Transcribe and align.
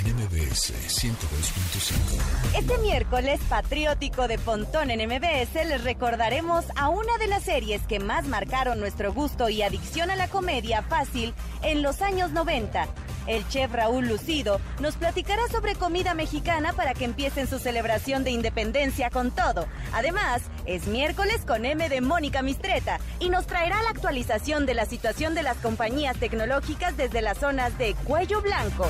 en 0.00 0.16
MBS 0.16 0.72
102.5. 1.02 2.56
Este 2.56 2.78
miércoles 2.78 3.38
patriótico 3.48 4.28
de 4.28 4.38
Pontón 4.38 4.90
en 4.90 5.06
MBS 5.06 5.54
les 5.66 5.84
recordaremos 5.84 6.64
a 6.74 6.88
una 6.88 7.18
de 7.18 7.26
las 7.26 7.42
series 7.42 7.82
que 7.82 7.98
más 7.98 8.26
marcaron 8.26 8.80
nuestro 8.80 9.12
gusto 9.12 9.50
y 9.50 9.62
adicción 9.62 10.10
a 10.10 10.16
la 10.16 10.28
comedia 10.28 10.82
fácil 10.82 11.34
en 11.62 11.82
los 11.82 12.00
años 12.00 12.30
90. 12.30 12.88
El 13.26 13.46
chef 13.48 13.72
Raúl 13.72 14.08
Lucido 14.08 14.60
nos 14.80 14.96
platicará 14.96 15.42
sobre 15.48 15.74
comida 15.74 16.14
mexicana 16.14 16.72
para 16.72 16.94
que 16.94 17.04
empiecen 17.04 17.46
su 17.46 17.58
celebración 17.58 18.24
de 18.24 18.30
independencia 18.30 19.10
con 19.10 19.30
todo. 19.30 19.66
Además, 19.92 20.42
es 20.64 20.86
miércoles 20.86 21.42
con 21.46 21.66
M 21.66 21.88
de 21.88 22.00
Mónica 22.00 22.40
Mistreta 22.42 22.98
y 23.18 23.28
nos 23.28 23.46
traerá 23.46 23.82
la 23.82 23.90
actualización 23.90 24.64
de 24.64 24.74
la 24.74 24.86
situación 24.86 25.34
de 25.34 25.42
las 25.42 25.58
compañías 25.58 26.16
tecnológicas 26.16 26.96
desde 26.96 27.20
las 27.20 27.38
zonas 27.38 27.76
de 27.76 27.94
Cuello 28.04 28.40
Blanco. 28.40 28.88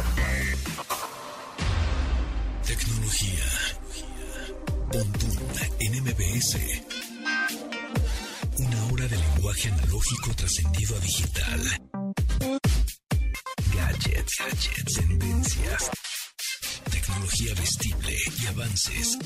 MBS. 6.20 6.56
Una 8.58 8.84
hora 8.92 9.08
de 9.08 9.16
lenguaje 9.16 9.68
analógico 9.70 10.34
trascendido 10.34 10.94
a 10.96 11.00
digital. 11.00 11.60
Gadgets, 13.74 14.36
gadgets, 14.38 14.94
tendencias. 14.94 15.90
Tecnología 16.90 17.54
vestible 17.54 18.16
y 18.38 18.46
avances 18.48 19.18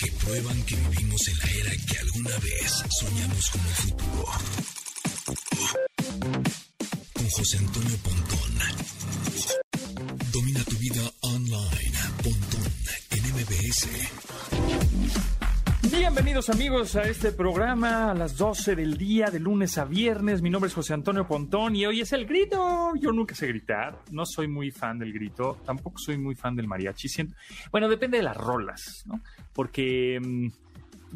que 0.00 0.10
prueban 0.12 0.62
que 0.64 0.74
vivimos 0.74 1.28
en 1.28 1.38
la 1.38 1.50
era 1.60 1.70
que 1.86 1.98
alguna 1.98 2.38
vez 2.38 2.72
soñamos 2.98 3.50
como 3.50 3.68
el 3.68 3.74
futuro. 3.74 4.32
Con 7.12 7.30
José 7.30 7.58
Antonio 7.58 7.96
Pontón. 7.98 8.58
Domina 10.32 10.64
tu 10.64 10.76
vida 10.76 11.12
online. 11.20 11.98
Pontón 12.22 12.72
en 13.10 13.22
MBS. 13.32 14.93
Bienvenidos 15.90 16.48
amigos 16.48 16.96
a 16.96 17.02
este 17.02 17.30
programa 17.30 18.10
a 18.10 18.14
las 18.14 18.38
12 18.38 18.74
del 18.74 18.96
día, 18.96 19.26
de 19.26 19.38
lunes 19.38 19.76
a 19.76 19.84
viernes. 19.84 20.40
Mi 20.40 20.48
nombre 20.48 20.68
es 20.68 20.74
José 20.74 20.94
Antonio 20.94 21.26
Pontón 21.26 21.76
y 21.76 21.84
hoy 21.84 22.00
es 22.00 22.12
el 22.14 22.24
grito. 22.24 22.94
Yo 22.98 23.12
nunca 23.12 23.34
sé 23.34 23.48
gritar, 23.48 23.98
no 24.10 24.24
soy 24.24 24.48
muy 24.48 24.70
fan 24.70 24.98
del 24.98 25.12
grito, 25.12 25.58
tampoco 25.66 25.98
soy 25.98 26.16
muy 26.16 26.34
fan 26.34 26.56
del 26.56 26.68
mariachi. 26.68 27.08
Bueno, 27.70 27.86
depende 27.88 28.16
de 28.16 28.22
las 28.22 28.36
rolas, 28.36 29.04
¿no? 29.06 29.20
Porque 29.52 30.18
mm, 30.22 30.48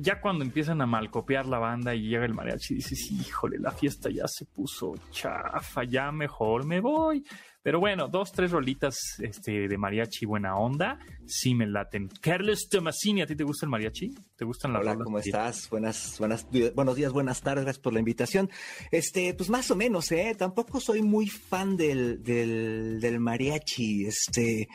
ya 0.00 0.20
cuando 0.20 0.44
empiezan 0.44 0.80
a 0.80 0.86
malcopiar 0.86 1.46
la 1.46 1.58
banda 1.58 1.94
y 1.94 2.08
llega 2.08 2.24
el 2.24 2.34
mariachi, 2.34 2.74
dices, 2.74 3.10
híjole, 3.10 3.58
la 3.58 3.70
fiesta 3.70 4.10
ya 4.10 4.26
se 4.26 4.44
puso 4.44 4.94
chafa, 5.10 5.84
ya 5.84 6.12
mejor 6.12 6.64
me 6.64 6.80
voy. 6.80 7.24
Pero 7.60 7.80
bueno, 7.80 8.08
dos, 8.08 8.32
tres 8.32 8.50
rolitas 8.50 8.96
este, 9.20 9.68
de 9.68 9.76
mariachi 9.76 10.24
buena 10.24 10.56
onda, 10.56 10.98
sí 11.26 11.54
me 11.54 11.66
laten. 11.66 12.08
Carlos 12.20 12.68
Tomasini, 12.70 13.20
¿a 13.20 13.26
ti 13.26 13.36
te 13.36 13.44
gusta 13.44 13.66
el 13.66 13.70
mariachi? 13.70 14.14
¿Te 14.36 14.44
gustan 14.44 14.72
las 14.72 14.82
Hola, 14.82 14.92
rolas? 14.92 15.04
¿cómo 15.04 15.18
estás? 15.18 15.68
Buenas, 15.68 16.16
buenas, 16.18 16.46
buenos 16.74 16.96
días, 16.96 17.12
buenas 17.12 17.42
tardes, 17.42 17.64
gracias 17.64 17.82
por 17.82 17.92
la 17.92 17.98
invitación. 17.98 18.48
Este, 18.90 19.34
pues 19.34 19.50
más 19.50 19.70
o 19.70 19.76
menos, 19.76 20.10
¿eh? 20.12 20.34
Tampoco 20.38 20.80
soy 20.80 21.02
muy 21.02 21.26
fan 21.28 21.76
del, 21.76 22.22
del, 22.22 23.00
del 23.00 23.20
mariachi, 23.20 24.06
este, 24.06 24.68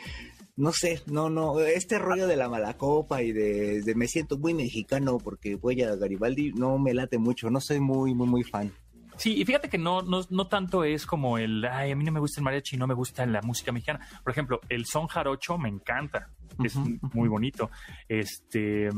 no 0.56 0.72
sé, 0.72 1.02
no, 1.06 1.30
no, 1.30 1.58
este 1.60 1.98
rollo 1.98 2.26
de 2.26 2.36
la 2.36 2.48
malacopa 2.48 3.22
y 3.22 3.32
de, 3.32 3.82
de 3.82 3.94
me 3.94 4.06
siento 4.06 4.38
muy 4.38 4.54
mexicano 4.54 5.18
porque 5.18 5.56
voy 5.56 5.82
a 5.82 5.96
Garibaldi, 5.96 6.52
no 6.52 6.78
me 6.78 6.94
late 6.94 7.18
mucho, 7.18 7.50
no 7.50 7.60
soy 7.60 7.80
muy, 7.80 8.14
muy, 8.14 8.28
muy 8.28 8.44
fan. 8.44 8.72
Sí, 9.16 9.40
y 9.40 9.44
fíjate 9.44 9.68
que 9.68 9.78
no, 9.78 10.02
no, 10.02 10.22
no 10.30 10.48
tanto 10.48 10.84
es 10.84 11.06
como 11.06 11.38
el, 11.38 11.64
ay, 11.64 11.92
a 11.92 11.96
mí 11.96 12.04
no 12.04 12.12
me 12.12 12.20
gusta 12.20 12.40
el 12.40 12.44
mariachi, 12.44 12.76
no 12.76 12.86
me 12.86 12.94
gusta 12.94 13.24
la 13.26 13.42
música 13.42 13.70
mexicana. 13.70 14.06
Por 14.22 14.32
ejemplo, 14.32 14.60
el 14.68 14.86
son 14.86 15.06
jarocho 15.06 15.56
me 15.56 15.68
encanta, 15.68 16.30
es 16.62 16.74
muy 16.76 17.28
bonito. 17.28 17.70
Este, 18.08 18.88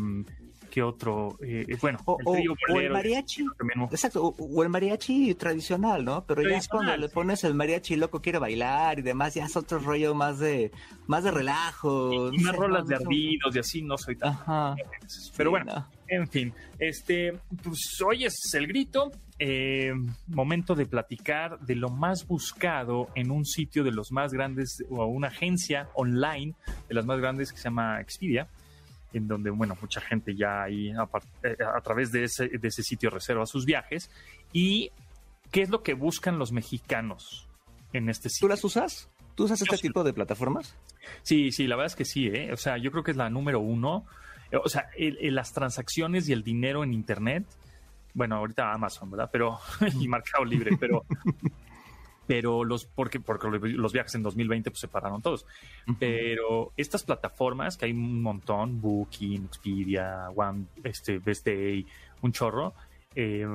¿qué 0.71 0.83
otro? 0.83 1.37
Eh, 1.43 1.67
bueno, 1.81 1.99
O, 2.05 2.19
el 2.21 2.27
o- 2.27 2.33
trío 2.35 2.53
o 2.53 2.55
el 2.69 2.75
bolero, 2.75 2.95
mariachi, 2.95 3.45
¿no? 3.75 3.85
exacto, 3.85 4.25
o, 4.25 4.35
o 4.39 4.63
el 4.63 4.69
mariachi 4.69 5.35
tradicional, 5.35 6.05
¿no? 6.05 6.25
Pero 6.25 6.43
ya 6.43 6.49
Tradicional, 6.49 6.87
cuando 6.87 7.07
le 7.07 7.09
pones 7.13 7.45
el 7.45 7.55
mariachi 7.55 7.97
loco 7.97 8.21
quiere 8.21 8.39
bailar 8.39 8.99
y 8.99 9.03
demás, 9.03 9.35
ya 9.35 9.45
es 9.47 9.57
otro 9.57 9.79
rollo 9.79 10.15
más 10.15 10.39
de, 10.39 10.71
más 11.07 11.25
de 11.25 11.31
relajo. 11.31 12.13
Y 12.33 12.37
no 12.39 12.43
más 12.45 12.57
rolas 12.57 12.83
no, 12.85 12.89
de 12.89 12.95
no 12.97 13.01
ardidos 13.09 13.57
y 13.57 13.59
así 13.59 13.83
no 13.83 13.97
soy 13.99 14.17
tan... 14.17 14.33
Ajá. 14.33 14.75
Pero 15.37 15.51
Sí, 15.51 15.51
bueno, 15.51 15.73
no. 15.75 15.87
En 16.09 16.29
fin, 16.29 16.53
este, 16.79 17.33
pues 17.65 18.01
hoy 18.07 18.25
es 18.27 18.35
el 18.55 18.69
grito, 18.69 19.11
eh, 19.41 19.93
momento 20.29 20.77
de 20.77 20.87
platicar 20.87 21.59
de 21.61 21.75
lo 21.75 21.89
más 21.91 22.27
buscado 22.29 23.09
en 23.17 23.33
un 23.33 23.45
sitio 23.45 23.83
de 23.83 23.91
los 23.91 24.13
más 24.13 24.33
grandes 24.33 24.85
o 24.89 25.05
una 25.07 25.29
agencia 25.29 25.89
online 25.95 26.55
de 26.89 26.95
las 26.95 27.05
más 27.07 27.19
grandes 27.19 27.51
que 27.53 27.59
se 27.59 27.65
llama 27.65 28.01
Expedia, 28.01 28.47
en 29.13 29.29
donde, 29.29 29.51
bueno, 29.51 29.77
mucha 29.81 30.01
gente 30.01 30.35
ya 30.35 30.63
ahí 30.65 30.91
a, 30.91 31.09
eh, 31.43 31.57
a 31.75 31.81
través 31.81 32.13
de 32.13 32.25
ese, 32.25 32.49
de 32.49 32.69
ese 32.69 32.83
sitio 32.83 33.11
reserva 33.11 33.47
sus 33.47 33.65
viajes. 33.65 34.11
¿Y 34.53 34.91
qué 35.51 35.63
es 35.63 35.71
lo 35.71 35.83
que 35.83 35.95
buscan 35.95 36.39
los 36.39 36.53
mexicanos 36.53 37.49
en 37.93 38.09
este 38.09 38.29
¿Tú 38.29 38.35
sitio? 38.35 38.49
las 38.49 38.65
usas? 38.65 39.09
¿Tú 39.35 39.45
usas 39.45 39.61
este 39.63 39.79
tipo 39.79 40.03
de 40.05 40.13
plataformas? 40.13 40.75
Sí, 41.23 41.53
sí, 41.53 41.67
la 41.67 41.77
verdad 41.77 41.93
es 41.93 41.97
que 41.97 42.05
sí, 42.05 42.27
¿eh? 42.29 42.53
O 42.53 42.57
sea, 42.57 42.79
yo 42.79 42.91
creo 42.91 43.05
que 43.05 43.11
es 43.13 43.17
la 43.17 43.31
número 43.31 43.61
uno. 43.61 44.05
Eh, 44.51 44.57
O 44.57 44.69
sea, 44.69 44.89
el- 44.97 45.19
el- 45.21 45.35
las 45.35 45.53
transacciones 45.53 46.29
y 46.29 46.33
el 46.33 46.43
dinero 46.43 46.83
en 46.85 46.93
Internet, 46.95 47.45
bueno, 48.15 48.37
ahorita 48.37 48.73
Amazon, 48.73 49.11
¿verdad? 49.11 49.29
Pero, 49.33 49.59
y 50.01 50.09
Mercado 50.09 50.45
Libre, 50.45 50.77
pero, 50.81 51.05
pero 52.27 52.65
los, 52.65 52.85
porque, 52.85 53.21
porque 53.21 53.49
los 53.49 53.93
viajes 53.93 54.15
en 54.15 54.23
2020 54.23 54.71
pues 54.71 54.81
se 54.81 54.89
pararon 54.89 55.23
todos. 55.23 55.47
Pero 55.99 56.73
estas 56.77 57.05
plataformas, 57.05 57.77
que 57.77 57.87
hay 57.87 57.93
un 57.93 58.23
montón, 58.23 58.81
Booking, 58.81 59.45
Expedia, 59.47 60.29
One, 60.35 60.67
este, 60.85 61.19
Best 61.19 61.47
Day, 61.47 61.87
un 62.23 62.33
chorro, 62.33 62.75
eh, 63.15 63.47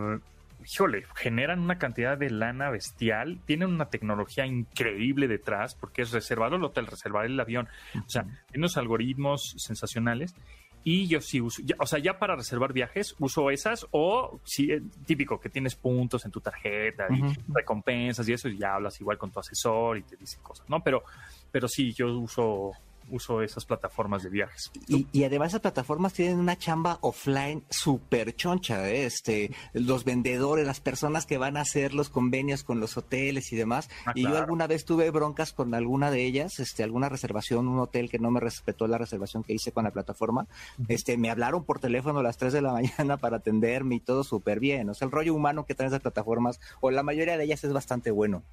híjole, 0.66 1.06
generan 1.16 1.60
una 1.60 1.78
cantidad 1.78 2.18
de 2.18 2.30
lana 2.30 2.70
bestial, 2.70 3.40
tienen 3.46 3.70
una 3.70 3.86
tecnología 3.86 4.46
increíble 4.46 5.28
detrás, 5.28 5.76
porque 5.76 6.04
es 6.04 6.12
reservar 6.12 6.54
el 6.54 6.64
hotel, 6.64 6.88
reservar 6.88 7.26
el 7.26 7.40
avión, 7.40 7.68
o 7.96 8.10
sea, 8.10 8.24
tiene 8.24 8.60
unos 8.60 8.78
algoritmos 8.78 9.56
sensacionales. 9.58 10.36
Y 10.84 11.08
yo 11.08 11.22
sí 11.22 11.40
uso, 11.40 11.62
ya- 11.64 11.76
o 11.80 11.86
sea, 11.86 12.00
ya 12.00 12.18
para 12.18 12.36
reservar 12.36 12.74
viajes 12.74 13.16
uso 13.20 13.52
esas 13.52 13.86
o 13.92 14.40
sí, 14.44 14.72
eh, 14.72 14.82
típico 15.06 15.40
que 15.40 15.50
tienes 15.50 15.76
puntos 15.76 16.26
en 16.26 16.32
tu 16.32 16.42
tarjeta 16.42 17.08
y 17.12 17.22
recompensas 17.54 18.28
y 18.28 18.34
eso, 18.34 18.50
y 18.50 18.58
ya 18.58 18.76
hablas 18.76 19.00
igual 19.00 19.18
con 19.18 19.32
tu 19.32 19.40
asesor 19.40 19.98
y 20.00 20.04
te 20.04 20.16
dice 20.16 20.38
cosas, 20.42 20.68
¿no? 20.70 20.84
Pero, 20.84 21.04
pero 21.52 21.68
sí, 21.68 21.94
yo 21.94 22.08
uso, 22.20 22.72
uso 23.10 23.42
esas 23.42 23.66
plataformas 23.66 24.24
de 24.24 24.30
viajes. 24.30 24.72
Y, 24.88 25.08
y 25.12 25.24
además 25.24 25.50
esas 25.50 25.62
plataformas 25.62 26.14
tienen 26.14 26.40
una 26.40 26.58
chamba 26.58 26.98
offline 27.02 27.64
súper 27.70 28.36
choncha, 28.36 28.90
¿eh? 28.90 29.06
este, 29.06 29.52
los 29.74 30.06
vendedores, 30.06 30.66
las 30.66 30.80
personas 30.80 31.26
que 31.26 31.38
van 31.38 31.58
a 31.58 31.62
hacer 31.62 31.94
los 31.94 32.10
convenios 32.10 32.64
con 32.64 32.80
los 32.80 32.98
hoteles 32.98 33.52
y 33.52 33.56
demás. 33.56 33.90
Ah, 34.06 34.14
y 34.16 34.24
yo 34.24 34.38
alguna 34.38 34.68
vez 34.68 34.86
tuve 34.86 35.10
broncas 35.12 35.54
con 35.54 35.74
alguna 35.74 36.12
de 36.12 36.26
ellas, 36.26 36.60
este, 36.60 36.84
alguna 36.84 37.10
reservación, 37.10 37.68
un 37.68 37.80
hotel 37.80 38.10
que 38.10 38.20
no 38.20 38.32
me 38.32 38.40
respetó 38.40 38.88
la 38.88 38.98
reservación 38.98 39.44
que 39.44 39.54
hice 39.54 39.72
con 39.72 39.84
la 39.84 39.92
plataforma. 39.92 40.48
Este, 40.88 41.18
me 41.18 41.30
hablaron 41.30 41.64
por 41.64 41.80
teléfono 41.80 42.20
a 42.20 42.24
las 42.24 42.38
3 42.38 42.54
de 42.54 42.62
la 42.62 42.74
mañana 42.98 43.18
para 43.18 43.38
atenderme 43.38 43.96
y 43.96 44.00
todo 44.00 44.24
súper 44.24 44.60
bien. 44.60 44.90
O 44.90 44.94
sea, 44.94 45.06
el 45.06 45.12
rollo 45.12 45.34
humano 45.34 45.66
que 45.66 45.76
traen 45.76 45.90
esas 45.90 46.02
plataformas, 46.02 46.60
o 46.80 46.92
la 46.92 47.04
mayoría 47.04 47.38
de 47.38 47.44
ellas 47.44 47.64
es 47.64 47.74
bastante 47.74 48.12
bueno. 48.12 48.44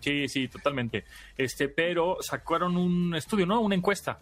Sí, 0.00 0.28
sí, 0.28 0.48
totalmente. 0.48 1.04
Este, 1.36 1.68
pero 1.68 2.18
sacaron 2.20 2.76
un 2.76 3.14
estudio, 3.14 3.46
¿no? 3.46 3.60
Una 3.60 3.74
encuesta. 3.74 4.18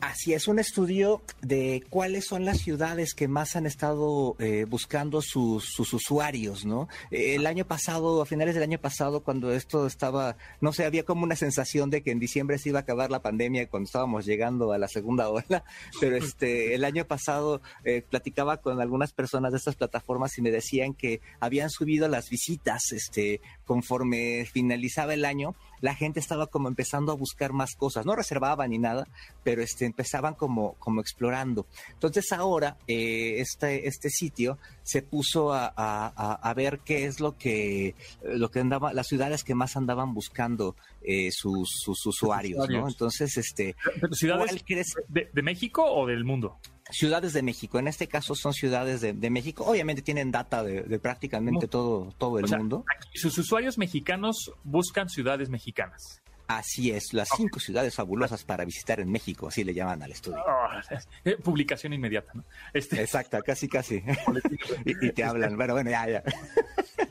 Así 0.00 0.32
es, 0.32 0.48
un 0.48 0.58
estudio 0.58 1.20
de 1.42 1.84
cuáles 1.90 2.24
son 2.24 2.46
las 2.46 2.58
ciudades 2.58 3.12
que 3.12 3.28
más 3.28 3.54
han 3.54 3.66
estado 3.66 4.34
eh, 4.38 4.64
buscando 4.66 5.20
sus, 5.20 5.66
sus 5.66 5.92
usuarios, 5.92 6.64
¿no? 6.64 6.88
El 7.10 7.46
año 7.46 7.66
pasado, 7.66 8.22
a 8.22 8.26
finales 8.26 8.54
del 8.54 8.62
año 8.62 8.78
pasado, 8.78 9.22
cuando 9.22 9.52
esto 9.52 9.86
estaba, 9.86 10.38
no 10.62 10.72
sé, 10.72 10.86
había 10.86 11.04
como 11.04 11.24
una 11.24 11.36
sensación 11.36 11.90
de 11.90 12.02
que 12.02 12.12
en 12.12 12.18
diciembre 12.18 12.56
se 12.56 12.70
iba 12.70 12.78
a 12.78 12.82
acabar 12.82 13.10
la 13.10 13.20
pandemia 13.20 13.68
cuando 13.68 13.88
estábamos 13.88 14.24
llegando 14.24 14.72
a 14.72 14.78
la 14.78 14.88
segunda 14.88 15.28
ola, 15.28 15.64
pero 16.00 16.16
este, 16.16 16.74
el 16.74 16.84
año 16.84 17.04
pasado 17.04 17.60
eh, 17.84 18.00
platicaba 18.00 18.56
con 18.56 18.80
algunas 18.80 19.12
personas 19.12 19.52
de 19.52 19.58
estas 19.58 19.76
plataformas 19.76 20.38
y 20.38 20.42
me 20.42 20.50
decían 20.50 20.94
que 20.94 21.20
habían 21.40 21.68
subido 21.68 22.08
las 22.08 22.30
visitas, 22.30 22.90
este, 22.92 23.42
conforme 23.74 24.44
finalizaba 24.52 25.14
el 25.14 25.24
año, 25.24 25.54
la 25.80 25.94
gente 25.94 26.18
estaba 26.18 26.48
como 26.48 26.66
empezando 26.66 27.12
a 27.12 27.14
buscar 27.14 27.52
más 27.52 27.76
cosas, 27.76 28.04
no 28.04 28.16
reservaban 28.16 28.70
ni 28.70 28.78
nada, 28.78 29.06
pero 29.44 29.62
este, 29.62 29.86
empezaban 29.86 30.34
como, 30.34 30.74
como 30.80 31.00
explorando. 31.00 31.66
Entonces 31.92 32.32
ahora 32.32 32.76
eh, 32.88 33.36
este, 33.38 33.86
este 33.86 34.10
sitio 34.10 34.58
se 34.82 35.02
puso 35.02 35.52
a, 35.52 35.72
a- 35.76 36.32
a- 36.50 36.54
ver 36.54 36.80
qué 36.84 37.04
es 37.04 37.20
lo 37.20 37.38
que, 37.38 37.94
lo 38.24 38.50
que 38.50 38.58
andaba, 38.58 38.92
las 38.92 39.06
ciudades 39.06 39.44
que 39.44 39.54
más 39.54 39.76
andaban 39.76 40.14
buscando 40.14 40.74
eh, 41.02 41.30
sus, 41.30 41.70
sus 41.84 42.04
usuarios, 42.06 42.58
¿no? 42.58 42.64
usuarios. 42.64 42.88
Entonces, 42.92 43.36
este, 43.36 43.76
¿Ciudades 44.10 44.46
¿cuál 44.50 44.64
crees? 44.64 44.94
de, 45.06 45.30
de 45.32 45.42
México 45.42 45.84
o 45.84 46.08
del 46.08 46.24
mundo? 46.24 46.58
Ciudades 46.90 47.32
de 47.32 47.42
México, 47.42 47.78
en 47.78 47.88
este 47.88 48.06
caso 48.08 48.34
son 48.34 48.52
ciudades 48.52 49.00
de, 49.00 49.12
de 49.12 49.30
México, 49.30 49.64
obviamente 49.64 50.02
tienen 50.02 50.30
data 50.30 50.62
de, 50.62 50.82
de 50.82 50.98
prácticamente 50.98 51.68
todo, 51.68 52.12
todo 52.18 52.38
el 52.38 52.44
O 52.44 52.48
sea, 52.48 52.58
mundo. 52.58 52.84
aquí 52.96 53.18
sus 53.18 53.36
usuarios 53.38 53.78
mexicanos 53.78 54.52
buscan 54.64 55.08
ciudades 55.08 55.48
mexicanas. 55.50 56.20
Así 56.48 56.90
es, 56.90 57.12
las 57.12 57.28
cinco 57.36 57.60
ciudades 57.60 57.94
fabulosas 57.94 58.42
para 58.42 58.64
visitar 58.64 58.98
en 58.98 59.08
México, 59.08 59.46
así 59.46 59.62
le 59.62 59.72
llaman 59.72 60.02
al 60.02 60.10
estudio. 60.10 60.38
Ah, 60.48 60.82
eh, 61.24 61.36
publicación 61.36 61.92
inmediata, 61.92 62.32
¿no? 62.34 62.44
Este... 62.74 63.00
Exacto, 63.00 63.38
casi, 63.46 63.68
casi. 63.68 64.02
y, 64.84 65.06
y, 65.06 65.12
te 65.12 65.22
hablan, 65.22 65.56
bueno, 65.56 65.74
bueno, 65.74 65.90
ya, 65.90 66.08
ya. 66.08 66.24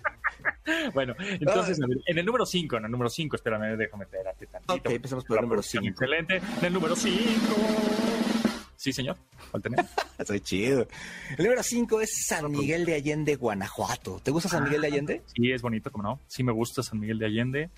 bueno, 0.94 1.16
entonces, 1.20 1.80
en 2.06 2.18
el 2.18 2.26
número 2.26 2.46
5, 2.46 2.78
en 2.78 2.86
el 2.86 2.92
número 2.92 3.10
5, 3.10 3.38
espérame, 3.38 3.78
déjame 3.78 4.04
espérate 4.04 4.46
tantito. 4.48 4.74
Ok, 4.74 4.90
empezamos 4.90 5.24
por 5.24 5.38
el 5.38 5.44
número 5.44 5.62
5. 5.62 5.88
Excelente. 5.88 6.42
En 6.60 6.66
el 6.66 6.74
número 6.74 6.96
5. 6.98 7.20
Sí, 8.80 8.94
señor. 8.94 9.18
Soy 10.26 10.40
chido. 10.40 10.88
El 11.38 11.44
número 11.44 11.62
5 11.62 12.00
es 12.00 12.26
San 12.28 12.50
Miguel 12.50 12.86
de 12.86 12.94
Allende, 12.94 13.36
Guanajuato. 13.36 14.22
¿Te 14.24 14.32
gusta 14.32 14.48
San 14.48 14.64
Miguel 14.64 14.80
de 14.80 14.88
ah, 14.88 14.90
Allende? 14.90 15.22
Sí, 15.36 15.52
es 15.52 15.62
bonito, 15.62 15.92
como 15.92 16.06
no. 16.06 16.22
Sí, 16.28 16.44
me 16.44 16.54
gusta 16.54 16.82
San 16.82 16.98
Miguel 16.98 17.20
de 17.20 17.26
Allende. 17.26 17.72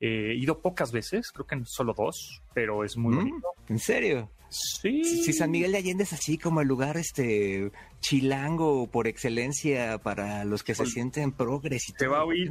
Eh, 0.00 0.30
he 0.30 0.34
ido 0.36 0.62
pocas 0.62 0.90
veces, 0.90 1.32
creo 1.32 1.46
que 1.46 1.60
solo 1.66 1.92
dos, 1.92 2.40
pero 2.54 2.82
es 2.82 2.96
muy 2.96 3.14
mm, 3.14 3.18
bonito. 3.18 3.48
¿En 3.68 3.78
serio? 3.78 4.30
Sí. 4.48 5.04
Si, 5.04 5.34
San 5.34 5.50
Miguel 5.50 5.72
de 5.72 5.78
Allende 5.78 6.04
es 6.04 6.14
así 6.14 6.38
como 6.38 6.62
el 6.62 6.68
lugar 6.68 6.96
este 6.96 7.70
chilango 8.00 8.86
por 8.86 9.06
excelencia 9.06 9.98
para 9.98 10.46
los 10.46 10.62
que 10.62 10.74
se 10.74 10.84
pues, 10.84 10.94
sienten 10.94 11.32
progres 11.32 11.90
y 11.90 11.92
te 11.92 12.06
va 12.06 12.20
a 12.20 12.24
oír. 12.24 12.50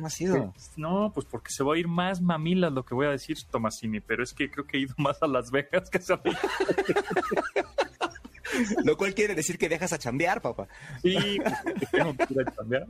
No, 0.75 1.11
pues 1.15 1.25
porque 1.25 1.49
se 1.49 1.63
va 1.63 1.73
a 1.73 1.77
ir 1.79 1.87
más 1.87 2.21
mamilas 2.21 2.71
lo 2.71 2.85
que 2.85 2.93
voy 2.93 3.07
a 3.07 3.09
decir, 3.11 3.37
Tomasini, 3.49 4.01
pero 4.01 4.23
es 4.23 4.33
que 4.33 4.51
creo 4.51 4.67
que 4.67 4.77
he 4.77 4.81
ido 4.81 4.93
más 4.97 5.17
a 5.23 5.27
Las 5.27 5.49
Vegas 5.49 5.89
que 5.89 5.97
a 5.97 6.01
San 6.01 6.21
Miguel. 6.23 6.39
Lo 8.83 8.97
cual 8.97 9.13
quiere 9.13 9.35
decir 9.35 9.57
que 9.57 9.69
dejas 9.69 9.93
a 9.93 9.97
chambear, 9.97 10.41
papá. 10.41 10.67
Sí, 11.01 11.37
tengo 11.91 12.15
que 12.15 12.33
ir 12.33 12.41
a 12.41 12.55
chambear, 12.55 12.87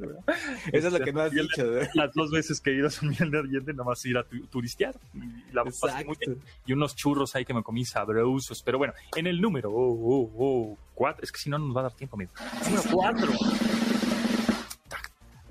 Eso 0.72 0.88
es 0.88 0.94
lo 0.94 1.00
que 1.00 1.14
no 1.14 1.22
has 1.22 1.32
dicho, 1.32 1.70
¿verdad? 1.70 1.90
Las 1.94 2.14
dos 2.14 2.32
veces 2.32 2.60
que 2.60 2.72
he 2.72 2.76
ido 2.76 2.88
a 2.88 2.92
San 2.92 3.10
Miguel 3.10 3.32
de 3.32 3.40
Allende, 3.40 3.74
nada 3.74 3.86
más 3.86 4.06
ir 4.06 4.18
a 4.18 4.26
turistear. 4.50 4.96
Y, 5.14 5.54
la 5.54 5.64
pasé 5.64 6.06
muy 6.06 6.18
bien. 6.20 6.40
y 6.66 6.74
unos 6.74 6.96
churros 6.96 7.36
ahí 7.36 7.46
que 7.46 7.54
me 7.54 7.64
comí 7.64 7.86
sabrosos. 7.86 8.62
Pero 8.64 8.78
bueno, 8.78 8.94
en 9.16 9.28
el 9.28 9.42
número 9.42 9.72
oh, 9.72 9.92
oh, 9.92 10.32
oh, 10.38 10.78
cuatro, 10.94 11.24
es 11.24 11.32
que 11.32 11.40
si 11.40 11.50
no, 11.50 11.58
nos 11.58 11.76
va 11.76 11.82
a 11.82 11.84
dar 11.84 11.94
tiempo, 11.94 12.16
amigo. 12.16 12.32
Número 12.66 12.84
cuatro. 12.92 13.32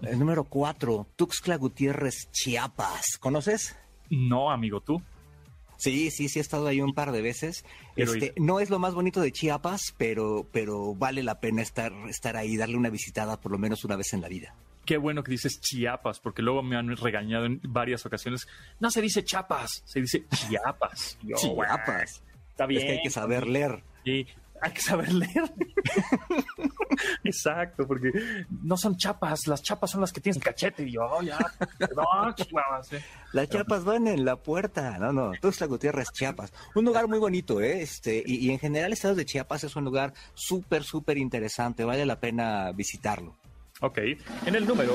El 0.03 0.19
número 0.19 0.45
cuatro, 0.45 1.07
Tuxtla 1.17 1.57
Gutiérrez, 1.57 2.31
Chiapas. 2.31 3.17
¿Conoces? 3.19 3.77
No, 4.11 4.51
amigo, 4.51 4.81
¿tú? 4.81 5.03
Sí, 5.77 6.11
sí, 6.11 6.29
sí 6.29 6.39
he 6.39 6.43
estado 6.43 6.67
ahí 6.67 6.81
un 6.81 6.95
par 6.95 7.13
de 7.13 7.23
veces. 7.23 7.65
este, 7.97 8.33
no 8.37 8.61
es 8.61 8.71
lo 8.71 8.79
más 8.79 8.95
bonito 8.95 9.21
de 9.21 9.33
Chiapas, 9.33 9.95
pero, 9.97 10.47
pero 10.53 10.95
vale 10.95 11.23
la 11.23 11.41
pena 11.41 11.63
estar, 11.63 11.93
estar 12.09 12.37
ahí, 12.37 12.57
darle 12.57 12.77
una 12.77 12.91
visitada 12.91 13.41
por 13.41 13.53
lo 13.53 13.59
menos 13.59 13.85
una 13.85 13.97
vez 13.97 14.13
en 14.13 14.21
la 14.21 14.29
vida. 14.29 14.55
Qué 14.85 14.97
bueno 14.99 15.25
que 15.25 15.33
dices 15.33 15.61
Chiapas, 15.61 16.21
porque 16.21 16.43
luego 16.43 16.63
me 16.63 16.77
han 16.77 16.97
regañado 16.97 17.45
en 17.45 17.61
varias 17.65 18.07
ocasiones. 18.07 18.47
No 18.79 18.91
se 18.91 19.03
dice 19.03 19.25
Chiapas, 19.25 19.83
se 19.85 20.01
dice 20.01 20.25
Chiapas. 20.31 21.19
Chiapas. 21.37 22.23
Está 22.51 22.67
bien. 22.67 22.81
Es 22.81 22.87
que 22.87 22.93
hay 22.93 23.03
que 23.03 23.11
saber 23.11 23.47
leer. 23.47 23.83
Sí, 24.05 24.27
hay 24.61 24.73
que 24.73 24.81
saber 24.81 25.13
leer. 25.13 25.53
Exacto, 27.25 27.87
porque 27.87 28.11
no 28.63 28.77
son 28.77 28.97
chapas, 28.97 29.47
las 29.47 29.63
chapas 29.63 29.91
son 29.91 30.01
las 30.01 30.13
que 30.13 30.21
tienes 30.21 30.37
el 30.37 30.43
cachete. 30.43 30.85
Y 30.85 30.93
yo, 30.93 31.03
oh, 31.03 31.23
ya, 31.23 31.39
Las 33.33 33.49
chapas 33.49 33.85
van 33.85 34.07
en 34.09 34.25
la 34.25 34.37
puerta. 34.37 34.99
No, 34.99 35.13
no, 35.13 35.33
Tuxtla 35.41 35.67
Gutiérrez, 35.67 36.11
Chiapas. 36.13 36.53
Un 36.75 36.85
lugar 36.85 37.09
muy 37.09 37.19
bonito, 37.19 37.61
¿eh? 37.61 37.83
Este, 37.83 38.23
y, 38.25 38.47
y 38.47 38.51
en 38.51 38.59
general, 38.59 38.87
el 38.87 38.93
estado 38.95 39.15
de 39.15 39.25
Chiapas 39.25 39.65
es 39.65 39.77
un 39.77 39.85
lugar 39.85 40.15
súper, 40.35 40.85
súper 40.85 41.19
interesante. 41.19 41.85
Vale 41.85 42.07
la 42.07 42.21
pena 42.21 42.73
visitarlo. 42.73 43.37
Ok. 43.81 43.99
En 44.47 44.55
el 44.55 44.67
número 44.67 44.95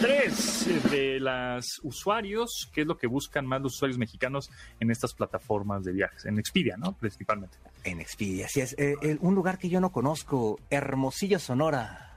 3 0.00 0.90
de 0.90 1.18
los 1.18 1.80
usuarios, 1.82 2.70
¿qué 2.72 2.82
es 2.82 2.86
lo 2.86 2.96
que 2.96 3.08
buscan 3.08 3.46
más 3.46 3.60
los 3.60 3.74
usuarios 3.74 3.98
mexicanos 3.98 4.50
en 4.78 4.90
estas 4.90 5.12
plataformas 5.12 5.82
de 5.84 5.92
viajes? 5.92 6.24
En 6.24 6.38
Expedia, 6.38 6.76
¿no? 6.76 6.92
Principalmente. 6.96 7.58
En 7.82 8.00
Expedia, 8.00 8.46
así 8.46 8.60
es. 8.60 8.76
Eh, 8.78 9.18
un 9.20 9.34
lugar 9.34 9.58
que 9.58 9.68
yo 9.68 9.80
no 9.80 9.90
conozco, 9.90 10.60
Hermosillo, 10.70 11.40
Sonora. 11.40 12.11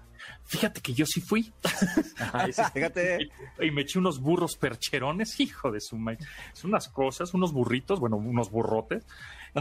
Fíjate 0.45 0.81
que 0.81 0.93
yo 0.93 1.05
sí 1.05 1.21
fui. 1.21 1.51
fíjate. 2.73 3.29
Y, 3.61 3.71
me 3.71 3.81
eché 3.81 3.99
unos 3.99 4.19
burros 4.19 4.57
percherones, 4.57 5.39
hijo 5.39 5.71
de 5.71 5.79
su 5.79 5.97
madre. 5.97 6.19
Son 6.53 6.71
unas 6.71 6.89
cosas, 6.89 7.33
unos 7.33 7.53
burritos, 7.53 7.99
bueno, 7.99 8.17
unos 8.17 8.51
burrotes 8.51 9.05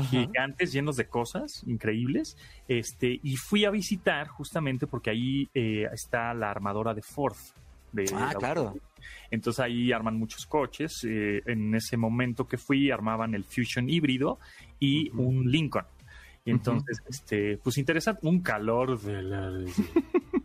gigantes 0.02 0.72
llenos 0.72 0.96
de 0.96 1.06
cosas 1.06 1.62
increíbles. 1.66 2.36
Este, 2.68 3.20
y 3.22 3.36
fui 3.36 3.64
a 3.64 3.70
visitar 3.70 4.28
justamente 4.28 4.86
porque 4.86 5.10
ahí 5.10 5.48
eh, 5.54 5.86
está 5.92 6.34
la 6.34 6.50
armadora 6.50 6.94
de 6.94 7.02
Ford. 7.02 7.36
De 7.92 8.04
ah, 8.14 8.34
claro. 8.36 8.74
Entonces 9.30 9.60
ahí 9.60 9.92
arman 9.92 10.18
muchos 10.18 10.46
coches. 10.46 11.04
Eh, 11.04 11.42
en 11.46 11.74
ese 11.74 11.96
momento 11.96 12.46
que 12.46 12.58
fui, 12.58 12.90
armaban 12.90 13.34
el 13.34 13.44
Fusion 13.44 13.88
híbrido 13.88 14.38
y 14.80 15.10
un 15.10 15.50
Lincoln. 15.50 15.86
Y 16.44 16.50
entonces, 16.50 16.98
este, 17.08 17.56
pues 17.56 17.78
interesante, 17.78 18.26
un 18.26 18.40
calor 18.40 19.00
de 19.00 19.66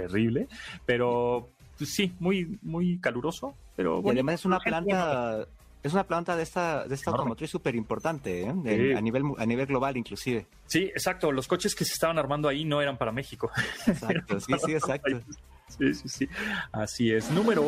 terrible, 0.00 0.48
pero 0.86 1.48
pues, 1.76 1.90
sí, 1.94 2.12
muy, 2.20 2.58
muy 2.62 2.98
caluroso. 2.98 3.54
Pero 3.76 4.02
bueno, 4.02 4.16
y 4.16 4.18
además 4.18 4.40
es 4.40 4.44
una 4.46 4.58
planta 4.58 5.46
es 5.82 5.92
una 5.92 6.04
planta 6.04 6.36
de 6.36 6.42
esta, 6.42 6.84
de 6.86 6.94
esta 6.94 7.10
automotriz 7.10 7.50
súper 7.50 7.74
importante, 7.76 8.42
¿eh? 8.42 8.48
a, 8.96 9.00
nivel, 9.00 9.22
a 9.38 9.46
nivel 9.46 9.66
global 9.66 9.96
inclusive. 9.96 10.46
Sí, 10.66 10.84
exacto. 10.84 11.30
Los 11.30 11.46
coches 11.46 11.74
que 11.74 11.84
se 11.84 11.92
estaban 11.92 12.18
armando 12.18 12.48
ahí 12.48 12.64
no 12.64 12.82
eran 12.82 12.98
para 12.98 13.12
México. 13.12 13.50
Exacto, 13.86 14.40
sí, 14.40 14.52
sí, 14.64 14.72
exacto. 14.72 15.20
Sí, 15.78 15.92
sí, 15.92 16.08
sí. 16.08 16.28
Así 16.72 17.12
es. 17.12 17.30
Número 17.30 17.62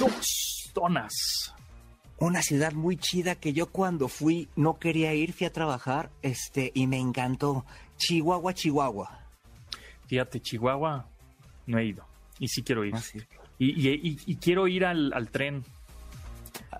dos, 0.00 0.72
Donas. 0.74 1.54
Una 2.18 2.42
ciudad 2.42 2.72
muy 2.72 2.96
chida 2.96 3.36
que 3.36 3.52
yo 3.52 3.68
cuando 3.68 4.08
fui 4.08 4.48
no 4.56 4.76
quería 4.80 5.14
ir, 5.14 5.32
fui 5.32 5.46
a 5.46 5.52
trabajar 5.52 6.10
este, 6.20 6.72
y 6.74 6.88
me 6.88 6.98
encantó. 6.98 7.64
Chihuahua, 7.96 8.54
Chihuahua. 8.54 9.21
Fíjate, 10.12 10.42
Chihuahua 10.42 11.08
no 11.66 11.78
he 11.78 11.86
ido. 11.86 12.04
Y 12.38 12.48
sí 12.48 12.62
quiero 12.62 12.84
ir. 12.84 12.94
Ah, 12.94 13.02
y, 13.58 14.20
y, 14.26 14.36
quiero 14.36 14.68
ir 14.68 14.84
al, 14.84 15.10
al 15.14 15.30
tren 15.30 15.64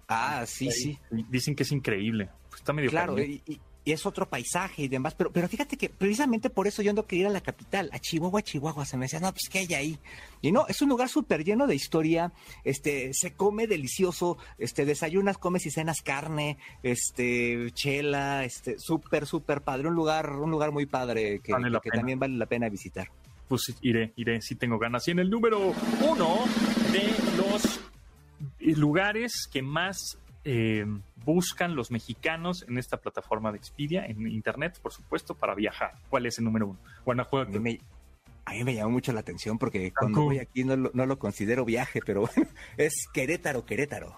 Ah, 0.07 0.45
sí, 0.47 0.71
sí. 0.71 0.99
Dicen 1.31 1.57
que 1.57 1.63
es 1.63 1.73
increíble. 1.73 2.29
Pues 2.51 2.61
está 2.61 2.75
medio 2.75 2.91
Claro, 2.91 3.19
y, 3.19 3.43
es 3.85 4.07
otro 4.07 4.29
paisaje 4.29 4.83
y 4.83 4.89
demás, 4.89 5.15
pero, 5.15 5.33
pero 5.33 5.49
fíjate 5.49 5.77
que 5.77 5.89
precisamente 5.89 6.51
por 6.51 6.67
eso 6.67 6.83
yo 6.83 6.91
ando 6.91 7.07
quería 7.07 7.23
ir 7.23 7.27
a 7.29 7.33
la 7.33 7.41
capital, 7.41 7.91
a 7.93 7.99
Chihuahua, 7.99 8.43
Chihuahua, 8.43 8.85
se 8.85 8.97
me 8.97 9.07
decía, 9.07 9.19
no, 9.19 9.33
pues 9.33 9.49
¿qué 9.51 9.61
hay 9.61 9.75
ahí? 9.75 9.99
Y 10.41 10.53
no, 10.53 10.67
es 10.69 10.83
un 10.83 10.89
lugar 10.89 11.09
súper 11.09 11.43
lleno 11.43 11.67
de 11.67 11.75
historia, 11.75 12.33
este, 12.63 13.11
se 13.13 13.33
come 13.33 13.67
delicioso, 13.67 14.39
este, 14.59 14.85
desayunas, 14.85 15.39
comes 15.39 15.67
y 15.67 15.71
cenas 15.71 16.03
carne, 16.03 16.59
este, 16.83 17.73
chela, 17.73 18.45
este, 18.45 18.79
súper, 18.79 19.27
súper 19.27 19.63
padre, 19.63 19.89
un 19.89 19.95
lugar, 19.95 20.31
un 20.31 20.51
lugar 20.51 20.71
muy 20.71 20.87
padre 20.87 21.41
que, 21.41 21.53
que 21.83 21.91
también 21.91 22.21
vale 22.21 22.37
la 22.37 22.47
pena 22.47 22.69
visitar. 22.69 23.09
Pues 23.53 23.71
iré, 23.83 24.15
iré, 24.17 24.41
si 24.41 24.55
tengo 24.55 24.79
ganas. 24.79 25.07
Y 25.09 25.11
en 25.11 25.19
el 25.19 25.29
número 25.29 25.75
uno 26.01 26.39
de 26.91 27.13
los 27.37 28.79
lugares 28.79 29.47
que 29.53 29.61
más 29.61 30.17
eh, 30.43 30.87
buscan 31.23 31.75
los 31.75 31.91
mexicanos 31.91 32.65
en 32.67 32.79
esta 32.79 32.97
plataforma 32.97 33.53
de 33.53 33.59
Expedia, 33.59 34.07
en 34.07 34.27
Internet, 34.27 34.79
por 34.81 34.91
supuesto, 34.91 35.35
para 35.35 35.55
viajar. 35.55 35.99
¿Cuál 36.09 36.25
es 36.25 36.39
el 36.39 36.47
número 36.47 36.69
uno? 36.69 36.79
Guanajuato. 37.05 37.59
A 37.59 37.61
mí 37.61 37.79
me, 38.65 38.75
llamó 38.75 38.93
mucho 38.93 39.13
la 39.13 39.21
atención 39.21 39.59
porque 39.59 39.93
cuando 39.93 40.23
voy 40.23 40.39
aquí 40.39 40.65
no 40.65 40.75
lo, 40.75 41.19
considero 41.19 41.67
viaje, 41.67 42.01
pero 42.07 42.31
es 42.79 43.07
Querétaro, 43.13 43.67
Querétaro. 43.67 44.17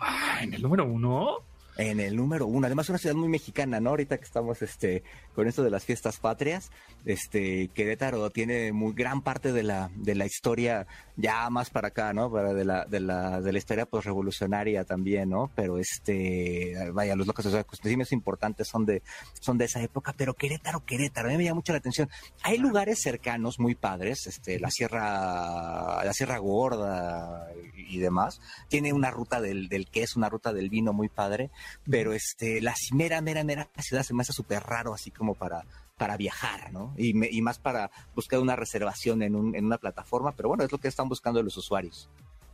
Ah, 0.00 0.40
¿En 0.42 0.54
el 0.54 0.62
número 0.62 0.84
uno? 0.84 1.38
en 1.78 2.00
el 2.00 2.16
número 2.16 2.46
uno. 2.46 2.66
Además, 2.66 2.88
una 2.88 2.98
ciudad 2.98 3.14
muy 3.14 3.28
mexicana, 3.28 3.80
¿no? 3.80 3.90
Ahorita 3.90 4.18
que 4.18 4.24
estamos 4.24 4.62
este, 4.62 5.02
con 5.36 5.46
esto 5.46 5.62
de 5.62 5.70
las 5.70 5.84
fiestas 5.84 6.18
patrias, 6.18 6.72
este, 7.04 7.68
Querétaro 7.68 8.30
tiene 8.30 8.72
muy 8.72 8.92
gran 8.92 9.22
parte 9.22 9.52
de 9.52 9.62
la, 9.62 9.90
de 9.94 10.16
la 10.16 10.26
historia 10.26 10.88
ya 11.16 11.48
más 11.50 11.70
para 11.70 11.88
acá, 11.88 12.12
¿no? 12.12 12.30
Para 12.30 12.52
de 12.52 12.64
la, 12.64 12.84
de 12.86 12.98
la, 12.98 13.40
de 13.40 13.52
la 13.52 13.58
historia 13.58 13.88
revolucionaria 13.92 14.84
también, 14.84 15.30
¿no? 15.30 15.50
Pero 15.54 15.78
este, 15.78 16.74
vaya, 16.92 17.14
los 17.14 17.26
locos, 17.26 17.46
o 17.46 17.50
sea, 17.50 17.60
acontecimientos 17.60 18.12
importantes 18.12 18.66
son 18.66 18.84
de, 18.84 19.02
son 19.40 19.56
de 19.56 19.66
esa 19.66 19.80
época, 19.80 20.12
pero 20.16 20.34
Querétaro, 20.34 20.84
Querétaro, 20.84 21.28
a 21.28 21.30
mí 21.30 21.38
me 21.38 21.44
llama 21.44 21.56
mucho 21.56 21.72
la 21.72 21.78
atención. 21.78 22.10
Hay 22.42 22.58
lugares 22.58 23.00
cercanos 23.00 23.60
muy 23.60 23.76
padres, 23.76 24.26
este, 24.26 24.58
la 24.58 24.70
Sierra, 24.70 26.04
la 26.04 26.12
Sierra 26.12 26.38
Gorda 26.38 27.48
y 27.76 27.98
demás. 27.98 28.40
Tiene 28.68 28.92
una 28.92 29.10
ruta 29.10 29.40
del, 29.40 29.68
del 29.68 29.88
queso, 29.88 30.18
una 30.18 30.28
ruta 30.28 30.52
del 30.52 30.70
vino 30.70 30.92
muy 30.92 31.08
padre 31.08 31.50
pero 31.88 32.12
este, 32.12 32.60
la 32.60 32.74
mera, 32.92 33.20
mera, 33.20 33.44
mera 33.44 33.68
ciudad 33.78 34.02
se 34.02 34.14
me 34.14 34.22
hace 34.22 34.32
súper 34.32 34.62
raro, 34.62 34.94
así 34.94 35.10
como 35.10 35.25
para, 35.34 35.64
para 35.96 36.16
viajar, 36.16 36.72
¿no? 36.72 36.94
Y, 36.96 37.36
y 37.36 37.42
más 37.42 37.58
para 37.58 37.90
buscar 38.14 38.40
una 38.40 38.56
reservación 38.56 39.22
en, 39.22 39.34
un, 39.34 39.54
en 39.54 39.64
una 39.64 39.78
plataforma, 39.78 40.32
pero 40.32 40.48
bueno, 40.48 40.64
es 40.64 40.72
lo 40.72 40.78
que 40.78 40.88
están 40.88 41.08
buscando 41.08 41.42
los 41.42 41.56
usuarios. 41.56 42.08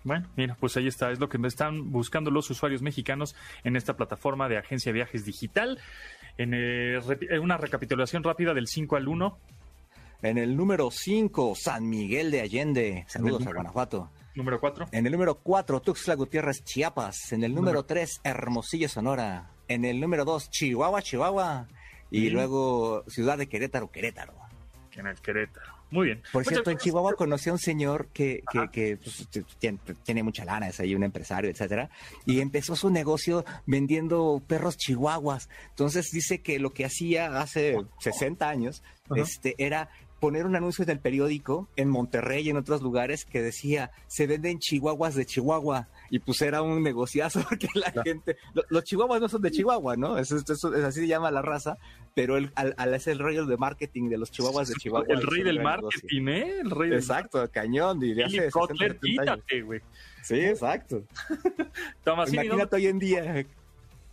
Bueno, 0.05 0.29
mira, 0.37 0.57
pues 0.59 0.77
ahí 0.77 0.89
está, 0.89 1.13
es 1.13 1.21
lo 1.21 1.29
que 1.29 1.39
están 1.47 1.93
buscando 1.93 2.31
los 2.31 2.51
usuarios 2.51 2.83
mexicanos 2.83 3.37
en 3.63 3.77
esta 3.77 3.97
plataforma 3.97 4.49
de 4.49 4.59
agencia 4.59 4.91
de 4.91 4.95
viajes 4.95 5.25
digital. 5.25 5.79
En 6.39 6.55
eh, 6.55 6.99
una 7.41 7.57
recapitulación 7.57 8.23
rápida 8.25 8.55
del 8.55 8.67
5 8.67 8.97
al 8.97 9.09
1. 9.09 9.39
En 10.23 10.39
el 10.39 10.57
número 10.57 10.91
5, 10.91 11.55
San 11.57 11.89
Miguel 11.89 12.31
de 12.31 12.41
Allende. 12.41 13.05
Saludos 13.09 13.47
a 13.47 13.53
Guanajuato. 13.53 14.11
Número 14.35 14.61
4. 14.61 14.89
En 14.93 15.07
el 15.07 15.13
número 15.13 15.37
4, 15.37 15.81
Tuxtla 15.83 16.15
Gutiérrez, 16.15 16.65
Chiapas. 16.65 17.33
En 17.33 17.45
el 17.45 17.55
número 17.55 17.85
3, 17.85 18.23
Hermosillo, 18.25 18.89
Sonora. 18.89 19.51
En 19.69 19.85
el 19.85 20.01
número 20.01 20.25
2, 20.25 20.51
Chihuahua, 20.51 21.03
Chihuahua. 21.03 21.69
Y 22.13 22.31
luego 22.31 23.05
Ciudad 23.09 23.39
de 23.39 23.49
Querétaro, 23.49 23.91
Querétaro. 23.91 24.35
En 24.95 25.07
el 25.07 25.19
Querétaro. 25.21 25.73
Muy 25.91 26.07
bien. 26.07 26.23
Por 26.33 26.45
cierto, 26.47 26.71
en 26.71 26.79
Chihuahua 26.79 27.15
conocí 27.15 27.51
a 27.51 27.53
un 27.53 27.59
señor 27.59 28.09
que, 28.15 28.43
que, 28.51 28.69
que 28.71 28.97
pues, 28.97 29.29
tiene, 29.59 29.79
tiene, 30.03 30.23
mucha 30.23 30.45
lana, 30.45 30.69
es 30.69 30.81
ahí 30.81 30.95
un 30.95 31.03
empresario, 31.03 31.51
etcétera, 31.51 31.91
y 32.25 32.41
empezó 32.41 32.77
su 32.77 32.89
negocio 32.89 33.45
vendiendo 33.67 34.43
perros 34.47 34.79
chihuahuas. 34.79 35.51
Entonces 35.69 36.11
dice 36.11 36.41
que 36.41 36.59
lo 36.59 36.71
que 36.71 36.87
hacía 36.87 37.39
hace 37.41 37.77
60 38.01 38.49
años 38.49 38.83
este, 39.15 39.55
era 39.59 39.91
poner 40.23 40.47
un 40.47 40.55
anuncio 40.55 40.85
en 40.85 40.91
el 40.91 41.01
periódico 41.01 41.69
en 41.75 41.89
Monterrey 41.89 42.47
y 42.47 42.51
en 42.51 42.57
otros 42.57 42.81
lugares 42.81 43.25
que 43.25 43.43
decía 43.43 43.91
se 44.07 44.29
venden 44.29 44.61
chihuahuas 44.61 45.17
de 45.17 45.27
Chihuahua 45.27 45.89
y 46.11 46.21
pues 46.21 46.41
era 46.43 46.63
un 46.63 46.81
negociazo 46.81 47.41
porque 47.49 47.67
la 47.75 47.91
gente 48.05 48.37
los 48.69 48.85
chihuahuas 48.85 49.21
no 49.21 49.29
son 49.29 49.43
de 49.43 49.51
Chihuahua 49.51 49.97
no 49.97 50.19
es, 50.19 50.31
así 50.31 51.01
se 51.01 51.07
llama 51.09 51.33
la 51.33 51.43
raza 51.43 51.77
pero 52.15 52.37
el, 52.37 52.53
al, 52.55 52.95
es 52.95 53.09
el 53.09 53.19
rey 53.19 53.35
de 53.45 53.57
marketing 53.57 54.11
de 54.11 54.19
los 54.19 54.31
chihuahuas 54.31 54.69
de 54.69 54.75
Chihuahua 54.81 55.09
el 55.09 55.27
rey 55.27 55.43
del 55.43 55.61
marketing 55.61 56.29
eh 56.29 56.61
el 56.61 56.71
rey 56.71 56.93
exacto 56.93 57.51
cañón 57.51 57.99
y 58.01 58.23
hace 58.23 58.49
quítate 59.03 59.63
güey. 59.63 59.81
Sí 60.23 60.37
exacto. 60.37 61.03
Imagínate 62.07 62.77
hoy 62.77 62.87
en 62.87 62.99
día 63.01 63.45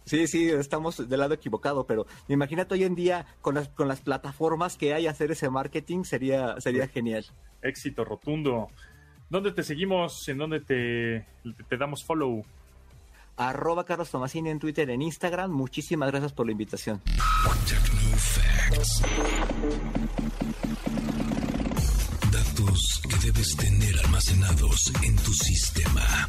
Sí, 0.10 0.26
sí, 0.26 0.50
estamos 0.50 1.08
del 1.08 1.20
lado 1.20 1.36
equivocado, 1.36 1.86
pero 1.86 2.08
imagínate 2.28 2.74
hoy 2.74 2.84
en 2.84 2.96
día 2.96 3.28
con 3.42 3.54
las, 3.54 3.70
con 3.70 3.88
las 3.88 4.02
plataformas 4.02 4.76
que 4.76 4.96
hay 4.96 5.06
hacer 5.06 5.30
ese 5.30 5.52
marketing 5.52 6.04
sería, 6.04 6.60
sería 6.62 6.88
genial. 6.88 7.28
Éxito 7.62 8.04
rotundo. 8.04 8.70
¿Dónde 9.30 9.52
te 9.52 9.62
seguimos? 9.62 10.28
¿En 10.28 10.40
dónde 10.40 10.62
te, 10.62 11.28
te 11.70 11.78
damos 11.78 12.04
follow? 12.04 12.44
Arroba 13.38 13.86
Carlos 13.86 14.10
Tomasini 14.10 14.50
en 14.50 14.58
Twitter, 14.58 14.90
en 14.90 15.04
Instagram. 15.04 15.52
Muchísimas 15.52 16.10
gracias 16.10 16.34
por 16.34 16.48
la 16.48 16.54
invitación. 16.54 17.04
Datos 22.32 23.02
que 23.08 23.28
debes 23.28 23.56
tener 23.56 24.00
almacenados 24.06 24.92
en 25.04 25.16
tu 25.18 25.32
sistema. 25.34 26.28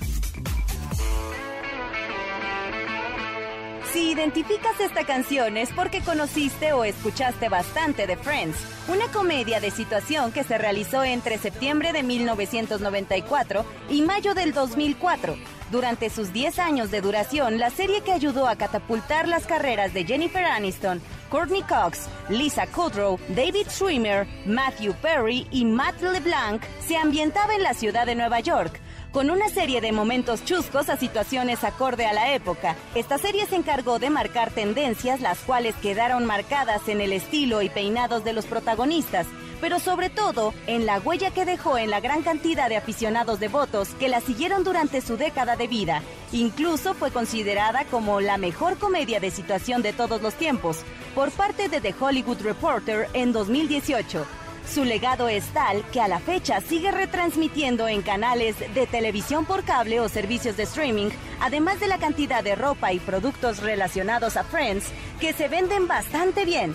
Si 3.92 4.12
identificas 4.12 4.78
esta 4.78 5.04
canción 5.04 5.56
es 5.56 5.70
porque 5.70 6.00
conociste 6.00 6.72
o 6.72 6.84
escuchaste 6.84 7.48
bastante 7.48 8.06
de 8.06 8.16
Friends, 8.16 8.56
una 8.86 9.08
comedia 9.08 9.58
de 9.58 9.72
situación 9.72 10.30
que 10.30 10.44
se 10.44 10.58
realizó 10.58 11.02
entre 11.02 11.38
septiembre 11.38 11.92
de 11.92 12.04
1994 12.04 13.64
y 13.88 14.02
mayo 14.02 14.34
del 14.34 14.52
2004. 14.52 15.36
Durante 15.72 16.08
sus 16.08 16.32
10 16.32 16.60
años 16.60 16.92
de 16.92 17.00
duración, 17.00 17.58
la 17.58 17.70
serie 17.70 18.02
que 18.02 18.12
ayudó 18.12 18.46
a 18.46 18.54
catapultar 18.54 19.26
las 19.26 19.46
carreras 19.46 19.92
de 19.92 20.04
Jennifer 20.04 20.44
Aniston, 20.44 21.00
Courtney 21.28 21.62
Cox, 21.62 22.08
Lisa 22.28 22.68
Kudrow, 22.68 23.18
David 23.30 23.66
Schwimmer, 23.70 24.24
Matthew 24.46 24.94
Perry 25.02 25.48
y 25.50 25.64
Matt 25.64 26.00
LeBlanc 26.00 26.62
se 26.86 26.96
ambientaba 26.96 27.56
en 27.56 27.64
la 27.64 27.74
ciudad 27.74 28.06
de 28.06 28.14
Nueva 28.14 28.38
York 28.38 28.80
con 29.12 29.30
una 29.30 29.48
serie 29.48 29.80
de 29.80 29.92
momentos 29.92 30.44
chuscos 30.44 30.88
a 30.88 30.96
situaciones 30.96 31.64
acorde 31.64 32.06
a 32.06 32.12
la 32.12 32.34
época. 32.34 32.76
Esta 32.94 33.18
serie 33.18 33.46
se 33.46 33.56
encargó 33.56 33.98
de 33.98 34.10
marcar 34.10 34.50
tendencias, 34.50 35.20
las 35.20 35.38
cuales 35.40 35.74
quedaron 35.76 36.26
marcadas 36.26 36.88
en 36.88 37.00
el 37.00 37.12
estilo 37.12 37.62
y 37.62 37.68
peinados 37.68 38.22
de 38.24 38.32
los 38.32 38.46
protagonistas, 38.46 39.26
pero 39.60 39.78
sobre 39.78 40.10
todo 40.10 40.54
en 40.66 40.86
la 40.86 41.00
huella 41.00 41.32
que 41.32 41.44
dejó 41.44 41.76
en 41.76 41.90
la 41.90 42.00
gran 42.00 42.22
cantidad 42.22 42.68
de 42.68 42.76
aficionados 42.76 43.40
devotos 43.40 43.88
que 43.98 44.08
la 44.08 44.20
siguieron 44.20 44.64
durante 44.64 45.00
su 45.00 45.16
década 45.16 45.56
de 45.56 45.66
vida. 45.66 46.02
Incluso 46.32 46.94
fue 46.94 47.10
considerada 47.10 47.84
como 47.86 48.20
la 48.20 48.38
mejor 48.38 48.78
comedia 48.78 49.20
de 49.20 49.30
situación 49.30 49.82
de 49.82 49.92
todos 49.92 50.22
los 50.22 50.34
tiempos 50.34 50.78
por 51.14 51.30
parte 51.32 51.68
de 51.68 51.80
The 51.80 51.94
Hollywood 51.98 52.42
Reporter 52.42 53.08
en 53.12 53.32
2018. 53.32 54.24
Su 54.72 54.84
legado 54.84 55.28
es 55.28 55.44
tal 55.46 55.84
que 55.90 56.00
a 56.00 56.06
la 56.06 56.20
fecha 56.20 56.60
sigue 56.60 56.92
retransmitiendo 56.92 57.88
en 57.88 58.02
canales 58.02 58.54
de 58.72 58.86
televisión 58.86 59.44
por 59.44 59.64
cable 59.64 59.98
o 59.98 60.08
servicios 60.08 60.56
de 60.56 60.62
streaming, 60.62 61.10
además 61.40 61.80
de 61.80 61.88
la 61.88 61.98
cantidad 61.98 62.44
de 62.44 62.54
ropa 62.54 62.92
y 62.92 63.00
productos 63.00 63.58
relacionados 63.58 64.36
a 64.36 64.44
Friends 64.44 64.84
que 65.18 65.32
se 65.32 65.48
venden 65.48 65.88
bastante 65.88 66.44
bien. 66.44 66.72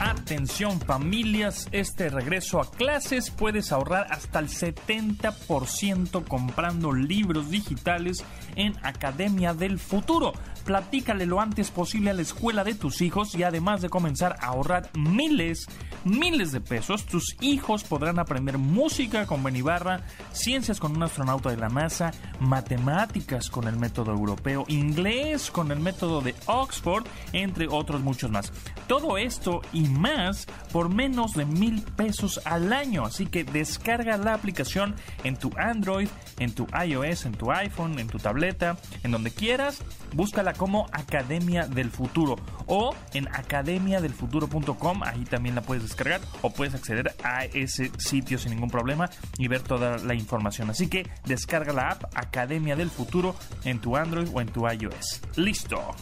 Atención 0.00 0.80
familias, 0.80 1.68
este 1.70 2.08
regreso 2.08 2.60
a 2.60 2.70
clases 2.70 3.30
puedes 3.30 3.72
ahorrar 3.72 4.06
hasta 4.10 4.38
el 4.38 4.48
70% 4.48 6.26
comprando 6.26 6.92
libros 6.92 7.50
digitales 7.50 8.24
en 8.56 8.74
Academia 8.82 9.52
del 9.52 9.78
Futuro. 9.78 10.32
Platícale 10.64 11.26
lo 11.26 11.40
antes 11.40 11.70
posible 11.70 12.10
a 12.10 12.14
la 12.14 12.22
escuela 12.22 12.64
de 12.64 12.74
tus 12.74 13.02
hijos 13.02 13.34
y 13.34 13.42
además 13.42 13.82
de 13.82 13.90
comenzar 13.90 14.36
a 14.40 14.46
ahorrar 14.46 14.88
miles, 14.94 15.66
miles 16.04 16.52
de 16.52 16.60
pesos, 16.62 17.04
tus 17.04 17.36
hijos 17.40 17.84
podrán 17.84 18.18
aprender 18.18 18.56
música 18.56 19.26
con 19.26 19.42
Benibarra, 19.42 20.00
ciencias 20.32 20.80
con 20.80 20.96
un 20.96 21.02
astronauta 21.02 21.50
de 21.50 21.58
la 21.58 21.68
NASA, 21.68 22.12
matemáticas 22.40 23.50
con 23.50 23.68
el 23.68 23.76
método 23.76 24.12
europeo, 24.12 24.64
inglés 24.68 25.50
con 25.50 25.70
el 25.70 25.80
método 25.80 26.22
de 26.22 26.34
Oxford, 26.46 27.06
entre 27.32 27.68
otros 27.68 28.00
muchos 28.00 28.30
más. 28.30 28.50
Todo 28.86 29.18
esto 29.18 29.60
y 29.72 29.82
más 29.88 30.46
por 30.72 30.88
menos 30.88 31.34
de 31.34 31.44
mil 31.44 31.82
pesos 31.82 32.40
al 32.46 32.72
año. 32.72 33.04
Así 33.04 33.26
que 33.26 33.44
descarga 33.44 34.16
la 34.16 34.34
aplicación 34.34 34.94
en 35.24 35.36
tu 35.36 35.50
Android, 35.58 36.08
en 36.38 36.54
tu 36.54 36.66
iOS, 36.86 37.26
en 37.26 37.32
tu 37.32 37.52
iPhone, 37.52 37.98
en 37.98 38.08
tu 38.08 38.18
tableta, 38.18 38.78
en 39.02 39.10
donde 39.10 39.30
quieras. 39.30 39.82
Búscala 40.14 40.53
como 40.54 40.86
Academia 40.92 41.66
del 41.66 41.90
Futuro 41.90 42.36
o 42.66 42.94
en 43.12 43.28
academiadelfuturo.com. 43.28 45.02
Ahí 45.02 45.24
también 45.24 45.54
la 45.54 45.62
puedes 45.62 45.82
descargar 45.82 46.20
o 46.42 46.50
puedes 46.50 46.74
acceder 46.74 47.14
a 47.22 47.44
ese 47.44 47.90
sitio 47.98 48.38
sin 48.38 48.52
ningún 48.52 48.70
problema 48.70 49.10
y 49.38 49.48
ver 49.48 49.62
toda 49.62 49.98
la 49.98 50.14
información. 50.14 50.70
Así 50.70 50.88
que 50.88 51.08
descarga 51.26 51.72
la 51.72 51.90
app 51.90 52.04
Academia 52.14 52.76
del 52.76 52.90
Futuro 52.90 53.34
en 53.64 53.80
tu 53.80 53.96
Android 53.96 54.28
o 54.32 54.40
en 54.40 54.48
tu 54.48 54.68
iOS. 54.68 55.20
Listo. 55.36 55.94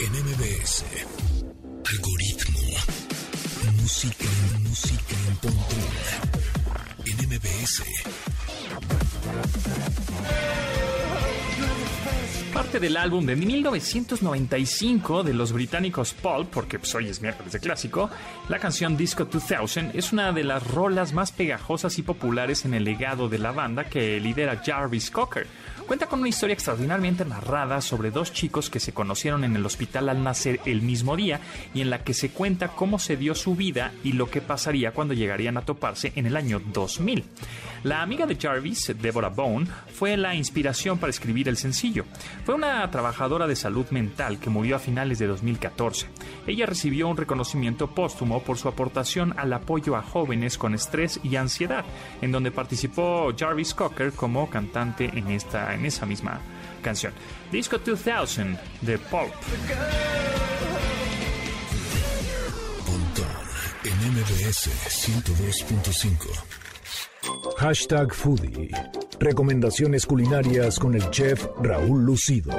en 0.00 0.12
MBS. 0.12 0.84
Algoritmo. 1.84 2.60
Música, 3.80 4.24
música 4.62 5.14
en 5.28 5.36
Pontón. 5.36 5.78
En 7.04 7.16
MBS. 7.28 7.82
Parte 12.54 12.80
del 12.80 12.96
álbum 12.96 13.24
de 13.26 13.36
1995 13.36 15.22
de 15.22 15.34
los 15.34 15.52
británicos 15.52 16.14
Paul, 16.14 16.46
porque 16.46 16.80
pues, 16.80 16.92
hoy 16.96 17.08
es 17.08 17.22
miércoles 17.22 17.52
de 17.52 17.60
clásico, 17.60 18.10
la 18.48 18.58
canción 18.58 18.96
Disco 18.96 19.24
2000 19.24 19.92
es 19.94 20.12
una 20.12 20.32
de 20.32 20.42
las 20.42 20.66
rolas 20.66 21.12
más 21.12 21.30
pegajosas 21.30 21.98
y 21.98 22.02
populares 22.02 22.64
en 22.64 22.74
el 22.74 22.84
legado 22.84 23.28
de 23.28 23.38
la 23.38 23.52
banda 23.52 23.84
que 23.84 24.18
lidera 24.18 24.60
Jarvis 24.64 25.10
Cocker 25.12 25.46
cuenta 25.90 26.06
con 26.06 26.20
una 26.20 26.28
historia 26.28 26.54
extraordinariamente 26.54 27.24
narrada 27.24 27.80
sobre 27.80 28.12
dos 28.12 28.32
chicos 28.32 28.70
que 28.70 28.78
se 28.78 28.92
conocieron 28.92 29.42
en 29.42 29.56
el 29.56 29.66
hospital 29.66 30.08
al 30.08 30.22
nacer 30.22 30.60
el 30.64 30.82
mismo 30.82 31.16
día 31.16 31.40
y 31.74 31.80
en 31.80 31.90
la 31.90 32.04
que 32.04 32.14
se 32.14 32.30
cuenta 32.30 32.68
cómo 32.68 33.00
se 33.00 33.16
dio 33.16 33.34
su 33.34 33.56
vida 33.56 33.90
y 34.04 34.12
lo 34.12 34.30
que 34.30 34.40
pasaría 34.40 34.92
cuando 34.92 35.14
llegarían 35.14 35.56
a 35.56 35.64
toparse 35.64 36.12
en 36.14 36.26
el 36.26 36.36
año 36.36 36.60
2000. 36.72 37.24
La 37.82 38.02
amiga 38.02 38.26
de 38.26 38.36
Jarvis, 38.36 38.92
Deborah 39.00 39.28
Bone, 39.28 39.66
fue 39.94 40.16
la 40.16 40.34
inspiración 40.34 40.98
para 40.98 41.10
escribir 41.10 41.48
el 41.48 41.56
sencillo. 41.56 42.04
Fue 42.44 42.54
una 42.54 42.90
trabajadora 42.90 43.46
de 43.46 43.56
salud 43.56 43.86
mental 43.90 44.38
que 44.38 44.50
murió 44.50 44.76
a 44.76 44.78
finales 44.78 45.18
de 45.18 45.26
2014. 45.26 46.06
Ella 46.46 46.66
recibió 46.66 47.08
un 47.08 47.16
reconocimiento 47.16 47.94
póstumo 47.94 48.42
por 48.42 48.58
su 48.58 48.68
aportación 48.68 49.34
al 49.38 49.52
apoyo 49.52 49.96
a 49.96 50.02
jóvenes 50.02 50.58
con 50.58 50.74
estrés 50.74 51.20
y 51.22 51.36
ansiedad, 51.36 51.84
en 52.20 52.32
donde 52.32 52.50
participó 52.50 53.32
Jarvis 53.36 53.72
Cocker 53.74 54.12
como 54.12 54.50
cantante 54.50 55.10
en 55.14 55.28
esta 55.28 55.74
en 55.74 55.86
esa 55.86 56.04
misma 56.04 56.40
canción. 56.82 57.12
Disco 57.50 57.78
2000 57.78 58.58
de 58.82 58.98
Pulp. 58.98 59.32
en 63.82 64.12
MBS 64.12 64.68
102.5. 64.88 66.69
Hashtag 67.58 68.12
Foodie. 68.14 68.70
Recomendaciones 69.18 70.06
culinarias 70.06 70.78
con 70.78 70.94
el 70.94 71.08
chef 71.10 71.46
Raúl 71.60 72.04
Lucido. 72.04 72.52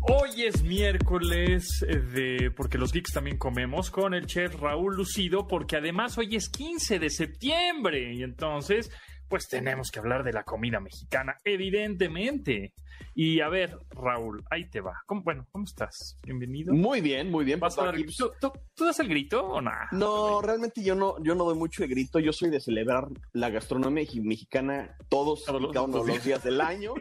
Hoy 0.00 0.42
es 0.44 0.62
miércoles 0.62 1.84
de 1.88 2.50
porque 2.56 2.78
los 2.78 2.92
geeks 2.92 3.12
también 3.12 3.38
comemos 3.38 3.90
con 3.90 4.14
el 4.14 4.26
chef 4.26 4.54
Raúl 4.60 4.96
Lucido 4.96 5.46
porque 5.46 5.76
además 5.76 6.16
hoy 6.18 6.36
es 6.36 6.48
15 6.48 6.98
de 6.98 7.10
septiembre 7.10 8.14
y 8.14 8.22
entonces 8.22 8.90
pues 9.28 9.48
tenemos 9.48 9.90
que 9.90 9.98
hablar 9.98 10.22
de 10.22 10.32
la 10.32 10.44
comida 10.44 10.78
mexicana, 10.80 11.36
evidentemente. 11.44 12.74
Y 13.18 13.40
a 13.40 13.48
ver, 13.48 13.78
Raúl, 13.92 14.44
ahí 14.50 14.68
te 14.68 14.82
va. 14.82 15.02
¿Cómo, 15.06 15.22
bueno, 15.22 15.46
¿cómo 15.50 15.64
estás? 15.64 16.18
Bienvenido. 16.22 16.74
Muy 16.74 17.00
bien, 17.00 17.30
muy 17.30 17.46
bien. 17.46 17.58
¿Vas 17.58 17.78
a 17.78 17.86
dar- 17.86 17.94
¿Tú, 18.14 18.30
tú, 18.38 18.52
tú 18.74 18.84
das 18.84 19.00
el 19.00 19.08
grito 19.08 19.42
o 19.42 19.58
nada? 19.62 19.88
No, 19.92 20.42
realmente 20.42 20.82
yo 20.82 20.94
no, 20.94 21.14
yo 21.24 21.34
no 21.34 21.44
doy 21.44 21.56
mucho 21.56 21.82
de 21.82 21.88
grito. 21.88 22.18
Yo 22.18 22.34
soy 22.34 22.50
de 22.50 22.60
celebrar 22.60 23.08
la 23.32 23.48
gastronomía 23.48 24.04
mexicana 24.22 24.94
todos 25.08 25.46
Todos 25.46 25.62
los- 25.62 25.72
cada 25.72 25.86
uno 25.86 26.04
de 26.04 26.12
los 26.14 26.24
días 26.24 26.44
del 26.44 26.60
año, 26.60 26.92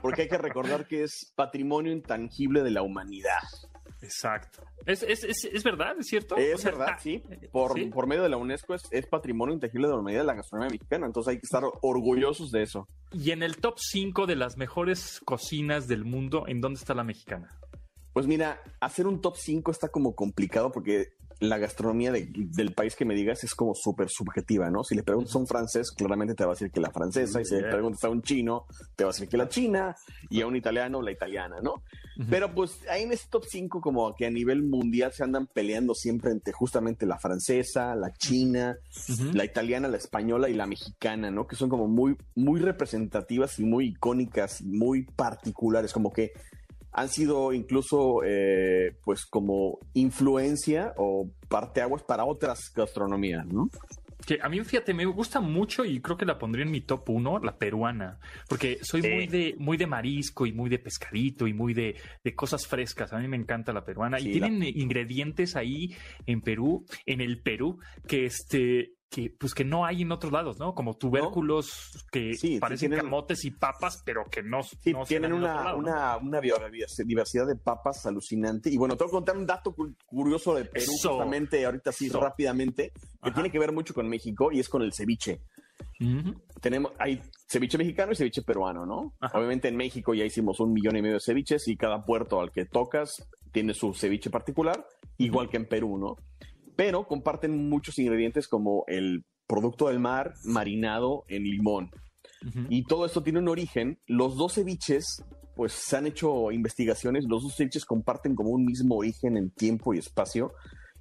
porque 0.00 0.22
hay 0.22 0.28
que 0.28 0.38
recordar 0.38 0.86
que 0.86 1.02
es 1.02 1.32
patrimonio 1.34 1.90
intangible 1.90 2.62
de 2.62 2.70
la 2.70 2.82
humanidad. 2.82 3.42
Exacto. 4.00 4.62
¿Es, 4.86 5.02
es, 5.02 5.24
es, 5.24 5.44
es 5.44 5.64
verdad? 5.64 5.96
¿Es 5.98 6.06
cierto? 6.06 6.36
Es 6.36 6.54
O 6.54 6.58
sea, 6.58 6.70
verdad, 6.70 6.88
ah, 6.92 6.98
sí. 6.98 7.22
Por, 7.50 7.74
¿sí? 7.74 7.86
por 7.86 8.06
medio 8.06 8.22
de 8.22 8.28
la 8.28 8.36
UNESCO 8.36 8.74
es, 8.74 8.82
es 8.90 9.06
patrimonio 9.06 9.54
intangible 9.54 9.88
de 9.88 9.94
la 9.94 10.00
humanidad 10.00 10.20
de 10.22 10.26
la 10.26 10.34
gastronomía 10.34 10.70
mexicana. 10.70 11.06
Entonces 11.06 11.30
hay 11.32 11.36
que 11.36 11.44
estar 11.46 11.62
orgullosos 11.82 12.50
de 12.50 12.62
eso. 12.62 12.88
Y 13.12 13.32
en 13.32 13.42
el 13.42 13.56
top 13.56 13.74
5 13.78 14.26
de 14.26 14.36
las 14.36 14.56
mejores 14.56 15.20
cocinas 15.24 15.88
del 15.88 16.04
mundo, 16.04 16.44
¿en 16.46 16.60
dónde 16.60 16.78
está 16.78 16.94
la 16.94 17.04
mexicana? 17.04 17.58
Pues 18.12 18.26
mira, 18.26 18.60
hacer 18.80 19.06
un 19.06 19.20
top 19.20 19.36
5 19.36 19.70
está 19.70 19.88
como 19.88 20.14
complicado 20.14 20.72
porque 20.72 21.08
la 21.40 21.58
gastronomía 21.58 22.10
de- 22.10 22.28
del 22.32 22.72
país 22.74 22.96
que 22.96 23.04
me 23.04 23.14
digas 23.14 23.44
es 23.44 23.54
como 23.54 23.74
súper 23.74 24.08
subjetiva, 24.10 24.70
¿no? 24.70 24.82
Si 24.82 24.94
le 24.96 25.02
preguntas 25.04 25.34
a 25.34 25.38
un 25.38 25.46
francés, 25.46 25.92
claramente 25.92 26.34
te 26.34 26.44
va 26.44 26.50
a 26.50 26.54
decir 26.54 26.70
que 26.70 26.80
la 26.80 26.90
francesa, 26.90 27.40
y 27.40 27.44
si 27.44 27.54
le 27.54 27.60
preguntas 27.70 28.02
a 28.04 28.08
un 28.08 28.22
chino, 28.22 28.66
te 28.96 29.04
va 29.04 29.10
a 29.10 29.12
decir 29.12 29.28
que 29.28 29.36
la 29.36 29.48
china, 29.48 29.94
y 30.30 30.40
a 30.40 30.46
un 30.46 30.56
italiano, 30.56 31.00
la 31.00 31.12
italiana, 31.12 31.56
¿no? 31.62 31.82
Pero 32.28 32.52
pues 32.52 32.80
ahí 32.90 33.04
en 33.04 33.12
ese 33.12 33.28
top 33.30 33.44
5 33.48 33.80
como 33.80 34.12
que 34.16 34.26
a 34.26 34.30
nivel 34.30 34.64
mundial 34.64 35.12
se 35.12 35.22
andan 35.22 35.46
peleando 35.46 35.94
siempre 35.94 36.32
entre 36.32 36.52
justamente 36.52 37.06
la 37.06 37.16
francesa, 37.18 37.94
la 37.94 38.12
china, 38.12 38.76
la 39.34 39.44
italiana, 39.44 39.86
la 39.86 39.98
española 39.98 40.48
y 40.48 40.54
la 40.54 40.66
mexicana, 40.66 41.30
¿no? 41.30 41.46
Que 41.46 41.54
son 41.54 41.68
como 41.68 41.86
muy, 41.86 42.16
muy 42.34 42.58
representativas 42.60 43.60
y 43.60 43.64
muy 43.64 43.90
icónicas, 43.90 44.62
muy 44.62 45.04
particulares, 45.04 45.92
como 45.92 46.10
que 46.12 46.32
han 46.92 47.08
sido 47.08 47.52
incluso, 47.52 48.22
eh, 48.24 48.96
pues, 49.04 49.26
como 49.26 49.78
influencia 49.94 50.94
o 50.96 51.30
parteaguas 51.48 52.02
para 52.02 52.24
otras 52.24 52.72
gastronomías, 52.74 53.46
¿no? 53.46 53.68
Que 54.26 54.38
a 54.42 54.48
mí, 54.48 54.60
fíjate, 54.60 54.92
me 54.94 55.06
gusta 55.06 55.40
mucho 55.40 55.84
y 55.84 56.00
creo 56.00 56.16
que 56.16 56.26
la 56.26 56.38
pondría 56.38 56.64
en 56.64 56.72
mi 56.72 56.80
top 56.80 57.08
1, 57.08 57.38
la 57.38 57.56
peruana, 57.56 58.18
porque 58.48 58.78
soy 58.82 59.00
Sí. 59.00 59.08
muy 59.08 59.26
de 59.28 59.54
muy 59.58 59.76
de 59.76 59.86
marisco 59.86 60.44
y 60.44 60.52
muy 60.52 60.68
de 60.68 60.78
pescadito 60.80 61.46
y 61.46 61.54
muy 61.54 61.72
de, 61.72 61.94
de 62.24 62.34
cosas 62.34 62.66
frescas. 62.66 63.12
A 63.12 63.18
mí 63.18 63.28
me 63.28 63.36
encanta 63.36 63.72
la 63.72 63.84
peruana 63.84 64.18
Sí, 64.18 64.28
y 64.28 64.32
tienen 64.32 64.62
ingredientes 64.64 65.54
ahí 65.56 65.94
en 66.26 66.40
Perú, 66.42 66.84
en 67.06 67.20
el 67.20 67.40
Perú, 67.40 67.78
que 68.06 68.24
este 68.26 68.94
que 69.10 69.30
pues 69.30 69.54
que 69.54 69.64
no 69.64 69.86
hay 69.86 70.02
en 70.02 70.12
otros 70.12 70.32
lados, 70.32 70.58
¿no? 70.58 70.74
Como 70.74 70.94
tubérculos 70.96 72.04
que 72.12 72.34
Sí, 72.34 72.54
sí, 72.54 72.58
parecen 72.60 72.90
tienen- 72.90 73.06
camotes 73.06 73.44
y 73.46 73.50
papas, 73.50 74.02
pero 74.04 74.24
que 74.30 74.42
no, 74.42 74.62
Sí, 74.62 74.92
no 74.92 75.04
tienen 75.04 75.32
una, 75.32 75.54
lado, 75.54 75.72
¿no? 75.72 75.78
una, 75.78 76.16
una 76.18 76.40
biodiversidad 76.40 77.46
de 77.46 77.56
papas 77.56 78.04
alucinante. 78.04 78.70
Y 78.70 78.76
bueno, 78.76 78.96
te 78.96 79.04
voy 79.04 79.10
a 79.10 79.12
contar 79.12 79.36
un 79.38 79.46
dato 79.46 79.74
cu- 79.74 79.94
curioso 80.04 80.54
de 80.54 80.66
Perú, 80.66 80.92
Eso. 80.94 81.10
justamente 81.10 81.64
ahorita 81.64 81.90
sí, 81.90 82.06
Eso. 82.08 82.20
rápidamente, 82.20 82.92
que 82.92 83.00
Ajá. 83.30 83.34
tiene 83.34 83.50
que 83.50 83.58
ver 83.58 83.72
mucho 83.72 83.94
con 83.94 84.08
México 84.08 84.52
y 84.52 84.60
es 84.60 84.68
con 84.68 84.82
el 84.82 84.92
ceviche. 84.92 85.40
Tenemos, 86.60 86.92
hay 86.98 87.20
ceviche 87.48 87.78
mexicano 87.78 88.12
y 88.12 88.16
ceviche 88.16 88.42
peruano, 88.42 88.84
¿no? 88.86 89.14
Ajá. 89.20 89.38
Obviamente 89.38 89.68
en 89.68 89.76
México 89.76 90.14
ya 90.14 90.24
hicimos 90.24 90.60
un 90.60 90.72
millón 90.72 90.96
y 90.96 91.02
medio 91.02 91.14
de 91.14 91.20
ceviches 91.20 91.66
y 91.68 91.76
cada 91.76 92.04
puerto 92.04 92.40
al 92.40 92.50
que 92.52 92.64
tocas 92.66 93.26
tiene 93.52 93.74
su 93.74 93.94
ceviche 93.94 94.30
particular, 94.30 94.86
igual 95.16 95.48
que 95.48 95.56
en 95.56 95.66
Perú, 95.66 95.98
¿no? 95.98 96.16
Pero 96.78 97.08
comparten 97.08 97.68
muchos 97.68 97.98
ingredientes 97.98 98.46
como 98.46 98.84
el 98.86 99.24
producto 99.48 99.88
del 99.88 99.98
mar 99.98 100.34
marinado 100.44 101.24
en 101.26 101.42
limón. 101.42 101.90
Y 102.68 102.84
todo 102.84 103.04
esto 103.04 103.24
tiene 103.24 103.40
un 103.40 103.48
origen. 103.48 103.98
Los 104.06 104.36
dos 104.36 104.54
ceviches, 104.54 105.24
pues 105.56 105.72
se 105.72 105.96
han 105.96 106.06
hecho 106.06 106.52
investigaciones, 106.52 107.24
los 107.26 107.42
dos 107.42 107.56
ceviches 107.56 107.84
comparten 107.84 108.36
como 108.36 108.50
un 108.50 108.64
mismo 108.64 108.94
origen 108.94 109.36
en 109.36 109.50
tiempo 109.50 109.92
y 109.92 109.98
espacio. 109.98 110.52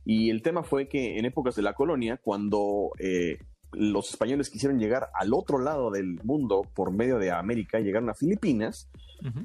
Y 0.04 0.32
el 0.32 0.42
tema 0.42 0.64
fue 0.64 0.90
que 0.90 1.20
en 1.20 1.26
épocas 1.26 1.56
de 1.56 1.62
la 1.62 1.76
colonia, 1.76 2.18
cuando 2.18 2.90
eh, 2.98 3.38
los 3.72 4.10
españoles 4.10 4.50
quisieron 4.50 4.80
llegar 4.80 5.10
al 5.14 5.32
otro 5.32 5.60
lado 5.60 5.92
del 5.92 6.20
mundo 6.24 6.64
por 6.74 6.92
medio 6.92 7.20
de 7.20 7.30
América, 7.30 7.80
llegaron 7.80 8.10
a 8.10 8.16
Filipinas, 8.16 8.90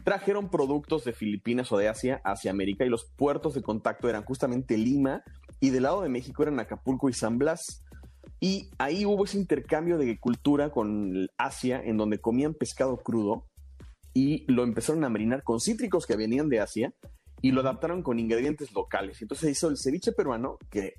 trajeron 0.03 0.49
productos 0.49 1.05
de 1.05 1.13
Filipinas 1.13 1.73
o 1.73 1.77
de 1.77 1.89
Asia 1.89 2.23
hacia 2.25 2.51
América 2.51 2.87
y 2.87 2.89
los 2.89 3.05
puertos 3.05 3.53
de 3.53 3.61
contacto 3.61 4.09
eran 4.09 4.25
justamente 4.25 4.79
Lima 4.79 5.23
y 5.63 5.71
del 5.71 5.85
lado 5.85 6.03
de 6.03 6.09
México 6.09 6.43
eran 6.43 6.59
Acapulco 6.59 7.09
y 7.09 7.13
San 7.13 7.39
Blas. 7.39 7.85
Y 8.41 8.69
ahí 8.79 9.07
hubo 9.07 9.25
ese 9.25 9.39
intercambio 9.39 9.97
de 9.97 10.19
cultura 10.19 10.73
con 10.73 11.29
Asia 11.39 11.81
en 11.83 11.97
donde 11.97 12.19
comían 12.19 12.55
pescado 12.55 12.97
crudo 12.97 13.47
y 14.13 14.45
lo 14.53 14.65
empezaron 14.65 15.05
a 15.05 15.09
marinar 15.09 15.45
con 15.45 15.61
cítricos 15.61 16.05
que 16.05 16.17
venían 16.17 16.49
de 16.49 16.59
Asia 16.59 16.93
y 17.41 17.53
lo 17.53 17.61
adaptaron 17.61 18.03
con 18.03 18.19
ingredientes 18.19 18.73
locales. 18.73 19.23
Entonces 19.23 19.53
hizo 19.53 19.69
el 19.69 19.79
ceviche 19.79 20.11
peruano 20.11 20.59
que 20.69 20.95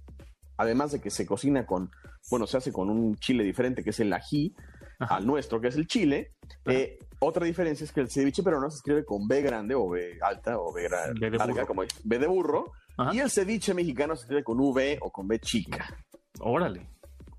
además 0.55 0.93
de 0.93 1.01
que 1.01 1.09
se 1.09 1.25
cocina 1.25 1.65
con, 1.65 1.91
bueno, 2.29 2.47
se 2.47 2.55
hace 2.55 2.71
con 2.71 2.89
un 2.89 3.17
chile 3.17 3.43
diferente 3.43 3.83
que 3.83 3.89
es 3.89 3.99
el 3.99 4.13
ají, 4.13 4.55
Ajá. 4.99 5.17
al 5.17 5.27
nuestro 5.27 5.59
que 5.59 5.67
es 5.67 5.75
el 5.75 5.87
chile. 5.87 6.31
Eh, 6.67 6.99
otra 7.19 7.45
diferencia 7.45 7.83
es 7.83 7.91
que 7.91 7.99
el 7.99 8.09
ceviche 8.09 8.43
peruano 8.43 8.71
se 8.71 8.77
escribe 8.77 9.03
con 9.03 9.27
B 9.27 9.41
grande 9.41 9.75
o 9.75 9.89
B 9.89 10.19
alta 10.21 10.57
o 10.57 10.71
B, 10.71 10.87
B 11.19 11.31
larga, 11.31 11.65
como 11.65 11.83
es, 11.83 11.89
B 12.05 12.17
de 12.17 12.27
burro. 12.27 12.71
Ajá. 12.97 13.13
Y 13.15 13.19
el 13.19 13.29
ceviche 13.29 13.73
mexicano 13.73 14.15
se 14.15 14.23
escribe 14.23 14.43
con 14.43 14.59
V 14.59 14.99
o 15.01 15.11
con 15.11 15.27
B 15.27 15.39
chica. 15.39 15.97
Órale. 16.39 16.87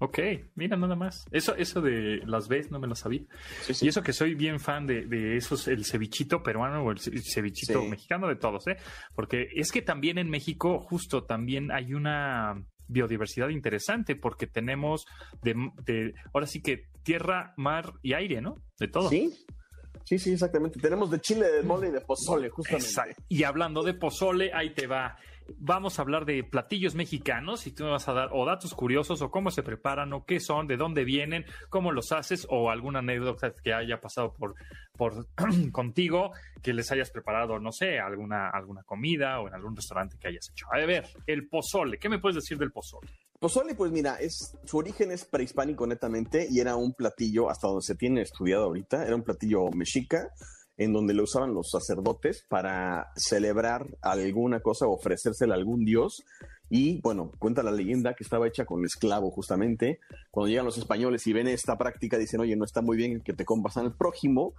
Ok, 0.01 0.19
mira 0.57 0.77
nada 0.77 0.97
más. 0.97 1.25
Eso, 1.31 1.55
eso 1.55 1.81
de 1.81 2.21
las 2.27 2.49
Bs 2.49 2.71
no 2.71 2.79
me 2.81 2.87
lo 2.88 2.95
sabía. 2.95 3.23
Sí, 3.62 3.73
sí. 3.75 3.87
Y 3.87 3.88
eso 3.88 4.03
que 4.03 4.12
soy 4.12 4.35
bien 4.35 4.59
fan 4.61 4.87
de, 4.87 5.07
de 5.07 5.37
esos, 5.37 5.69
el 5.69 5.85
cevichito 5.85 6.43
peruano 6.43 6.83
o 6.85 6.90
el 6.90 6.99
ce- 6.99 7.17
cevichito 7.23 7.81
Sí. 7.81 7.88
mexicano, 7.88 8.29
de 8.29 8.37
todos, 8.37 8.67
¿eh? 8.67 8.77
Porque 9.14 9.49
es 9.55 9.71
que 9.73 9.81
también 9.83 10.19
en 10.19 10.29
México, 10.29 10.81
justo 10.81 11.25
también 11.25 11.71
hay 11.71 11.95
una 11.95 12.61
biodiversidad 12.88 13.49
interesante, 13.49 14.14
porque 14.17 14.47
tenemos 14.47 15.07
de, 15.43 15.55
de 15.87 16.14
ahora 16.35 16.47
sí 16.47 16.61
que 16.61 16.88
tierra, 17.03 17.55
mar 17.57 17.95
y 18.03 18.12
aire, 18.12 18.43
¿no? 18.43 18.57
De 18.79 18.88
todo. 18.88 19.09
Sí, 19.09 19.33
sí, 20.05 20.19
sí, 20.19 20.33
exactamente. 20.33 20.81
Tenemos 20.81 21.11
de 21.11 21.21
chile, 21.21 21.47
de 21.51 21.62
mole 21.62 21.88
y 21.88 21.93
de 21.93 22.01
pozole, 22.03 22.51
justamente. 22.51 22.88
Exacto. 22.88 23.23
Y 23.29 23.45
hablando 23.45 23.83
de 23.83 23.95
pozole, 23.95 24.53
ahí 24.53 24.75
te 24.75 24.87
va. 24.87 25.17
Vamos 25.59 25.98
a 25.98 26.02
hablar 26.02 26.24
de 26.24 26.42
platillos 26.42 26.94
mexicanos 26.94 27.66
y 27.66 27.72
tú 27.72 27.85
me 27.85 27.90
vas 27.90 28.09
a 28.09 28.12
dar 28.12 28.30
o 28.33 28.46
datos 28.46 28.74
curiosos 28.74 29.20
o 29.22 29.30
cómo 29.30 29.50
se 29.50 29.62
preparan 29.62 30.12
o 30.12 30.24
qué 30.24 30.40
son, 30.40 30.66
de 30.66 30.76
dónde 30.76 31.04
vienen, 31.04 31.44
cómo 31.68 31.92
los 31.92 32.12
haces 32.12 32.46
o 32.50 32.70
alguna 32.70 33.00
anécdota 33.00 33.52
que 33.62 33.74
haya 33.74 34.00
pasado 34.00 34.33
por, 34.33 34.54
por 34.96 35.26
contigo 35.72 36.33
que 36.62 36.72
les 36.72 36.90
hayas 36.92 37.11
preparado, 37.11 37.59
no 37.59 37.72
sé, 37.72 37.98
alguna, 37.98 38.48
alguna 38.48 38.83
comida 38.85 39.40
o 39.40 39.48
en 39.48 39.54
algún 39.54 39.76
restaurante 39.76 40.16
que 40.18 40.28
hayas 40.28 40.48
hecho. 40.50 40.66
A 40.72 40.78
ver, 40.87 41.07
el 41.26 41.48
pozole, 41.48 41.98
¿qué 41.98 42.09
me 42.09 42.18
puedes 42.18 42.37
decir 42.37 42.57
del 42.59 42.72
pozole? 42.72 43.11
Pozole, 43.38 43.74
pues 43.74 43.92
mira, 43.92 44.16
es, 44.16 44.57
su 44.64 44.78
origen 44.78 45.11
es 45.11 45.26
prehispánico 45.26 45.87
netamente 45.87 46.46
y 46.50 46.61
era 46.61 46.76
un 46.76 46.94
platillo, 46.94 47.50
hasta 47.50 47.68
donde 47.68 47.83
se 47.83 47.94
tiene 47.94 48.22
estudiado 48.22 48.64
ahorita, 48.64 49.04
era 49.04 49.14
un 49.14 49.22
platillo 49.22 49.70
mexica 49.72 50.30
en 50.76 50.92
donde 50.92 51.14
lo 51.14 51.24
usaban 51.24 51.54
los 51.54 51.70
sacerdotes 51.70 52.44
para 52.48 53.12
celebrar 53.16 53.87
alguna 54.02 54.60
cosa 54.60 54.87
o 54.87 54.94
ofrecérsela 54.94 55.54
a 55.54 55.58
algún 55.58 55.84
dios. 55.84 56.24
Y 56.70 57.00
bueno, 57.02 57.30
cuenta 57.38 57.62
la 57.62 57.70
leyenda 57.70 58.14
que 58.14 58.24
estaba 58.24 58.48
hecha 58.48 58.64
con 58.64 58.84
esclavo 58.84 59.30
justamente. 59.30 60.00
Cuando 60.30 60.48
llegan 60.48 60.64
los 60.64 60.78
españoles 60.78 61.26
y 61.26 61.32
ven 61.32 61.46
esta 61.46 61.76
práctica, 61.76 62.18
dicen, 62.18 62.40
oye, 62.40 62.56
no 62.56 62.64
está 62.64 62.80
muy 62.80 62.96
bien 62.96 63.20
que 63.20 63.34
te 63.34 63.44
comas 63.44 63.76
al 63.76 63.94
prójimo. 63.94 64.54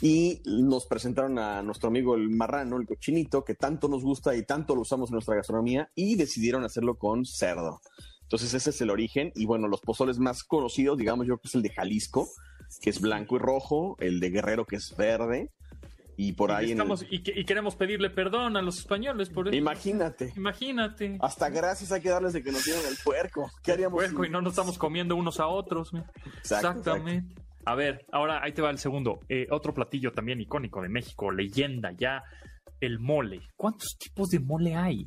Y 0.00 0.40
nos 0.46 0.86
presentaron 0.86 1.38
a 1.38 1.62
nuestro 1.62 1.88
amigo 1.88 2.14
el 2.14 2.30
marrano, 2.30 2.78
el 2.78 2.86
cochinito, 2.86 3.44
que 3.44 3.54
tanto 3.54 3.88
nos 3.88 4.02
gusta 4.02 4.34
y 4.34 4.44
tanto 4.44 4.74
lo 4.74 4.80
usamos 4.80 5.10
en 5.10 5.14
nuestra 5.14 5.36
gastronomía, 5.36 5.90
y 5.94 6.16
decidieron 6.16 6.64
hacerlo 6.64 6.96
con 6.96 7.24
cerdo. 7.24 7.80
Entonces 8.22 8.54
ese 8.54 8.70
es 8.70 8.80
el 8.80 8.90
origen. 8.90 9.30
Y 9.36 9.44
bueno, 9.44 9.68
los 9.68 9.80
pozoles 9.80 10.18
más 10.18 10.42
conocidos, 10.42 10.96
digamos 10.98 11.26
yo, 11.26 11.36
que 11.38 11.48
es 11.48 11.54
el 11.54 11.62
de 11.62 11.70
Jalisco, 11.70 12.28
que 12.80 12.90
es 12.90 13.00
blanco 13.00 13.36
y 13.36 13.38
rojo, 13.38 13.96
el 14.00 14.18
de 14.18 14.30
Guerrero, 14.30 14.64
que 14.64 14.76
es 14.76 14.94
verde. 14.96 15.50
Y 16.16 16.32
por 16.32 16.50
Y 16.50 16.52
ahí 16.52 16.64
en 16.64 16.70
el- 16.72 16.76
estamos- 16.78 17.04
y, 17.10 17.22
que- 17.22 17.32
y 17.38 17.44
queremos 17.44 17.76
pedirle 17.76 18.10
perdón 18.10 18.56
a 18.56 18.62
los 18.62 18.78
españoles 18.78 19.30
por 19.30 19.48
eso. 19.48 19.56
Imagínate. 19.56 20.32
Imagínate. 20.36 21.16
Hasta 21.20 21.48
gracias 21.50 21.92
hay 21.92 22.00
que 22.00 22.10
darles 22.10 22.32
de 22.32 22.42
que 22.42 22.52
nos 22.52 22.64
dieron 22.64 22.84
el 22.86 22.96
puerco. 23.02 23.50
¿Qué 23.62 23.72
haríamos? 23.72 23.96
Puerco, 23.98 24.24
y 24.24 24.30
no 24.30 24.42
nos 24.42 24.52
estamos 24.52 24.76
comiendo 24.78 25.16
unos 25.16 25.40
a 25.40 25.46
otros. 25.46 25.90
Exacto, 25.94 26.78
Exactamente. 26.78 27.34
A 27.64 27.74
ver, 27.74 28.04
ahora 28.12 28.42
ahí 28.42 28.52
te 28.52 28.62
va 28.62 28.70
el 28.70 28.78
segundo. 28.78 29.20
Eh, 29.28 29.46
otro 29.50 29.72
platillo 29.74 30.12
también 30.12 30.40
icónico 30.40 30.80
de 30.82 30.88
México, 30.88 31.30
leyenda 31.30 31.92
ya, 31.96 32.22
el 32.80 32.98
mole. 32.98 33.40
¿Cuántos 33.56 33.96
tipos 33.98 34.28
de 34.30 34.40
mole 34.40 34.74
hay? 34.74 35.06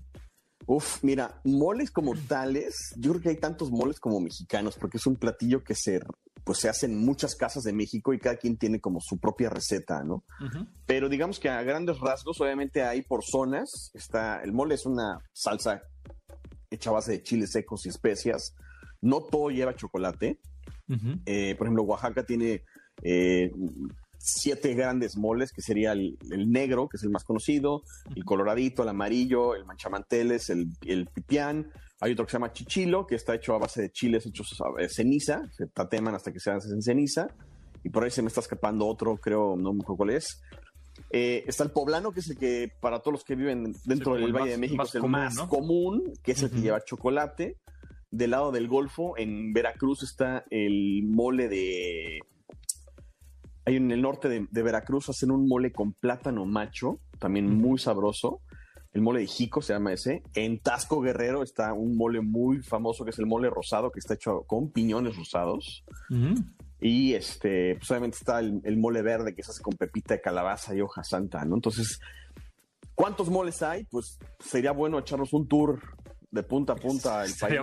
Uf, 0.66 1.04
mira, 1.04 1.42
moles 1.44 1.92
como 1.92 2.14
tales, 2.16 2.94
yo 2.98 3.12
creo 3.12 3.22
que 3.22 3.30
hay 3.30 3.38
tantos 3.38 3.70
moles 3.72 4.00
como 4.00 4.20
mexicanos, 4.22 4.78
porque 4.80 4.98
es 4.98 5.06
un 5.08 5.16
platillo 5.18 5.62
que 5.64 5.76
se, 5.76 6.00
pues 6.44 6.60
se 6.60 6.70
hace 6.70 6.88
en 6.88 6.98
muchas 6.98 7.36
casas 7.36 7.64
de 7.64 7.74
México 7.74 8.14
y 8.14 8.20
cada 8.20 8.36
quien 8.36 8.58
tiene 8.58 8.80
como 8.80 9.00
su 9.00 9.18
propia 9.18 9.50
receta, 9.50 10.04
¿no? 10.04 10.24
Pero 10.86 11.08
digamos 11.08 11.40
que 11.40 11.50
a 11.50 11.62
grandes 11.64 12.00
rasgos, 12.00 12.40
obviamente 12.42 12.84
hay 12.84 13.02
por 13.02 13.24
zonas. 13.24 13.92
Está, 13.94 14.42
el 14.42 14.52
mole 14.52 14.76
es 14.76 14.86
una 14.86 15.20
salsa 15.32 15.82
hecha 16.70 16.90
a 16.90 16.94
base 16.94 17.14
de 17.14 17.24
chiles 17.24 17.52
secos 17.52 17.86
y 17.86 17.90
especias. 17.90 18.56
No 19.02 19.22
todo 19.22 19.50
lleva 19.50 19.76
chocolate. 19.76 20.40
Eh, 21.26 21.56
por 21.56 21.68
ejemplo, 21.68 21.84
Oaxaca 21.84 22.24
tiene 22.26 22.64
eh, 23.02 23.52
siete 24.18 24.74
grandes 24.74 25.18
moles, 25.18 25.52
que 25.52 25.62
sería 25.62 25.94
el, 25.94 26.18
negro, 26.48 26.88
que 26.88 26.98
es 26.98 27.04
el 27.04 27.10
más 27.10 27.24
conocido, 27.24 27.84
el 28.16 28.24
coloradito, 28.26 28.84
el 28.84 28.90
amarillo, 28.90 29.56
el 29.56 29.66
manchamanteles, 29.66 30.50
el, 30.50 30.68
el 30.86 31.08
pipián. 31.08 31.72
Hay 32.04 32.12
otro 32.12 32.26
que 32.26 32.32
se 32.32 32.36
llama 32.36 32.52
chichilo, 32.52 33.08
que 33.08 33.16
está 33.16 33.34
hecho 33.34 33.56
a 33.56 33.60
base 33.60 33.84
de 33.84 33.90
chiles 33.90 34.26
hechos 34.26 34.62
a 34.62 34.90
ceniza, 34.90 35.50
se 35.54 35.68
tateman 35.68 36.14
hasta 36.14 36.34
que 36.34 36.40
se 36.42 36.52
hacen 36.52 36.74
en 36.74 36.82
ceniza. 36.82 37.28
Y 37.82 37.90
por 37.90 38.04
ahí 38.04 38.12
se 38.12 38.22
me 38.22 38.28
está 38.28 38.42
escapando 38.42 38.86
otro, 38.86 39.16
creo, 39.16 39.56
no 39.56 39.72
me 39.72 39.80
acuerdo 39.82 39.98
cuál 39.98 40.10
es. 40.10 40.42
Eh, 41.12 41.46
está 41.48 41.64
el 41.64 41.72
poblano, 41.72 42.12
que 42.12 42.20
es 42.20 42.30
el 42.30 42.38
que 42.38 42.70
para 42.82 43.00
todos 43.00 43.14
los 43.14 43.24
que 43.24 43.36
viven 43.36 43.74
dentro 43.86 44.16
del 44.16 44.34
Valle 44.34 44.52
de 44.52 44.58
México 44.58 44.84
es 44.84 44.96
el 44.96 45.04
más 45.04 45.38
común, 45.44 46.12
que 46.22 46.34
es 46.34 46.44
el 46.44 46.52
que 46.52 46.60
lleva 46.60 46.84
chocolate. 46.84 47.58
Del 48.12 48.32
lado 48.32 48.52
del 48.52 48.68
Golfo, 48.68 49.18
en 49.18 49.54
Veracruz, 49.54 50.04
está 50.04 50.44
el 50.50 51.04
mole 51.06 51.48
de 51.48 52.20
hay 53.66 53.78
en 53.78 53.92
el 53.92 54.02
norte 54.02 54.28
de, 54.28 54.62
Veracruz, 54.62 55.10
hacen 55.10 55.32
un 55.32 55.48
mole 55.48 55.72
con 55.72 55.94
plátano 55.94 56.46
macho, 56.46 57.00
también 57.18 57.50
muy 57.50 57.80
sabroso. 57.80 58.42
El 58.94 59.02
mole 59.02 59.22
de 59.22 59.28
Jico 59.28 59.62
se 59.62 59.74
llama 59.74 59.94
ese. 59.94 60.22
En 60.36 60.60
Tasco 60.60 61.02
Guerrero 61.02 61.42
está 61.42 61.74
un 61.74 61.98
mole 61.98 62.22
muy 62.22 62.62
famoso 62.62 63.04
que 63.04 63.10
es 63.10 63.20
el 63.20 63.26
mole 63.26 63.50
rosado, 63.50 63.92
que 63.92 64.00
está 64.00 64.14
hecho 64.14 64.44
con 64.44 64.70
piñones 64.70 65.18
rosados. 65.18 65.84
Y 66.80 67.14
este, 67.14 67.76
pues 67.76 67.90
obviamente 67.90 68.18
está 68.18 68.40
el, 68.40 68.62
el, 68.64 68.78
mole 68.78 69.02
verde 69.02 69.34
que 69.34 69.42
se 69.42 69.52
hace 69.52 69.64
con 69.64 69.76
pepita 69.76 70.14
de 70.14 70.22
calabaza 70.22 70.76
y 70.76 70.82
hoja 70.82 71.04
santa, 71.04 71.44
¿no? 71.44 71.56
Entonces, 71.56 72.00
¿cuántos 72.94 73.30
moles 73.30 73.64
hay? 73.64 73.86
Pues 73.86 74.20
sería 74.40 74.74
bueno 74.74 75.00
echarnos 75.00 75.34
un 75.34 75.48
tour 75.48 75.82
de 76.34 76.42
punta 76.42 76.74
a 76.74 76.76
punta 76.76 77.24
el 77.24 77.34
país 77.40 77.60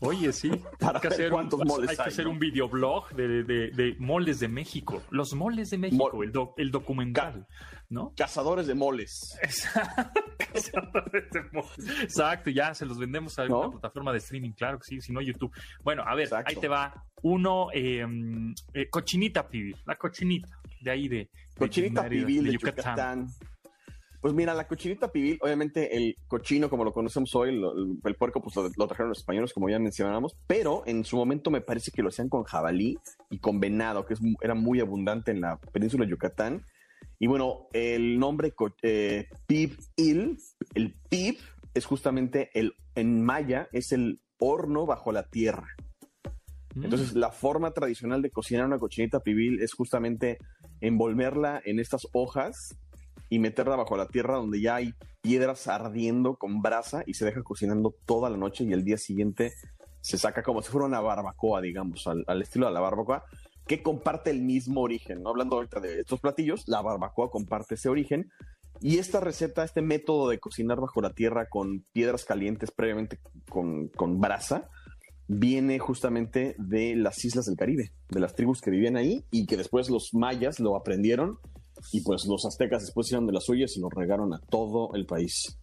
Oye, 0.00 0.32
sí. 0.32 0.50
Para 0.80 0.98
hay 0.98 1.02
que 1.02 1.08
hacer 1.08 1.30
cuántos 1.30 1.60
un, 1.60 1.66
moles 1.66 1.90
hay, 1.90 1.96
que 1.96 2.02
hacer 2.02 2.26
un 2.26 2.38
videoblog 2.38 3.10
de, 3.14 3.44
de, 3.44 3.70
de, 3.70 3.96
moles 3.98 4.40
de 4.40 4.48
México. 4.48 5.02
Los 5.10 5.34
moles 5.34 5.70
de 5.70 5.78
México, 5.78 6.22
el, 6.22 6.32
el, 6.56 6.70
documental, 6.70 7.46
¿no? 7.90 8.14
Cazadores 8.16 8.66
de 8.66 8.74
moles. 8.74 9.38
Cazadores 10.38 11.30
de 11.30 11.42
moles. 11.52 12.02
Exacto, 12.02 12.50
ya 12.50 12.74
se 12.74 12.86
los 12.86 12.98
vendemos 12.98 13.38
a 13.38 13.44
una 13.44 13.70
plataforma 13.70 14.12
de 14.12 14.18
streaming, 14.18 14.52
claro 14.52 14.78
que 14.78 14.84
sí, 14.84 15.00
si 15.02 15.12
no 15.12 15.20
YouTube. 15.20 15.52
Bueno, 15.82 16.04
a 16.06 16.14
ver, 16.14 16.30
ahí 16.46 16.56
te 16.56 16.68
va. 16.68 17.04
Uno, 17.22 17.68
em, 17.72 18.54
eh, 18.72 18.88
cochinita 18.88 19.46
pibil, 19.48 19.76
la 19.86 19.96
cochinita, 19.96 20.48
de 20.80 20.90
ahí 20.90 21.08
de... 21.08 21.30
Cochinita 21.56 22.08
pibil 22.08 22.44
de, 22.44 22.52
Yucatán. 22.52 23.28
Pues 24.24 24.32
mira, 24.32 24.54
la 24.54 24.66
cochinita 24.66 25.12
pibil, 25.12 25.36
obviamente 25.42 25.98
el 25.98 26.16
cochino, 26.28 26.70
como 26.70 26.82
lo 26.82 26.94
conocemos 26.94 27.34
hoy, 27.34 27.50
el, 27.50 28.16
puerco, 28.16 28.40
pues 28.40 28.56
lo, 28.56 28.86
trajeron 28.86 29.10
los 29.10 29.18
españoles, 29.18 29.52
como 29.52 29.68
ya 29.68 29.78
mencionábamos, 29.78 30.34
pero 30.46 30.82
en 30.86 31.04
su 31.04 31.16
momento 31.18 31.50
me 31.50 31.60
parece 31.60 31.90
que 31.90 32.00
lo 32.00 32.08
hacían 32.08 32.30
con 32.30 32.44
jabalí 32.44 32.96
y 33.28 33.38
con 33.38 33.60
venado, 33.60 34.06
que 34.06 34.14
es, 34.14 34.20
era 34.40 34.54
muy 34.54 34.80
abundante 34.80 35.30
en 35.30 35.42
la 35.42 35.58
península 35.58 36.06
de 36.06 36.12
Yucatán. 36.12 36.64
Y 37.18 37.26
bueno, 37.26 37.66
el 37.74 38.18
nombre 38.18 38.54
eh, 38.80 39.28
pib-il, 39.46 40.38
el 40.72 40.94
pib 41.10 41.36
es 41.74 41.84
justamente 41.84 42.48
el, 42.54 42.72
en 42.94 43.22
maya, 43.22 43.68
es 43.72 43.92
el 43.92 44.22
horno 44.38 44.86
bajo 44.86 45.12
la 45.12 45.24
tierra. 45.24 45.66
Mm. 46.74 46.84
Entonces, 46.84 47.12
la 47.12 47.30
forma 47.30 47.72
tradicional 47.72 48.22
de 48.22 48.30
cocinar 48.30 48.64
una 48.64 48.78
cochinita 48.78 49.20
pibil 49.20 49.60
es 49.60 49.74
justamente 49.74 50.38
envolverla 50.80 51.60
en 51.62 51.78
estas 51.78 52.08
hojas 52.14 52.74
y 53.28 53.38
meterla 53.38 53.76
bajo 53.76 53.96
la 53.96 54.08
tierra 54.08 54.36
donde 54.36 54.60
ya 54.60 54.76
hay 54.76 54.94
piedras 55.20 55.68
ardiendo 55.68 56.36
con 56.36 56.60
brasa 56.60 57.02
y 57.06 57.14
se 57.14 57.24
deja 57.24 57.42
cocinando 57.42 57.94
toda 58.04 58.30
la 58.30 58.36
noche 58.36 58.64
y 58.64 58.72
el 58.72 58.84
día 58.84 58.98
siguiente 58.98 59.52
se 60.00 60.18
saca 60.18 60.42
como 60.42 60.60
si 60.60 60.70
fuera 60.70 60.86
una 60.86 61.00
barbacoa, 61.00 61.62
digamos, 61.62 62.06
al, 62.06 62.42
estilo 62.42 62.66
de 62.66 62.72
la 62.72 62.80
barbacoa, 62.80 63.24
que 63.66 63.82
comparte 63.82 64.30
el 64.30 64.42
mismo 64.42 64.82
origen. 64.82 65.22
¿no? 65.22 65.30
Hablando 65.30 65.56
ahorita 65.56 65.80
de 65.80 66.00
estos 66.00 66.20
platillos, 66.20 66.68
la 66.68 66.82
barbacoa 66.82 67.30
comparte 67.30 67.76
ese 67.76 67.88
origen. 67.88 68.30
Y 68.82 68.98
esta 68.98 69.20
receta, 69.20 69.64
este 69.64 69.80
método 69.80 70.28
de 70.28 70.38
cocinar 70.38 70.78
bajo 70.78 71.00
la 71.00 71.14
tierra 71.14 71.48
con 71.48 71.86
piedras 71.92 72.26
calientes 72.26 72.70
previamente 72.70 73.18
con, 73.48 73.88
con 73.88 74.20
brasa, 74.20 74.68
viene 75.26 75.78
justamente 75.78 76.54
de 76.58 76.96
las 76.96 77.24
islas 77.24 77.46
del 77.46 77.56
Caribe, 77.56 77.92
de 78.10 78.20
las 78.20 78.34
tribus 78.34 78.60
que 78.60 78.70
vivían 78.70 78.96
ahí 78.96 79.24
y 79.30 79.46
que 79.46 79.56
después 79.56 79.88
los 79.88 80.12
mayas 80.12 80.60
lo 80.60 80.76
aprendieron 80.76 81.38
y 81.92 82.02
pues 82.02 82.24
los 82.26 82.44
aztecas 82.44 82.82
después 82.82 83.06
hicieron 83.06 83.26
de 83.26 83.32
las 83.32 83.44
suyas 83.44 83.76
y 83.76 83.80
lo 83.80 83.88
regaron 83.88 84.32
a 84.34 84.38
todo 84.38 84.94
el 84.94 85.06
país. 85.06 85.58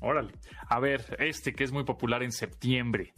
Órale. 0.00 0.32
A 0.68 0.80
ver, 0.80 1.16
este 1.18 1.52
que 1.52 1.64
es 1.64 1.72
muy 1.72 1.84
popular 1.84 2.22
en 2.22 2.32
septiembre, 2.32 3.14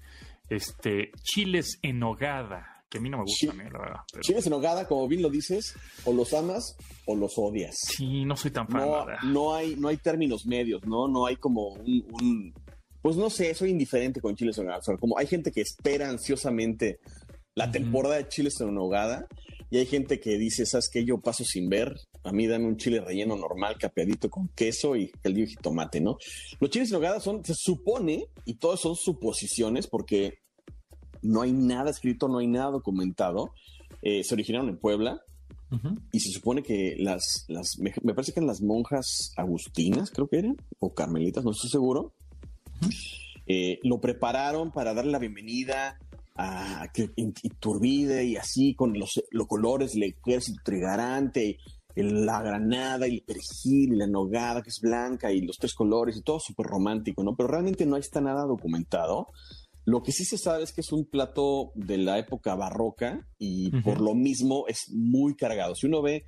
este, 0.49 1.12
chiles 1.23 1.79
en 1.83 2.01
nogada, 2.01 2.85
que 2.90 2.99
a 2.99 3.01
mí 3.01 3.09
no 3.09 3.18
me 3.18 3.25
gustan, 3.25 3.61
eh, 3.61 3.71
la 3.73 3.79
verdad. 3.79 4.01
Chiles 4.21 4.47
en 4.47 4.51
nogada, 4.51 4.87
como 4.87 5.07
bien 5.09 5.23
lo 5.23 5.31
dices, 5.31 5.75
o 6.05 6.12
los 6.12 6.35
amas 6.35 6.77
o 7.07 7.16
los 7.16 7.33
odias. 7.37 7.75
Sí, 7.79 8.25
no 8.25 8.37
soy 8.37 8.51
tan 8.51 8.68
fan. 8.68 8.83
No, 8.83 9.07
no 9.25 9.55
hay, 9.55 9.77
no 9.77 9.88
hay 9.88 9.97
términos 9.97 10.45
medios, 10.47 10.85
¿no? 10.85 11.09
No 11.09 11.27
hay 11.27 11.37
como 11.37 11.68
un, 11.68 12.53
pues 13.01 13.16
no 13.16 13.31
sé, 13.31 13.55
soy 13.55 13.71
indiferente 13.71 14.21
con 14.21 14.35
chiles 14.35 14.59
en 14.59 14.64
nogada. 14.64 14.81
O 14.81 14.85
sea, 14.85 14.97
como 14.97 15.16
hay 15.18 15.27
gente 15.27 15.53
que 15.53 15.61
espera 15.61 16.09
ansiosamente 16.09 17.01
la 17.55 17.71
temporada 17.71 18.16
de 18.16 18.29
chiles 18.29 18.61
en 18.61 18.75
nogada 18.75 19.27
y 19.71 19.79
hay 19.79 19.87
gente 19.87 20.21
que 20.21 20.37
dice, 20.37 20.66
¿sabes 20.66 20.88
qué? 20.92 21.05
Yo 21.05 21.18
paso 21.18 21.45
sin 21.45 21.68
ver. 21.68 21.95
A 22.24 22.32
mí 22.32 22.46
dame 22.46 22.66
un 22.66 22.76
chile 22.76 23.00
relleno 23.00 23.37
normal, 23.37 23.76
capeadito 23.78 24.30
con 24.30 24.48
queso 24.48 24.96
y 24.96 25.11
el 25.22 25.38
y 25.38 25.54
tomate, 25.56 26.00
¿no? 26.00 26.18
Los 26.61 26.70
chiles 26.70 26.90
en 26.90 26.94
nogada 26.94 27.20
son, 27.20 27.44
se 27.44 27.54
supone, 27.54 28.26
y 28.44 28.54
todos 28.54 28.80
son 28.80 28.94
suposiciones 28.94 29.87
porque 29.87 30.38
no 31.22 31.42
hay 31.42 31.52
nada 31.52 31.90
escrito, 31.90 32.28
no 32.28 32.38
hay 32.38 32.46
nada 32.46 32.70
documentado. 32.70 33.52
Eh, 34.02 34.22
se 34.24 34.35
originaron 34.35 34.68
en 34.68 34.78
Puebla, 34.78 35.22
y 36.12 36.20
se 36.20 36.30
supone 36.32 36.62
que 36.62 36.96
las, 36.98 37.46
las 37.48 37.78
me, 37.78 37.92
parece 38.14 38.32
que 38.32 38.40
eran 38.40 38.46
las 38.46 38.61
monjas 38.61 39.32
agustinas, 39.37 40.11
creo 40.11 40.28
que 40.28 40.38
eran, 40.38 40.56
o 40.78 40.92
carmelitas, 40.92 41.44
no 41.44 41.52
estoy 41.52 41.70
seguro, 41.70 42.12
eh, 43.46 43.78
lo 43.82 44.00
prepararon 44.00 44.70
para 44.70 44.92
darle 44.92 45.12
la 45.12 45.18
bienvenida 45.18 45.98
a 46.37 46.88
que 46.92 47.11
Iturbide 47.16 48.24
y 48.24 48.37
así 48.37 48.74
con 48.74 48.98
los, 48.98 49.22
los 49.30 49.46
colores 49.46 49.94
el 49.94 50.02
ejército 50.04 50.61
trigarante, 50.62 51.58
la 51.94 52.42
granada 52.42 53.07
y 53.09 53.16
el 53.16 53.22
perejil 53.22 53.92
y 53.92 53.96
la 53.96 54.07
nogada 54.07 54.62
que 54.62 54.70
es 54.70 54.81
blanca 54.81 55.33
y 55.33 55.42
los 55.42 55.59
tres 55.59 55.74
colores 55.74 56.16
y 56.16 56.22
todo 56.22 56.40
súper 56.40 56.66
romántico, 56.66 57.22
¿no? 57.22 57.35
Pero 57.37 57.48
realmente 57.48 57.87
no 57.87 57.96
está 57.96 58.20
nada 58.20 58.44
documentado. 58.44 59.28
Lo 59.85 60.02
que 60.02 60.12
sí 60.12 60.24
se 60.24 60.38
sabe 60.38 60.62
es 60.62 60.72
que 60.72 60.81
es 60.81 60.92
un 60.92 61.07
plato 61.07 61.72
de 61.74 61.98
la 61.98 62.18
época 62.18 62.55
barroca 62.55 63.26
y 63.38 63.70
por 63.83 64.00
lo 64.00 64.14
mismo 64.14 64.66
es 64.68 64.90
muy 64.92 65.35
cargado. 65.35 65.74
Si 65.74 65.87
uno 65.87 66.02
ve 66.02 66.24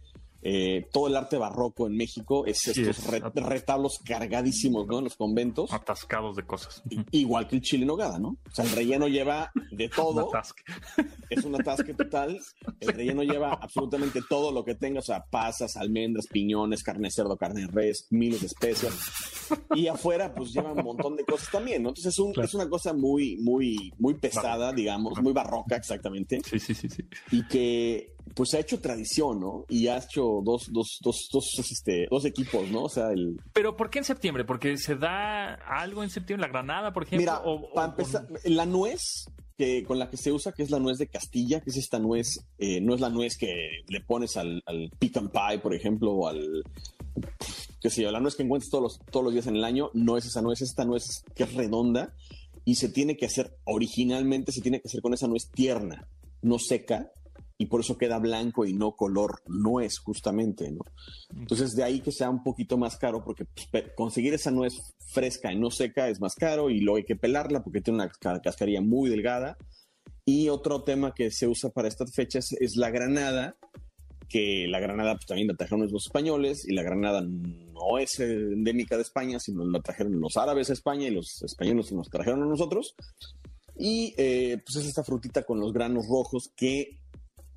eh, 0.46 0.86
todo 0.92 1.06
el 1.06 1.16
arte 1.16 1.38
barroco 1.38 1.86
en 1.86 1.96
México 1.96 2.44
es 2.44 2.68
estos 2.68 3.06
retablos 3.34 3.98
cargadísimos, 4.04 4.86
¿no? 4.86 4.98
En 4.98 5.04
los 5.04 5.16
conventos. 5.16 5.72
Atascados 5.72 6.36
de 6.36 6.44
cosas. 6.44 6.82
igual 7.12 7.48
que 7.48 7.56
el 7.56 7.62
chile 7.62 7.84
en 7.84 7.88
nogada, 7.88 8.18
¿no? 8.18 8.36
O 8.46 8.50
sea, 8.50 8.66
el 8.66 8.72
relleno 8.72 9.08
lleva 9.08 9.50
de 9.70 9.88
todo. 9.96 10.30
es 11.30 11.44
un 11.46 11.54
atasque 11.54 11.94
total. 11.94 12.38
El 12.78 12.88
relleno 12.92 13.22
lleva 13.22 13.54
absolutamente 13.54 14.20
todo 14.28 14.52
lo 14.52 14.66
que 14.66 14.74
tenga, 14.74 14.98
o 14.98 15.02
sea, 15.02 15.24
pasas, 15.24 15.78
almendras, 15.78 16.26
piñones, 16.26 16.82
carne 16.82 17.08
de 17.08 17.12
cerdo, 17.12 17.38
carne 17.38 17.62
de 17.62 17.68
res, 17.68 18.06
miles 18.10 18.40
de 18.40 18.48
especias. 18.48 18.92
Y 19.74 19.86
afuera, 19.86 20.34
pues 20.34 20.52
lleva 20.52 20.72
un 20.72 20.84
montón 20.84 21.16
de 21.16 21.24
cosas 21.24 21.50
también, 21.50 21.82
¿no? 21.82 21.88
Entonces 21.88 22.12
es, 22.12 22.18
un, 22.18 22.38
es 22.38 22.52
una 22.52 22.68
cosa 22.68 22.92
muy, 22.92 23.38
muy, 23.38 23.94
muy 23.98 24.12
pesada, 24.12 24.74
digamos, 24.74 25.22
muy 25.22 25.32
barroca, 25.32 25.76
exactamente. 25.76 26.42
Sí, 26.44 26.58
sí, 26.58 26.74
sí, 26.74 26.90
sí. 26.90 27.02
Y 27.30 27.48
que 27.48 28.13
pues 28.34 28.54
ha 28.54 28.60
hecho 28.60 28.80
tradición, 28.80 29.40
¿no? 29.40 29.64
Y 29.68 29.88
ha 29.88 29.98
hecho 29.98 30.40
dos, 30.42 30.72
dos, 30.72 30.98
dos, 31.02 31.28
dos, 31.32 31.58
este, 31.58 32.06
dos 32.10 32.24
equipos, 32.24 32.68
¿no? 32.70 32.84
O 32.84 32.88
sea, 32.88 33.10
el... 33.12 33.40
Pero 33.52 33.76
¿por 33.76 33.90
qué 33.90 33.98
en 33.98 34.04
septiembre? 34.04 34.44
¿Porque 34.44 34.76
se 34.76 34.96
da 34.96 35.54
algo 35.54 36.02
en 36.02 36.10
septiembre? 36.10 36.46
¿La 36.46 36.52
granada, 36.52 36.92
por 36.92 37.04
ejemplo? 37.04 37.18
Mira, 37.18 37.72
para 37.74 37.88
empezar, 37.88 38.26
la 38.44 38.66
nuez 38.66 39.26
que 39.56 39.84
con 39.84 39.98
la 39.98 40.10
que 40.10 40.16
se 40.16 40.32
usa, 40.32 40.52
que 40.52 40.64
es 40.64 40.70
la 40.70 40.80
nuez 40.80 40.98
de 40.98 41.06
Castilla, 41.06 41.60
que 41.60 41.70
es 41.70 41.76
esta 41.76 41.98
nuez, 41.98 42.44
eh, 42.58 42.80
no 42.80 42.94
es 42.94 43.00
la 43.00 43.08
nuez 43.08 43.36
que 43.36 43.82
le 43.86 44.00
pones 44.00 44.36
al, 44.36 44.62
al 44.66 44.90
pecan 44.98 45.30
pie, 45.30 45.60
por 45.60 45.74
ejemplo, 45.74 46.12
o 46.12 46.26
al 46.26 46.64
que 47.80 47.90
sé 47.90 48.02
yo, 48.02 48.10
la 48.10 48.20
nuez 48.20 48.34
que 48.34 48.42
encuentras 48.42 48.70
todos 48.70 48.82
los, 48.82 48.98
todos 49.10 49.24
los 49.24 49.32
días 49.34 49.46
en 49.46 49.56
el 49.56 49.64
año, 49.64 49.90
no 49.92 50.16
es 50.16 50.24
esa 50.24 50.42
nuez, 50.42 50.62
esta 50.62 50.84
nuez 50.84 51.22
que 51.34 51.44
es 51.44 51.54
redonda 51.54 52.14
y 52.64 52.76
se 52.76 52.88
tiene 52.88 53.16
que 53.16 53.26
hacer, 53.26 53.56
originalmente 53.64 54.52
se 54.52 54.62
tiene 54.62 54.80
que 54.80 54.88
hacer 54.88 55.02
con 55.02 55.12
esa 55.12 55.28
nuez 55.28 55.50
tierna, 55.50 56.08
no 56.40 56.58
seca, 56.58 57.12
y 57.56 57.66
por 57.66 57.80
eso 57.80 57.96
queda 57.96 58.18
blanco 58.18 58.64
y 58.64 58.72
no 58.72 58.96
color 58.96 59.42
nuez, 59.46 59.98
justamente, 59.98 60.70
¿no? 60.72 60.80
Entonces, 61.36 61.72
de 61.72 61.84
ahí 61.84 62.00
que 62.00 62.10
sea 62.10 62.28
un 62.28 62.42
poquito 62.42 62.76
más 62.76 62.96
caro, 62.96 63.22
porque 63.24 63.44
pues, 63.70 63.84
conseguir 63.96 64.34
esa 64.34 64.50
nuez 64.50 64.74
fresca 65.12 65.52
y 65.52 65.58
no 65.58 65.70
seca 65.70 66.08
es 66.08 66.20
más 66.20 66.34
caro, 66.34 66.70
y 66.70 66.80
luego 66.80 66.96
hay 66.96 67.04
que 67.04 67.16
pelarla 67.16 67.62
porque 67.62 67.80
tiene 67.80 68.02
una 68.02 68.40
cascarilla 68.40 68.80
muy 68.80 69.08
delgada. 69.08 69.56
Y 70.24 70.48
otro 70.48 70.82
tema 70.82 71.14
que 71.14 71.30
se 71.30 71.46
usa 71.46 71.70
para 71.70 71.86
estas 71.86 72.12
fechas 72.14 72.46
es 72.58 72.76
la 72.76 72.90
granada, 72.90 73.56
que 74.28 74.66
la 74.68 74.80
granada 74.80 75.14
pues, 75.14 75.26
también 75.26 75.46
la 75.46 75.54
trajeron 75.54 75.82
los 75.82 76.06
españoles, 76.06 76.66
y 76.66 76.74
la 76.74 76.82
granada 76.82 77.20
no 77.22 77.98
es 77.98 78.18
endémica 78.18 78.96
de 78.96 79.02
España, 79.02 79.38
sino 79.38 79.64
la 79.64 79.80
trajeron 79.80 80.18
los 80.20 80.36
árabes 80.36 80.70
a 80.70 80.72
España 80.72 81.06
y 81.06 81.12
los 81.12 81.40
españoles 81.42 81.92
nos 81.92 82.08
trajeron 82.08 82.42
a 82.42 82.46
nosotros. 82.46 82.96
Y 83.76 84.14
eh, 84.16 84.60
pues 84.64 84.82
es 84.82 84.88
esta 84.88 85.04
frutita 85.04 85.44
con 85.44 85.60
los 85.60 85.72
granos 85.72 86.04
rojos 86.08 86.50
que 86.56 86.98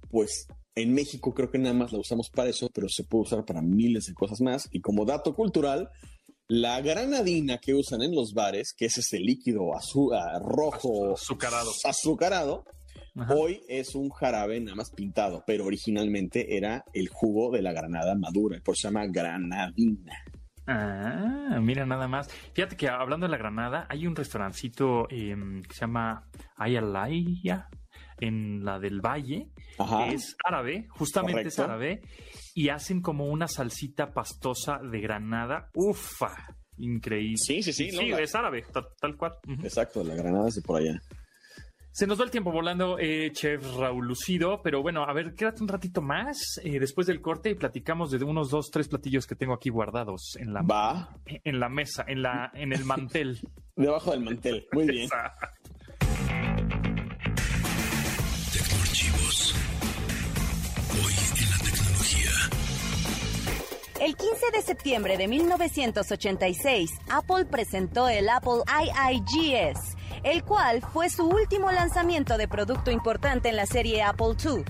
pues 0.10 0.48
en 0.76 0.93
México 0.93 1.34
creo 1.34 1.50
que 1.50 1.58
nada 1.58 1.74
más 1.74 1.91
la 1.91 2.00
usamos 2.00 2.30
para 2.30 2.50
eso, 2.50 2.70
pero 2.74 2.88
se 2.89 3.04
puede 3.04 3.24
usar 3.24 3.46
para 3.46 3.62
miles 3.62 4.06
de 4.06 4.13
cosas 4.13 4.41
más. 4.41 4.67
Y 4.72 4.82
como 4.82 5.06
dato 5.06 5.34
cultural, 5.34 5.89
la 6.48 6.80
granadina 6.82 7.58
que 7.58 7.74
usan 7.74 8.02
en 8.02 8.15
los 8.15 8.34
bares, 8.34 8.74
que 8.76 8.86
es 8.86 8.98
ese 8.98 9.20
líquido 9.20 9.76
azul, 9.76 10.13
ah, 10.13 10.39
rojo 10.39 11.13
azucarado, 11.13 11.72
azucarado 11.84 12.63
hoy 13.30 13.62
es 13.67 13.96
un 13.96 14.10
jarabe 14.10 14.60
nada 14.60 14.76
más 14.76 14.91
pintado, 14.91 15.43
pero 15.46 15.65
originalmente 15.65 16.56
era 16.56 16.84
el 16.93 17.10
jugo 17.10 17.52
de 17.52 17.62
la 17.62 17.74
granada 17.74 18.15
madura, 18.15 18.60
por 18.63 18.74
eso 18.74 18.82
se 18.82 18.88
llama 18.88 19.08
granadina. 19.08 20.13
Ah, 20.70 21.60
mira 21.62 21.86
nada 21.86 22.10
más. 22.10 22.30
Fíjate 22.54 22.76
que 22.76 22.89
hablando 22.89 23.26
de 23.26 23.32
la 23.32 23.38
Granada, 23.38 23.88
hay 23.89 24.06
un 24.06 24.17
restaurancito 24.17 25.08
em, 25.10 25.63
que 25.63 25.74
se 25.74 25.80
llama 25.80 26.28
Ayalaya, 26.58 27.70
en 28.20 28.64
la 28.64 28.80
del 28.80 29.02
Valle, 29.02 29.50
que 29.78 30.14
es 30.14 30.36
árabe, 30.44 30.88
justamente 30.90 31.48
es 31.48 31.60
árabe, 31.60 32.02
y 32.54 32.70
hacen 32.70 33.02
como 33.02 33.26
una 33.26 33.48
salsita 33.48 34.14
pastosa 34.14 34.80
de 34.80 35.00
granada. 35.00 35.70
Ufa, 35.74 36.56
increíble. 36.78 37.38
Sí, 37.38 37.62
sí, 37.62 37.74
sí. 37.74 37.92
Sí, 37.92 38.12
es 38.12 38.36
árabe, 38.36 38.66
tal, 39.00 39.18
cual. 39.18 39.34
Exacto, 39.64 40.04
la 40.04 40.16
granada 40.16 40.48
es 40.48 40.56
de 40.56 40.62
por 40.62 40.82
allá. 40.82 41.02
Se 41.98 42.06
nos 42.06 42.20
va 42.20 42.26
el 42.26 42.30
tiempo 42.30 42.52
volando, 42.52 43.00
eh, 43.00 43.32
chef 43.32 43.76
Raúl 43.76 44.06
Lucido, 44.06 44.62
pero 44.62 44.84
bueno, 44.84 45.04
a 45.04 45.12
ver, 45.14 45.34
quédate 45.34 45.64
un 45.64 45.68
ratito 45.68 46.00
más 46.00 46.62
eh, 46.64 46.80
después 46.80 47.08
del 47.08 47.22
corte 47.22 47.50
y 47.50 47.56
platicamos 47.56 48.12
de 48.12 48.24
unos 48.24 48.52
dos, 48.52 48.70
tres 48.70 48.88
platillos 48.88 49.26
que 49.26 49.34
tengo 49.34 49.56
aquí 49.56 49.72
guardados 49.72 50.38
en 50.40 50.54
la, 50.54 50.62
Va. 50.62 51.18
En 51.26 51.60
la 51.60 51.70
mesa, 51.70 52.06
en, 52.08 52.22
la, 52.22 52.52
en 52.54 52.72
el 52.72 52.86
mantel. 52.86 53.40
Debajo 53.76 54.12
del 54.12 54.22
mantel, 54.22 54.68
muy 54.74 54.86
bien. 54.86 55.10
El 64.08 64.15
15 64.15 64.52
de 64.54 64.62
septiembre 64.62 65.17
de 65.17 65.28
1986, 65.28 66.91
Apple 67.10 67.43
presentó 67.43 68.08
el 68.08 68.30
Apple 68.30 68.62
IIGS, 68.65 69.98
el 70.24 70.46
cual 70.46 70.82
fue 70.82 71.10
su 71.10 71.28
último 71.28 71.74
lanzamiento 71.74 72.38
de 72.38 72.48
producto 72.48 72.89
importante 72.89 73.50
en 73.50 73.58
la 73.58 73.65
serie 73.65 74.04
Apple 74.04 74.38
II. 74.41 74.63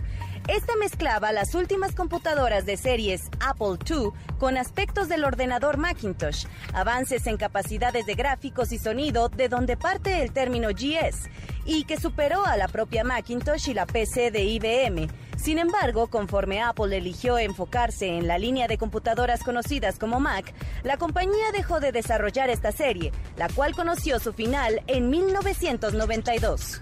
Esta 0.47 0.75
mezclaba 0.77 1.31
las 1.33 1.53
últimas 1.53 1.93
computadoras 1.93 2.65
de 2.65 2.77
series 2.77 3.29
Apple 3.39 3.77
II 3.87 4.09
con 4.39 4.57
aspectos 4.57 5.07
del 5.07 5.23
ordenador 5.23 5.77
Macintosh, 5.77 6.47
avances 6.73 7.27
en 7.27 7.37
capacidades 7.37 8.07
de 8.07 8.15
gráficos 8.15 8.71
y 8.71 8.79
sonido 8.79 9.29
de 9.29 9.49
donde 9.49 9.77
parte 9.77 10.23
el 10.23 10.31
término 10.31 10.69
GS, 10.69 11.29
y 11.63 11.83
que 11.83 11.99
superó 11.99 12.43
a 12.43 12.57
la 12.57 12.69
propia 12.69 13.03
Macintosh 13.03 13.69
y 13.69 13.75
la 13.75 13.85
PC 13.85 14.31
de 14.31 14.45
IBM. 14.45 15.07
Sin 15.37 15.59
embargo, 15.59 16.07
conforme 16.07 16.61
Apple 16.61 16.97
eligió 16.97 17.37
enfocarse 17.37 18.17
en 18.17 18.27
la 18.27 18.37
línea 18.37 18.67
de 18.67 18.77
computadoras 18.77 19.43
conocidas 19.43 19.97
como 19.97 20.19
Mac, 20.19 20.53
la 20.83 20.97
compañía 20.97 21.51
dejó 21.53 21.79
de 21.79 21.91
desarrollar 21.91 22.49
esta 22.49 22.71
serie, 22.71 23.13
la 23.37 23.47
cual 23.47 23.73
conoció 23.73 24.19
su 24.19 24.33
final 24.33 24.81
en 24.87 25.09
1992 25.09 26.81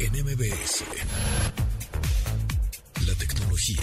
en 0.00 0.12
MBS. 0.24 0.84
La 3.06 3.14
tecnología 3.16 3.82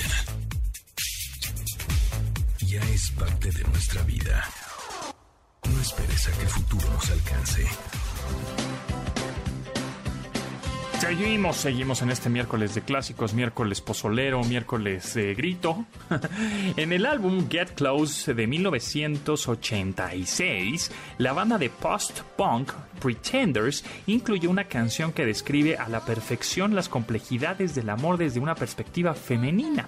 ya 2.61 2.81
es 2.89 3.11
parte 3.11 3.51
de 3.51 3.63
nuestra 3.65 4.01
vida. 4.03 4.43
No 5.69 5.79
esperes 5.79 6.27
a 6.27 6.31
que 6.31 6.41
el 6.41 6.49
futuro 6.49 6.89
nos 6.91 7.09
alcance. 7.11 7.67
Seguimos, 10.99 11.57
seguimos 11.57 12.01
en 12.01 12.10
este 12.10 12.29
miércoles 12.29 12.73
de 12.73 12.81
clásicos, 12.81 13.36
miércoles 13.36 13.81
pozolero, 13.81 14.43
miércoles 14.43 15.13
de 15.13 15.36
grito. 15.36 15.86
en 16.75 16.91
el 16.91 17.05
álbum 17.05 17.47
Get 17.47 17.75
Close 17.75 18.33
de 18.33 18.47
1986, 18.47 20.91
la 21.19 21.33
banda 21.33 21.60
de 21.60 21.69
post-punk 21.69 22.71
Pretenders 22.99 23.86
incluyó 24.07 24.49
una 24.49 24.63
canción 24.63 25.13
que 25.13 25.23
describe 25.25 25.77
a 25.77 25.88
la 25.88 26.03
perfección 26.03 26.73
las 26.73 26.89
complejidades 26.89 27.75
del 27.75 27.91
amor 27.91 28.17
desde 28.17 28.39
una 28.39 28.55
perspectiva 28.55 29.13
femenina. 29.13 29.88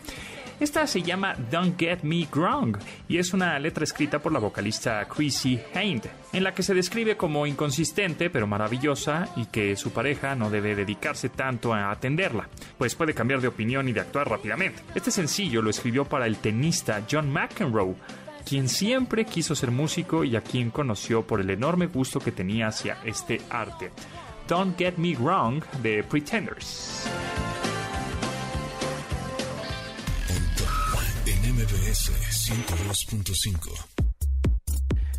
Esta 0.60 0.86
se 0.88 1.02
llama 1.02 1.36
Don't 1.50 1.80
Get 1.80 2.00
Me 2.04 2.28
Wrong 2.34 2.78
y 3.08 3.18
es 3.18 3.34
una 3.34 3.58
letra 3.60 3.86
escrita 3.86 4.20
por 4.20 4.34
la 4.34 4.40
vocalista 4.40 5.08
Chrissy 5.08 5.58
Hind, 5.74 6.04
en 6.34 6.44
la 6.44 6.54
que 6.54 6.64
se 6.64 6.74
describe 6.74 7.16
como 7.16 7.48
inconsistente 7.48 8.30
pero 8.30 8.46
maravillosa 8.46 9.30
y 9.38 9.46
que 9.46 9.78
su 9.78 9.92
pareja 9.92 10.36
no 10.36 10.50
debe 10.50 10.76
dedicarse 10.76 11.30
tanto 11.30 11.74
a 11.74 11.92
atenderla, 11.92 12.50
pues 12.78 12.94
puede 12.94 13.14
cambiar 13.14 13.40
de 13.40 13.48
opinión 13.48 13.88
y 13.88 13.94
de 13.94 14.02
actuar 14.02 14.30
rápidamente. 14.30 14.82
Este 14.94 15.12
sencillo 15.12 15.62
lo 15.62 15.70
escribió 15.70 16.04
para 16.04 16.26
el 16.26 16.38
tenista 16.38 17.04
John 17.10 17.32
McEnroe, 17.32 17.96
quien 18.46 18.68
siempre 18.68 19.24
quiso 19.24 19.56
ser 19.56 19.72
músico 19.72 20.26
y 20.26 20.36
a 20.36 20.42
quien 20.42 20.72
conoció 20.72 21.26
por 21.26 21.40
el 21.40 21.50
enorme 21.52 21.88
gusto 21.88 22.20
que 22.20 22.34
tenía 22.34 22.68
hacia 22.68 22.98
este 23.06 23.40
arte. 23.50 23.92
Don't 24.50 24.78
Get 24.78 24.98
Me 24.98 25.16
Wrong 25.16 25.64
de 25.82 26.04
Pretenders. 26.04 27.08
MBS 31.90 32.12
102.5. 32.52 33.74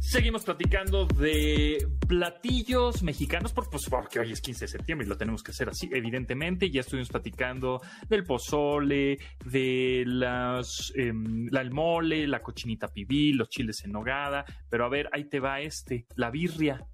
Seguimos 0.00 0.44
platicando 0.44 1.04
de 1.06 1.85
platillos 2.06 3.02
mexicanos, 3.02 3.52
por, 3.52 3.68
pues, 3.68 3.87
porque 3.90 4.20
hoy 4.20 4.30
es 4.30 4.40
15 4.40 4.66
de 4.66 4.68
septiembre 4.68 5.04
y 5.04 5.09
lo 5.09 5.16
tenemos 5.16 5.42
que 5.42 5.50
hacer 5.50 5.68
así, 5.68 5.90
evidentemente. 5.92 6.70
Ya 6.70 6.83
estuvimos 6.83 7.09
platicando 7.09 7.80
del 8.09 8.22
pozole, 8.22 9.18
de 9.44 10.04
las, 10.06 10.92
eh, 10.94 11.12
la 11.50 11.61
el 11.61 11.72
mole, 11.72 12.28
la 12.28 12.40
cochinita 12.40 12.87
pibil, 12.87 13.37
los 13.37 13.48
chiles 13.48 13.85
en 13.85 13.90
nogada. 13.90 14.44
Pero 14.68 14.85
a 14.85 14.88
ver, 14.88 15.09
ahí 15.12 15.24
te 15.24 15.40
va 15.40 15.61
este, 15.61 16.06
la 16.14 16.30
birria. 16.30 16.87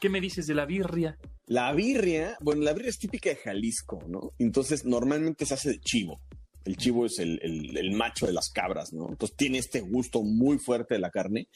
¿Qué 0.00 0.08
me 0.08 0.20
dices 0.20 0.48
de 0.48 0.54
la 0.54 0.66
birria? 0.66 1.16
La 1.46 1.72
birria, 1.72 2.36
bueno, 2.40 2.62
la 2.62 2.72
birria 2.72 2.90
es 2.90 2.98
típica 2.98 3.30
de 3.30 3.36
Jalisco, 3.36 4.02
¿no? 4.08 4.32
Entonces 4.40 4.84
normalmente 4.84 5.46
se 5.46 5.54
hace 5.54 5.68
de 5.70 5.78
chivo. 5.78 6.20
El 6.64 6.76
chivo 6.76 7.06
es 7.06 7.18
el, 7.18 7.92
macho 7.92 8.26
de 8.26 8.32
las 8.32 8.50
cabras, 8.50 8.92
¿no? 8.92 9.08
Entonces 9.08 9.36
tiene 9.36 9.58
este 9.58 9.80
gusto 9.80 10.22
muy 10.22 10.58
fuerte 10.58 10.94
de 10.94 11.00
la 11.00 11.10
carne. 11.10 11.48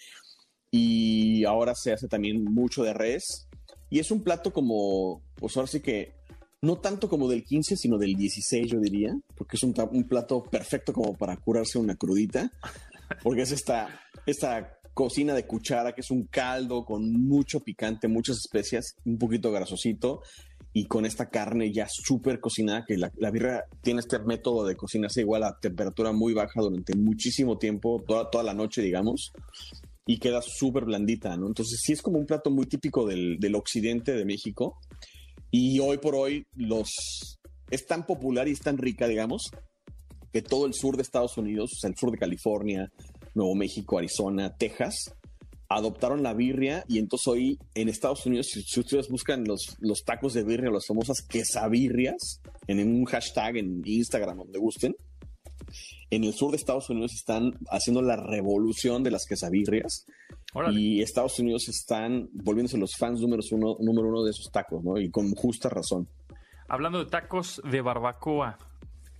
Y 0.70 1.44
ahora 1.44 1.74
se 1.74 1.92
hace 1.92 2.08
también 2.08 2.42
mucho 2.42 2.82
de 2.82 2.94
res. 2.94 3.48
Y 3.90 4.00
es 4.00 4.10
un 4.10 4.22
plato 4.22 4.52
como, 4.52 5.22
pues 5.36 5.56
ahora 5.56 5.68
sí 5.68 5.80
que, 5.80 6.14
no 6.62 6.78
tanto 6.78 7.08
como 7.08 7.28
del 7.28 7.44
15, 7.44 7.76
sino 7.76 7.98
del 7.98 8.14
16, 8.14 8.72
yo 8.72 8.80
diría, 8.80 9.14
porque 9.36 9.56
es 9.56 9.62
un, 9.62 9.74
plato 10.08 10.42
perfecto 10.42 10.92
como 10.92 11.14
para 11.16 11.36
curarse 11.36 11.78
una 11.78 11.94
crudita, 11.94 12.50
porque 13.22 13.42
es 13.42 13.52
esta, 13.52 14.00
esta 14.26 14.78
cocina 14.94 15.34
de 15.34 15.46
cuchara, 15.46 15.92
que 15.92 16.00
es 16.00 16.10
un 16.10 16.26
caldo 16.26 16.84
con 16.84 17.12
mucho 17.12 17.60
picante, 17.60 18.08
muchas 18.08 18.38
especias, 18.38 18.96
un 19.04 19.18
poquito 19.18 19.52
grasosito, 19.52 20.22
y 20.76 20.86
con 20.86 21.06
esta 21.06 21.30
carne 21.30 21.72
ya 21.72 21.86
súper 21.88 22.40
cocinada, 22.40 22.84
que 22.84 22.98
la, 22.98 23.30
birra 23.30 23.64
tiene 23.80 24.00
este 24.00 24.18
método 24.18 24.66
de 24.66 24.74
cocinarse 24.74 25.20
igual 25.20 25.44
a 25.44 25.56
temperatura 25.58 26.12
muy 26.12 26.34
baja 26.34 26.60
durante 26.60 26.96
muchísimo 26.96 27.56
tiempo, 27.58 28.02
toda, 28.06 28.28
toda 28.28 28.42
la 28.42 28.54
noche, 28.54 28.82
digamos, 28.82 29.32
y 30.04 30.18
queda 30.18 30.42
súper 30.42 30.84
blandita, 30.84 31.36
¿no? 31.36 31.46
Entonces 31.46 31.80
sí 31.80 31.92
es 31.92 32.02
como 32.02 32.18
un 32.18 32.26
plato 32.26 32.50
muy 32.50 32.66
típico 32.66 33.06
del, 33.06 33.38
del 33.38 33.54
occidente 33.54 34.14
de 34.14 34.24
México, 34.24 34.80
y 35.52 35.78
hoy 35.78 35.98
por 35.98 36.16
hoy 36.16 36.44
los 36.56 37.38
es 37.70 37.86
tan 37.86 38.04
popular 38.04 38.48
y 38.48 38.52
es 38.52 38.60
tan 38.60 38.76
rica, 38.76 39.06
digamos, 39.06 39.50
que 40.32 40.42
todo 40.42 40.66
el 40.66 40.74
sur 40.74 40.96
de 40.96 41.02
Estados 41.02 41.38
Unidos, 41.38 41.70
o 41.72 41.78
sea, 41.80 41.90
el 41.90 41.96
sur 41.96 42.10
de 42.10 42.18
California, 42.18 42.92
Nuevo 43.34 43.54
México, 43.54 43.96
Arizona, 43.96 44.52
Texas, 44.56 45.14
adoptaron 45.68 46.22
la 46.22 46.34
birria 46.34 46.84
y 46.88 46.98
entonces 46.98 47.26
hoy 47.26 47.58
en 47.74 47.88
Estados 47.88 48.26
Unidos, 48.26 48.48
si, 48.48 48.80
ustedes 48.80 49.08
buscan 49.08 49.44
los, 49.44 49.76
los 49.80 50.04
tacos 50.04 50.34
de 50.34 50.44
birria, 50.44 50.70
las 50.70 50.86
famosas 50.86 51.22
quesabirrias, 51.22 52.40
en 52.66 52.80
un 52.80 53.04
hashtag 53.04 53.56
en 53.56 53.82
Instagram, 53.84 54.38
donde 54.38 54.58
gusten, 54.58 54.94
en 56.10 56.24
el 56.24 56.34
sur 56.34 56.50
de 56.50 56.56
Estados 56.56 56.90
Unidos 56.90 57.14
están 57.14 57.58
haciendo 57.70 58.02
la 58.02 58.16
revolución 58.16 59.02
de 59.02 59.10
las 59.10 59.26
quesabirrias 59.26 60.06
y 60.72 61.02
Estados 61.02 61.38
Unidos 61.38 61.68
están 61.68 62.28
volviéndose 62.32 62.78
los 62.78 62.94
fans 62.96 63.20
número 63.20 63.42
uno, 63.50 63.76
número 63.80 64.08
uno 64.08 64.22
de 64.22 64.30
esos 64.30 64.50
tacos, 64.52 64.84
¿no? 64.84 64.98
Y 64.98 65.10
con 65.10 65.34
justa 65.34 65.68
razón. 65.68 66.08
Hablando 66.68 67.04
de 67.04 67.10
tacos 67.10 67.60
de 67.68 67.80
barbacoa, 67.80 68.58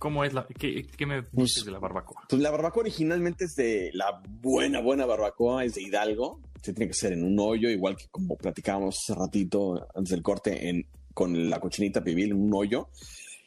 ¿cómo 0.05 0.23
es 0.23 0.33
la, 0.33 0.45
qué, 0.45 0.85
qué 0.85 1.05
me 1.07 1.23
Pues- 1.23 1.47
dices 1.47 1.65
de 1.65 1.71
la 1.71 1.79
barbacoa? 1.79 2.21
Pues 2.29 2.39
la 2.39 2.51
barbacoa 2.51 2.81
originalmente 2.81 3.45
es 3.45 3.55
de 3.55 3.89
la 3.93 4.21
buena, 4.29 4.79
buena 4.79 5.07
barbacoa, 5.07 5.65
es 5.65 5.73
de 5.73 5.81
Hidalgo. 5.81 6.41
Se 6.61 6.73
tiene 6.73 6.85
que 6.89 6.91
hacer 6.91 7.13
en 7.13 7.23
un 7.23 7.39
hoyo, 7.39 7.69
igual 7.71 7.97
que 7.97 8.05
como 8.11 8.37
platicábamos 8.37 8.95
hace 8.99 9.17
ratito 9.19 9.87
antes 9.95 10.11
del 10.11 10.21
corte, 10.21 10.69
en, 10.69 10.85
con 11.15 11.49
la 11.49 11.59
cochinita 11.59 12.03
pibil 12.03 12.29
en 12.33 12.39
un 12.43 12.53
hoyo. 12.53 12.89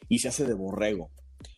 Y 0.09 0.19
se 0.19 0.27
hace 0.27 0.43
de 0.45 0.53
borrego. 0.53 1.11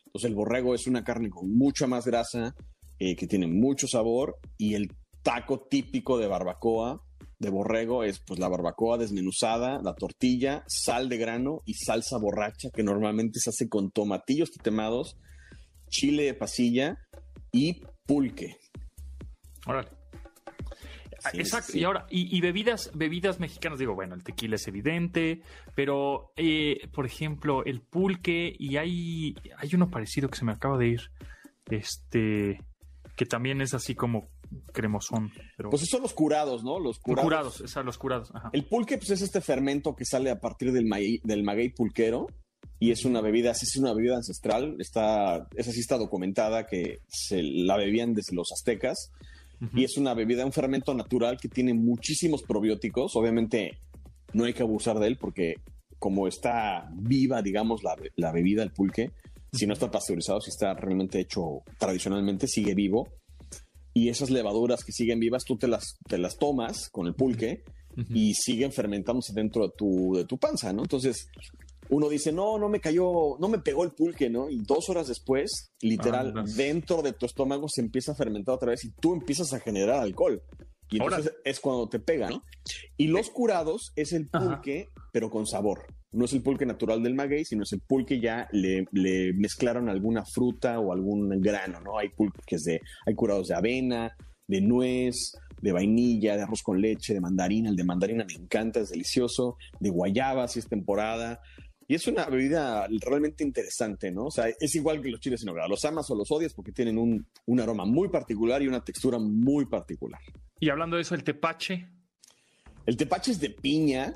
Entonces 0.05 0.29
el 0.29 0.35
borrego 0.35 0.75
es 0.75 0.85
una 0.85 1.03
carne 1.03 1.31
con 1.31 1.49
mucha 1.51 1.87
más 1.87 2.05
grasa, 2.05 2.53
eh, 2.99 3.15
que 3.15 3.25
tiene 3.25 3.47
mucho 3.47 3.87
sabor. 3.87 4.37
Y 4.59 4.75
el 4.75 4.91
taco 5.23 5.61
típico 5.67 6.19
de 6.19 6.27
barbacoa, 6.27 7.01
de 7.41 7.49
borrego, 7.49 8.03
es 8.03 8.19
pues 8.19 8.39
la 8.39 8.47
barbacoa 8.47 8.97
desmenuzada, 8.99 9.81
la 9.81 9.95
tortilla, 9.95 10.63
sal 10.67 11.09
de 11.09 11.17
grano 11.17 11.61
y 11.65 11.73
salsa 11.73 12.17
borracha, 12.17 12.69
que 12.71 12.83
normalmente 12.83 13.39
se 13.39 13.49
hace 13.49 13.67
con 13.67 13.91
tomatillos 13.91 14.51
temados, 14.51 15.17
chile 15.89 16.23
de 16.23 16.33
pasilla 16.35 16.99
y 17.51 17.81
pulque. 18.05 18.57
Órale. 19.65 19.89
Ah, 21.23 21.29
Sí, 21.31 21.39
Exacto, 21.39 21.71
sí. 21.73 21.79
y 21.79 21.83
ahora, 21.83 22.07
y, 22.09 22.35
y 22.35 22.41
bebidas, 22.41 22.91
bebidas 22.95 23.39
mexicanas, 23.39 23.77
digo, 23.77 23.93
bueno, 23.93 24.15
el 24.15 24.23
tequila 24.23 24.55
es 24.55 24.67
evidente, 24.67 25.41
pero 25.75 26.33
eh, 26.35 26.87
por 26.93 27.05
ejemplo, 27.05 27.63
el 27.65 27.81
pulque, 27.81 28.55
y 28.57 28.77
hay, 28.77 29.35
hay 29.57 29.69
uno 29.73 29.89
parecido 29.89 30.29
que 30.29 30.37
se 30.37 30.45
me 30.45 30.51
acaba 30.51 30.77
de 30.79 30.87
ir, 30.87 31.01
este, 31.69 32.59
que 33.15 33.25
también 33.25 33.61
es 33.61 33.75
así 33.75 33.93
como 33.93 34.29
cremosón, 34.71 35.31
pero 35.57 35.69
Pues 35.69 35.83
esos 35.83 35.91
son 35.91 36.01
los 36.01 36.13
curados, 36.13 36.63
¿no? 36.63 36.79
Los 36.79 36.99
curados. 36.99 37.23
curados, 37.23 37.61
esa, 37.61 37.83
los 37.83 37.97
curados, 37.97 38.31
ajá. 38.33 38.49
El 38.53 38.65
pulque 38.65 38.97
pues, 38.97 39.11
es 39.11 39.21
este 39.21 39.41
fermento 39.41 39.95
que 39.95 40.05
sale 40.05 40.29
a 40.29 40.39
partir 40.39 40.71
del, 40.71 40.85
maguey, 40.85 41.19
del 41.23 41.43
maguey 41.43 41.69
pulquero 41.69 42.27
y 42.79 42.91
es 42.91 43.05
una 43.05 43.21
bebida, 43.21 43.51
es 43.51 43.75
una 43.77 43.93
bebida 43.93 44.15
ancestral, 44.15 44.75
está, 44.79 45.47
esa 45.55 45.71
sí 45.71 45.79
está 45.79 45.97
documentada 45.97 46.65
que 46.65 46.99
se 47.07 47.41
la 47.43 47.77
bebían 47.77 48.13
desde 48.13 48.35
los 48.35 48.51
aztecas 48.51 49.11
y 49.75 49.83
es 49.83 49.95
una 49.97 50.15
bebida, 50.15 50.43
un 50.43 50.51
fermento 50.51 50.93
natural 50.95 51.37
que 51.39 51.47
tiene 51.47 51.75
muchísimos 51.75 52.41
probióticos, 52.41 53.15
obviamente 53.15 53.77
no 54.33 54.45
hay 54.45 54.53
que 54.53 54.63
abusar 54.63 54.97
de 54.97 55.07
él 55.07 55.17
porque 55.17 55.55
como 55.99 56.27
está 56.27 56.89
viva, 56.93 57.43
digamos, 57.43 57.83
la, 57.83 57.95
la 58.15 58.31
bebida, 58.31 58.63
el 58.63 58.71
pulque, 58.71 59.11
si 59.53 59.67
no 59.67 59.73
está 59.73 59.91
pasteurizado, 59.91 60.41
si 60.41 60.49
está 60.49 60.73
realmente 60.73 61.19
hecho 61.19 61.61
tradicionalmente, 61.77 62.47
sigue 62.47 62.73
vivo. 62.73 63.07
Y 63.93 64.09
esas 64.09 64.29
levaduras 64.29 64.83
que 64.83 64.91
siguen 64.91 65.19
vivas, 65.19 65.43
tú 65.43 65.57
te 65.57 65.67
las, 65.67 65.97
te 66.07 66.17
las 66.17 66.37
tomas 66.37 66.89
con 66.89 67.07
el 67.07 67.13
pulque 67.13 67.63
y 68.09 68.33
siguen 68.35 68.71
fermentándose 68.71 69.33
dentro 69.33 69.67
de 69.67 69.73
tu, 69.77 70.13
de 70.15 70.25
tu 70.25 70.37
panza, 70.37 70.71
¿no? 70.71 70.83
Entonces, 70.83 71.27
uno 71.89 72.07
dice, 72.07 72.31
no, 72.31 72.57
no 72.57 72.69
me 72.69 72.79
cayó, 72.79 73.37
no 73.37 73.49
me 73.49 73.59
pegó 73.59 73.83
el 73.83 73.91
pulque, 73.91 74.29
¿no? 74.29 74.49
Y 74.49 74.59
dos 74.59 74.87
horas 74.89 75.07
después, 75.09 75.73
literal, 75.81 76.27
Andas. 76.29 76.55
dentro 76.55 77.01
de 77.01 77.11
tu 77.11 77.25
estómago 77.25 77.67
se 77.67 77.81
empieza 77.81 78.13
a 78.13 78.15
fermentar 78.15 78.55
otra 78.55 78.69
vez 78.69 78.85
y 78.85 78.91
tú 78.91 79.13
empiezas 79.13 79.51
a 79.51 79.59
generar 79.59 79.99
alcohol. 79.99 80.41
Y 80.89 81.01
entonces 81.01 81.33
es 81.43 81.59
cuando 81.59 81.89
te 81.89 81.99
pega, 81.99 82.29
¿no? 82.29 82.43
Y 82.95 83.07
los 83.07 83.29
curados 83.29 83.91
es 83.97 84.13
el 84.13 84.29
Ajá. 84.31 84.45
pulque, 84.45 84.89
pero 85.11 85.29
con 85.29 85.45
sabor. 85.45 85.85
No 86.11 86.25
es 86.25 86.33
el 86.33 86.41
pulque 86.41 86.65
natural 86.65 87.01
del 87.01 87.15
maguey, 87.15 87.45
sino 87.45 87.63
es 87.63 87.71
el 87.73 87.81
pulque 87.81 88.19
ya 88.19 88.47
le, 88.51 88.85
le 88.91 89.33
mezclaron 89.33 89.87
alguna 89.87 90.25
fruta 90.25 90.79
o 90.79 90.91
algún 90.91 91.29
grano, 91.41 91.79
¿no? 91.79 91.97
Hay 91.97 92.09
pulques 92.09 92.63
de, 92.63 92.81
hay 93.05 93.15
curados 93.15 93.47
de 93.47 93.55
avena, 93.55 94.15
de 94.47 94.61
nuez, 94.61 95.33
de 95.61 95.71
vainilla, 95.71 96.35
de 96.35 96.43
arroz 96.43 96.61
con 96.61 96.81
leche, 96.81 97.13
de 97.13 97.21
mandarina. 97.21 97.69
El 97.69 97.75
de 97.75 97.83
mandarina 97.83 98.25
me 98.25 98.33
encanta, 98.33 98.81
es 98.81 98.89
delicioso. 98.89 99.57
De 99.79 99.89
guayaba, 99.89 100.47
si 100.47 100.59
es 100.59 100.67
temporada. 100.67 101.39
Y 101.87 101.95
es 101.95 102.07
una 102.07 102.25
bebida 102.25 102.87
realmente 103.01 103.43
interesante, 103.43 104.11
¿no? 104.11 104.25
O 104.25 104.31
sea, 104.31 104.45
es 104.47 104.75
igual 104.75 105.01
que 105.01 105.09
los 105.09 105.19
chiles 105.19 105.41
en 105.41 105.47
nogada. 105.47 105.67
Los 105.67 105.83
amas 105.85 106.09
o 106.09 106.15
los 106.15 106.31
odias 106.31 106.53
porque 106.53 106.71
tienen 106.71 106.97
un, 106.97 107.25
un 107.45 107.59
aroma 107.59 107.85
muy 107.85 108.09
particular 108.09 108.61
y 108.61 108.67
una 108.67 108.83
textura 108.83 109.19
muy 109.19 109.65
particular. 109.65 110.21
Y 110.59 110.69
hablando 110.69 110.95
de 110.95 111.01
eso, 111.01 111.15
el 111.15 111.23
tepache, 111.23 111.87
El 112.85 112.97
tepache 112.97 113.31
es 113.31 113.39
de 113.39 113.49
piña. 113.49 114.13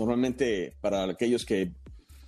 Normalmente, 0.00 0.74
para 0.80 1.04
aquellos 1.04 1.44
que 1.44 1.72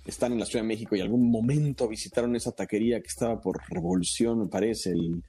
están 0.05 0.31
en 0.33 0.39
la 0.39 0.45
Ciudad 0.45 0.63
de 0.63 0.67
México 0.67 0.95
y 0.95 1.01
algún 1.01 1.29
momento 1.31 1.87
visitaron 1.87 2.35
esa 2.35 2.51
taquería 2.51 2.99
que 3.01 3.07
estaba 3.07 3.39
por 3.41 3.59
Revolución, 3.69 4.39
me 4.39 4.47
parece, 4.47 4.91
el... 4.91 5.23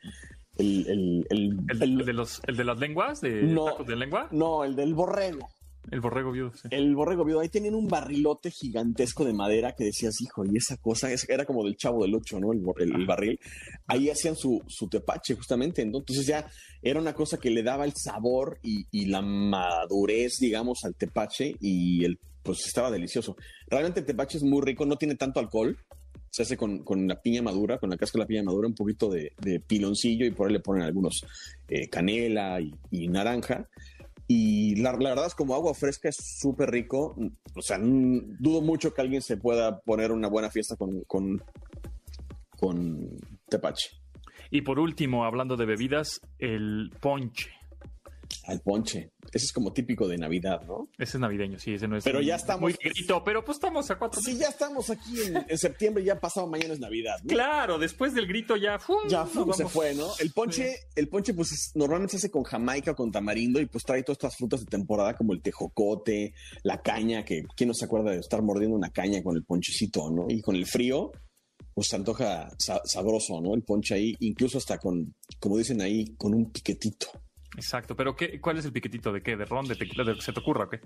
el, 0.59 0.87
el- 1.31 1.59
el- 1.81 2.05
de 2.05 2.13
los, 2.13 2.41
el 2.47 2.57
de 2.57 2.65
las 2.65 2.79
lenguas, 2.79 3.21
de 3.21 3.43
No. 3.43 3.65
tacos 3.65 3.87
de 3.87 3.97
lengua, 3.97 4.29
no, 4.33 4.63
el 4.65 4.77
del 4.77 4.95
borrego. 4.95 5.49
el 5.91 6.01
borrego 6.01 6.33
viudo, 6.33 6.53
sí. 6.55 6.69
El 6.71 6.95
borrego 6.97 7.25
viudo. 7.25 7.41
Ahí 7.41 7.49
tenían 7.51 7.75
un 7.75 7.87
barrilote 7.89 8.51
gigantesco 8.51 9.25
de 9.25 9.33
madera 9.35 9.75
que 9.77 9.85
decías, 9.85 10.21
hijo, 10.23 10.45
y 10.45 10.57
esa 10.57 10.77
cosa 10.79 11.13
es- 11.13 11.29
era 11.29 11.45
como 11.45 11.63
del 11.65 11.77
chavo 11.77 12.03
del 12.03 12.15
ocho, 12.15 12.41
¿no? 12.41 12.53
El, 12.53 12.63
el- 12.79 12.95
el 13.01 13.07
barril. 13.07 13.39
Ahí 13.87 14.09
hacían 14.11 14.35
su, 14.37 14.63
su 14.67 14.89
tepache, 14.89 15.35
justamente. 15.35 15.85
¿no? 15.85 15.99
Entonces 15.99 16.27
ya 16.27 16.47
era 16.83 16.99
una 17.01 17.13
cosa 17.15 17.37
que 17.39 17.51
le 17.51 17.63
daba 17.63 17.85
el 17.85 17.93
sabor 17.97 18.59
y, 18.63 18.85
y 18.91 19.07
la 19.07 19.21
madurez, 19.23 20.39
digamos, 20.41 20.85
al 20.85 20.95
tepache 20.95 21.55
y 21.61 22.05
el, 22.05 22.19
pues 22.45 22.65
estaba 22.67 22.91
delicioso. 22.91 23.37
Realmente 23.67 24.01
el 24.01 24.07
tepache 24.07 24.37
es 24.37 24.45
muy 24.45 24.63
rico, 24.63 24.87
no 24.87 24.97
tiene 24.97 25.17
tanto 25.17 25.41
alcohol. 25.41 25.77
Se 26.31 26.43
hace 26.43 26.57
con, 26.57 26.85
con 26.85 27.07
la 27.09 27.21
piña 27.21 27.43
madura, 27.43 27.79
con 27.79 27.91
la 27.91 27.97
cáscara 27.97 28.21
de 28.21 28.25
la 28.25 28.29
piña 28.29 28.43
madura, 28.43 28.69
un 28.69 28.75
poquito 28.75 29.09
de, 29.09 29.33
de 29.41 29.61
piloncillo 29.61 30.27
y 30.27 30.33
por 30.33 30.47
ahí 30.47 30.53
le 30.53 30.61
ponen 30.61 30.83
algunos 30.83 31.25
eh, 31.69 31.89
canela 31.89 32.61
y, 32.61 32.75
y 32.91 33.09
naranja. 33.09 33.69
Y 34.27 34.77
la, 34.77 34.93
la 34.93 35.11
verdad 35.11 35.27
es 35.27 35.35
como 35.35 35.55
agua 35.55 35.75
fresca 35.75 36.09
es 36.09 36.17
súper 36.41 36.71
rico. 36.71 37.17
O 37.55 37.63
sea, 37.63 37.79
dudo 37.81 38.63
mucho 38.63 38.93
que 38.93 39.01
alguien 39.01 39.23
se 39.23 39.37
pueda 39.37 39.81
poner 39.81 40.13
una 40.13 40.29
buena 40.29 40.51
fiesta 40.51 40.77
con, 40.77 41.03
con, 41.03 41.43
con 42.59 43.11
tepache. 43.49 43.91
Y 44.51 44.63
por 44.63 44.79
último, 44.79 45.25
hablando 45.25 45.57
de 45.57 45.67
bebidas, 45.67 46.21
el 46.39 46.91
ponche. 47.01 47.51
Al 48.47 48.61
ponche. 48.61 49.13
Ese 49.33 49.47
es 49.47 49.53
como 49.53 49.73
típico 49.73 50.07
de 50.09 50.19
Navidad, 50.19 50.63
¿no? 50.67 50.89
Ese 50.99 51.17
es 51.17 51.21
navideño, 51.21 51.59
sí, 51.59 51.75
ese 51.75 51.89
no 51.89 51.97
es 51.97 52.05
Pero 52.05 52.21
ya 52.21 52.37
estamos- 52.37 52.63
muy 52.63 52.73
grito, 52.75 53.23
pero 53.25 53.45
pues 53.45 53.57
estamos 53.57 53.91
a 53.91 53.99
cuatro 53.99 54.21
Si 54.21 54.37
ya 54.37 54.49
estamos 54.49 54.91
aquí 54.91 55.21
en, 55.23 55.45
en 55.49 55.59
septiembre, 55.59 56.05
ya 56.05 56.19
pasado 56.21 56.47
mañana 56.47 56.75
es 56.75 56.81
Navidad. 56.81 57.17
¿no? 57.23 57.29
Claro, 57.29 57.79
después 57.79 58.15
del 58.15 58.27
grito 58.27 58.57
ya, 58.57 58.79
¡fum! 58.79 58.99
Ya 59.09 59.27
fum, 59.27 59.53
se 59.53 59.67
fue, 59.67 59.95
¿no? 59.95 60.09
El 60.21 60.31
ponche, 60.33 60.75
el 60.95 61.09
ponche, 61.09 61.35
pues 61.35 61.53
es- 61.53 61.73
normalmente 61.75 62.13
se 62.13 62.17
hace 62.19 62.31
con 62.31 62.43
jamaica 62.45 62.95
con 62.95 63.11
tamarindo 63.11 63.61
y 63.61 63.67
pues 63.67 63.85
trae 63.85 64.03
todas 64.03 64.17
estas 64.17 64.37
frutas 64.37 64.61
de 64.61 64.67
temporada 64.67 65.15
como 65.15 65.33
el 65.33 65.43
tejocote, 65.43 66.35
la 66.63 66.81
caña, 66.83 67.25
que 67.25 67.43
quién 67.57 67.69
no 67.69 67.75
se 67.75 67.85
acuerda 67.85 68.11
de 68.13 68.19
estar 68.19 68.43
mordiendo 68.43 68.77
una 68.77 68.91
caña 68.91 69.23
con 69.23 69.37
el 69.37 69.45
ponchecito, 69.45 70.11
¿no? 70.11 70.27
Y 70.29 70.41
con 70.43 70.55
el 70.57 70.67
frío, 70.67 71.11
pues 71.75 71.89
se 71.89 71.97
antoja 71.97 72.49
sa- 72.59 72.81
sabroso, 72.85 73.41
¿no? 73.41 73.55
El 73.55 73.63
ponche 73.63 73.95
ahí, 73.95 74.15
incluso 74.21 74.59
hasta 74.59 74.79
con, 74.79 75.15
como 75.41 75.59
dicen 75.59 75.81
ahí, 75.81 76.15
con 76.17 76.35
un 76.35 76.51
piquetito. 76.53 77.09
Exacto, 77.57 77.95
pero 77.95 78.17
¿qué, 78.17 78.41
¿cuál 78.41 78.59
es 78.59 78.65
el 78.65 78.73
piquetito? 78.73 79.13
¿De 79.13 79.23
qué? 79.23 79.37
¿De 79.37 79.45
ron? 79.45 79.67
¿De 79.67 79.77
tequila? 79.77 80.05
¿De 80.05 80.11
lo 80.11 80.17
que 80.17 80.25
se 80.25 80.33
te 80.33 80.41
ocurra 80.41 80.65
o 80.65 80.69
qué? 80.69 80.81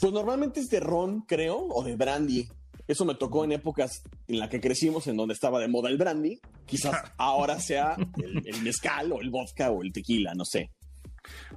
Pues 0.00 0.12
normalmente 0.12 0.60
es 0.60 0.70
de 0.70 0.80
ron, 0.80 1.22
creo, 1.22 1.58
o 1.58 1.82
de 1.82 1.96
brandy. 1.96 2.48
Eso 2.86 3.04
me 3.04 3.14
tocó 3.14 3.44
en 3.44 3.52
épocas 3.52 4.02
en 4.28 4.38
las 4.38 4.48
que 4.48 4.60
crecimos, 4.60 5.06
en 5.06 5.16
donde 5.16 5.34
estaba 5.34 5.60
de 5.60 5.68
moda 5.68 5.88
el 5.88 5.98
brandy. 5.98 6.40
Quizás 6.66 6.96
ahora 7.16 7.58
sea 7.60 7.96
el, 8.22 8.42
el 8.46 8.62
mezcal 8.62 9.12
o 9.12 9.20
el 9.20 9.30
vodka 9.30 9.70
o 9.70 9.82
el 9.82 9.92
tequila, 9.92 10.34
no 10.34 10.44
sé. 10.44 10.70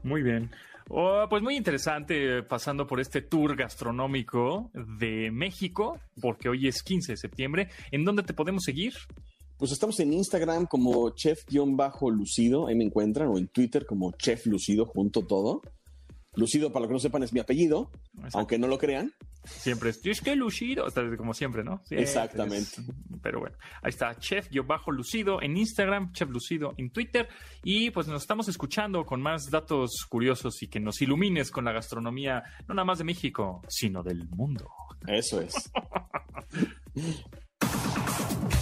Muy 0.03 0.21
bien. 0.21 0.51
Oh, 0.89 1.25
pues 1.29 1.41
muy 1.41 1.55
interesante 1.55 2.43
pasando 2.43 2.85
por 2.85 2.99
este 2.99 3.21
tour 3.21 3.55
gastronómico 3.55 4.69
de 4.73 5.31
México, 5.31 5.99
porque 6.21 6.47
hoy 6.47 6.67
es 6.67 6.83
15 6.83 7.13
de 7.13 7.17
septiembre. 7.17 7.69
¿En 7.91 8.05
dónde 8.05 8.21
te 8.21 8.33
podemos 8.33 8.63
seguir? 8.63 8.93
Pues 9.57 9.71
estamos 9.71 9.99
en 10.01 10.11
Instagram 10.13 10.65
como 10.65 11.09
chef-lucido, 11.11 12.67
ahí 12.67 12.75
me 12.75 12.83
encuentran, 12.83 13.29
o 13.29 13.37
en 13.37 13.47
Twitter 13.47 13.85
como 13.85 14.11
chef 14.13 14.45
lucido, 14.47 14.85
junto 14.85 15.25
todo. 15.25 15.61
Lucido, 16.37 16.69
para 16.73 16.81
los 16.81 16.89
que 16.89 16.93
no 16.95 16.99
sepan, 16.99 17.23
es 17.23 17.31
mi 17.31 17.39
apellido, 17.39 17.89
Exacto. 18.15 18.37
aunque 18.39 18.57
no 18.59 18.67
lo 18.67 18.77
crean. 18.77 19.13
Siempre 19.45 19.91
es, 19.91 20.01
es 20.05 20.19
que 20.21 20.35
lucido, 20.35 20.85
como 21.17 21.33
siempre, 21.33 21.63
¿no? 21.63 21.81
Exactamente. 21.89 22.81
es- 22.81 22.91
pero 23.21 23.39
bueno, 23.39 23.55
ahí 23.81 23.89
está, 23.89 24.13
chef-lucido 24.19 25.41
en 25.41 25.55
Instagram, 25.55 26.11
chef 26.11 26.29
lucido 26.29 26.73
en 26.77 26.89
Twitter. 26.91 27.29
Y 27.63 27.91
pues 27.91 28.07
nos 28.07 28.23
estamos 28.23 28.49
escuchando 28.49 29.05
con 29.05 29.21
más 29.21 29.49
datos 29.49 30.05
curiosos 30.09 30.61
y 30.63 30.67
que 30.67 30.79
nos 30.81 31.01
ilumines 31.01 31.51
con 31.51 31.63
la 31.63 31.71
gastronomía, 31.71 32.43
no 32.67 32.73
nada 32.75 32.85
más 32.85 32.97
de 32.97 33.03
México, 33.05 33.61
sino 33.69 34.03
del 34.03 34.27
mundo. 34.29 34.67
Eso 35.07 35.39
es. 35.39 35.53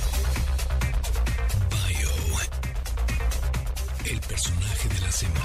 El 4.13 4.19
personaje 4.19 4.89
de 4.89 5.01
la 5.01 5.11
semana. 5.11 5.43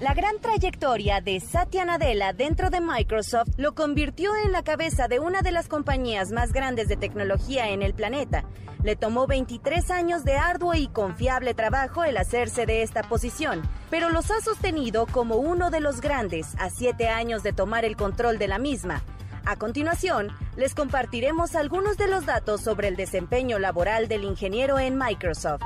La 0.00 0.14
gran 0.14 0.38
trayectoria 0.40 1.20
de 1.20 1.38
Satya 1.38 1.84
Nadella 1.84 2.32
dentro 2.32 2.70
de 2.70 2.80
Microsoft 2.80 3.50
lo 3.58 3.74
convirtió 3.74 4.30
en 4.42 4.52
la 4.52 4.62
cabeza 4.62 5.06
de 5.06 5.20
una 5.20 5.42
de 5.42 5.52
las 5.52 5.68
compañías 5.68 6.32
más 6.32 6.54
grandes 6.54 6.88
de 6.88 6.96
tecnología 6.96 7.68
en 7.68 7.82
el 7.82 7.92
planeta. 7.92 8.44
Le 8.82 8.96
tomó 8.96 9.26
23 9.26 9.90
años 9.90 10.24
de 10.24 10.36
arduo 10.36 10.72
y 10.72 10.88
confiable 10.88 11.52
trabajo 11.52 12.04
el 12.04 12.16
hacerse 12.16 12.64
de 12.64 12.82
esta 12.82 13.02
posición, 13.02 13.60
pero 13.90 14.08
los 14.08 14.30
ha 14.30 14.40
sostenido 14.40 15.04
como 15.04 15.36
uno 15.36 15.70
de 15.70 15.80
los 15.80 16.00
grandes 16.00 16.54
a 16.58 16.70
7 16.70 17.06
años 17.08 17.42
de 17.42 17.52
tomar 17.52 17.84
el 17.84 17.96
control 17.96 18.38
de 18.38 18.48
la 18.48 18.58
misma. 18.58 19.04
A 19.44 19.56
continuación, 19.56 20.28
les 20.56 20.74
compartiremos 20.74 21.54
algunos 21.54 21.96
de 21.96 22.06
los 22.06 22.26
datos 22.26 22.60
sobre 22.60 22.88
el 22.88 22.96
desempeño 22.96 23.58
laboral 23.58 24.08
del 24.08 24.24
ingeniero 24.24 24.78
en 24.78 24.98
Microsoft. 24.98 25.62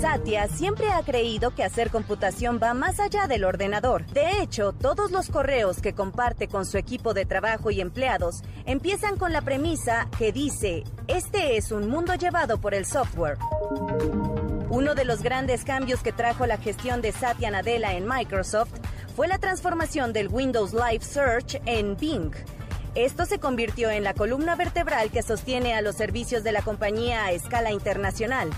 Satya 0.00 0.48
siempre 0.48 0.90
ha 0.90 1.02
creído 1.02 1.54
que 1.54 1.62
hacer 1.62 1.90
computación 1.90 2.58
va 2.62 2.72
más 2.72 3.00
allá 3.00 3.26
del 3.26 3.44
ordenador. 3.44 4.06
De 4.06 4.40
hecho, 4.40 4.72
todos 4.72 5.10
los 5.10 5.28
correos 5.28 5.82
que 5.82 5.94
comparte 5.94 6.48
con 6.48 6.64
su 6.64 6.78
equipo 6.78 7.12
de 7.12 7.26
trabajo 7.26 7.70
y 7.70 7.80
empleados 7.80 8.42
empiezan 8.64 9.18
con 9.18 9.32
la 9.32 9.42
premisa 9.42 10.08
que 10.16 10.32
dice, 10.32 10.84
este 11.06 11.56
es 11.56 11.70
un 11.70 11.88
mundo 11.88 12.14
llevado 12.14 12.58
por 12.58 12.72
el 12.72 12.86
software. 12.86 13.36
Uno 14.70 14.94
de 14.94 15.04
los 15.04 15.22
grandes 15.22 15.64
cambios 15.64 16.00
que 16.00 16.12
trajo 16.12 16.46
la 16.46 16.56
gestión 16.56 17.02
de 17.02 17.12
Satya 17.12 17.50
Nadella 17.50 17.92
en 17.94 18.06
Microsoft 18.08 18.70
fue 19.16 19.28
la 19.28 19.38
transformación 19.38 20.12
del 20.12 20.28
Windows 20.28 20.72
Live 20.72 21.04
Search 21.04 21.60
en 21.66 21.96
Bing 21.96 22.32
esto 22.96 23.24
se 23.24 23.38
convirtió 23.38 23.88
en 23.90 24.02
la 24.02 24.14
columna 24.14 24.56
vertebral 24.56 25.12
que 25.12 25.22
sostiene 25.22 25.74
a 25.74 25.80
los 25.80 25.94
servicios 25.94 26.42
de 26.42 26.50
la 26.50 26.62
compañía 26.62 27.24
a 27.24 27.30
escala 27.30 27.70
internacional. 27.70 28.50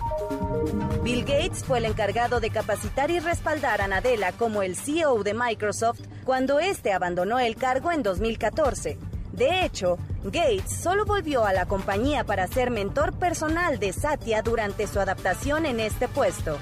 Bill 1.03 1.25
Gates 1.25 1.65
fue 1.65 1.79
el 1.79 1.85
encargado 1.85 2.41
de 2.41 2.49
capacitar 2.49 3.11
y 3.11 3.21
respaldar 3.21 3.83
a 3.83 3.89
Nadella 3.89 4.33
como 4.33 4.63
el 4.63 4.75
CEO 4.75 5.23
de 5.23 5.35
Microsoft 5.35 6.01
cuando 6.25 6.61
éste 6.61 6.95
abandonó 6.95 7.41
el 7.41 7.57
cargo 7.57 7.93
en 7.93 8.03
2014. 8.03 8.97
De 9.33 9.67
hecho, 9.67 9.99
Gates 10.25 10.81
solo 10.81 11.05
volvió 11.05 11.45
a 11.45 11.53
la 11.53 11.67
compañía 11.67 12.25
para 12.25 12.47
ser 12.47 12.71
mentor 12.71 13.13
personal 13.13 13.79
de 13.79 13.93
Satya 13.93 14.41
durante 14.41 14.87
su 14.87 14.99
adaptación 14.99 15.67
en 15.67 15.79
este 15.79 16.09
puesto. 16.09 16.57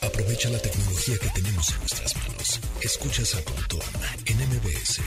Aprovecha 0.00 0.48
la 0.50 0.58
tecnología 0.58 1.18
que 1.18 1.28
tenemos 1.30 1.70
en 1.70 1.78
nuestras 1.80 2.16
manos. 2.16 2.60
Escuchas 2.82 3.34
a 3.34 3.40
Pontón 3.42 3.80
en 4.26 4.36
MBS. 4.36 5.00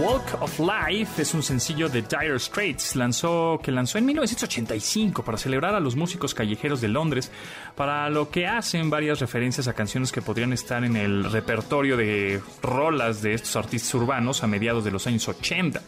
Walk 0.00 0.42
of 0.42 0.58
Life 0.58 1.22
es 1.22 1.34
un 1.34 1.42
sencillo 1.42 1.88
de 1.88 2.02
Dire 2.02 2.38
Straits 2.38 2.96
lanzó, 2.96 3.60
que 3.62 3.70
lanzó 3.70 3.98
en 3.98 4.06
1985 4.06 5.22
para 5.22 5.38
celebrar 5.38 5.76
a 5.76 5.80
los 5.80 5.94
músicos 5.94 6.34
callejeros 6.34 6.80
de 6.80 6.88
Londres, 6.88 7.30
para 7.76 8.10
lo 8.10 8.28
que 8.28 8.48
hacen 8.48 8.90
varias 8.90 9.20
referencias 9.20 9.68
a 9.68 9.74
canciones 9.74 10.10
que 10.10 10.20
podrían 10.20 10.52
estar 10.52 10.82
en 10.82 10.96
el 10.96 11.30
repertorio 11.30 11.96
de 11.96 12.40
rolas 12.60 13.22
de 13.22 13.34
estos 13.34 13.54
artistas 13.54 13.94
urbanos 13.94 14.42
a 14.42 14.48
mediados 14.48 14.84
de 14.84 14.90
los 14.90 15.06
años 15.06 15.28
80. 15.28 15.80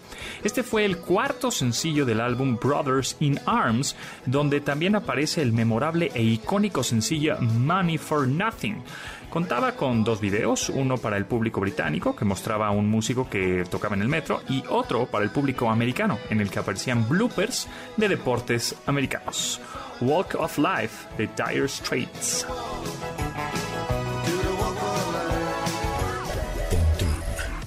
Este 0.45 0.63
fue 0.63 0.85
el 0.85 0.99
cuarto 0.99 1.51
sencillo 1.51 2.07
del 2.07 2.21
álbum 2.21 2.59
Brothers 2.63 3.17
in 3.19 3.41
Arms, 3.45 3.97
donde 4.25 4.61
también 4.61 4.95
aparece 4.95 5.43
el 5.43 5.53
memorable 5.53 6.13
e 6.15 6.23
icónico 6.23 6.85
sencillo 6.85 7.39
Money 7.41 7.99
for 7.99 8.29
Nothing. 8.29 8.85
Contaba 9.31 9.73
con 9.73 10.03
dos 10.03 10.21
videos, 10.21 10.69
uno 10.71 10.99
para 10.99 11.17
el 11.17 11.25
público 11.25 11.61
británico, 11.61 12.17
que 12.17 12.25
mostraba 12.25 12.67
a 12.67 12.73
un 12.73 12.91
músico 12.91 13.31
que 13.31 13.65
tocaba 13.71 13.95
en 13.95 14.03
el 14.03 14.09
metro, 14.09 14.43
y 14.49 14.65
otro 14.69 15.07
para 15.07 15.25
el 15.25 15.31
público 15.31 15.71
americano, 15.71 16.19
en 16.31 16.41
el 16.41 16.51
que 16.51 16.59
aparecían 16.59 17.09
bloopers 17.09 17.69
de 17.97 18.09
deportes 18.09 18.75
americanos. 18.87 19.61
Walk 20.01 20.35
of 20.37 20.59
Life 20.59 21.07
de 21.17 21.29
Dire 21.29 21.69
Straits. 21.69 22.45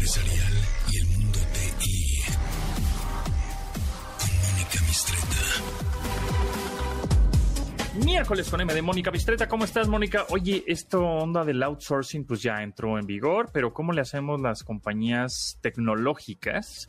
Miércoles 7.94 8.48
con 8.48 8.60
M 8.60 8.72
de 8.72 8.80
Mónica 8.80 9.10
Bistreta. 9.10 9.46
¿Cómo 9.46 9.64
estás, 9.66 9.86
Mónica? 9.86 10.24
Oye, 10.30 10.64
esto 10.66 11.02
onda 11.02 11.44
del 11.44 11.62
outsourcing 11.62 12.24
pues 12.24 12.40
ya 12.42 12.62
entró 12.62 12.98
en 12.98 13.06
vigor, 13.06 13.50
pero 13.52 13.74
¿cómo 13.74 13.92
le 13.92 14.00
hacemos 14.00 14.40
las 14.40 14.62
compañías 14.62 15.58
tecnológicas? 15.60 16.86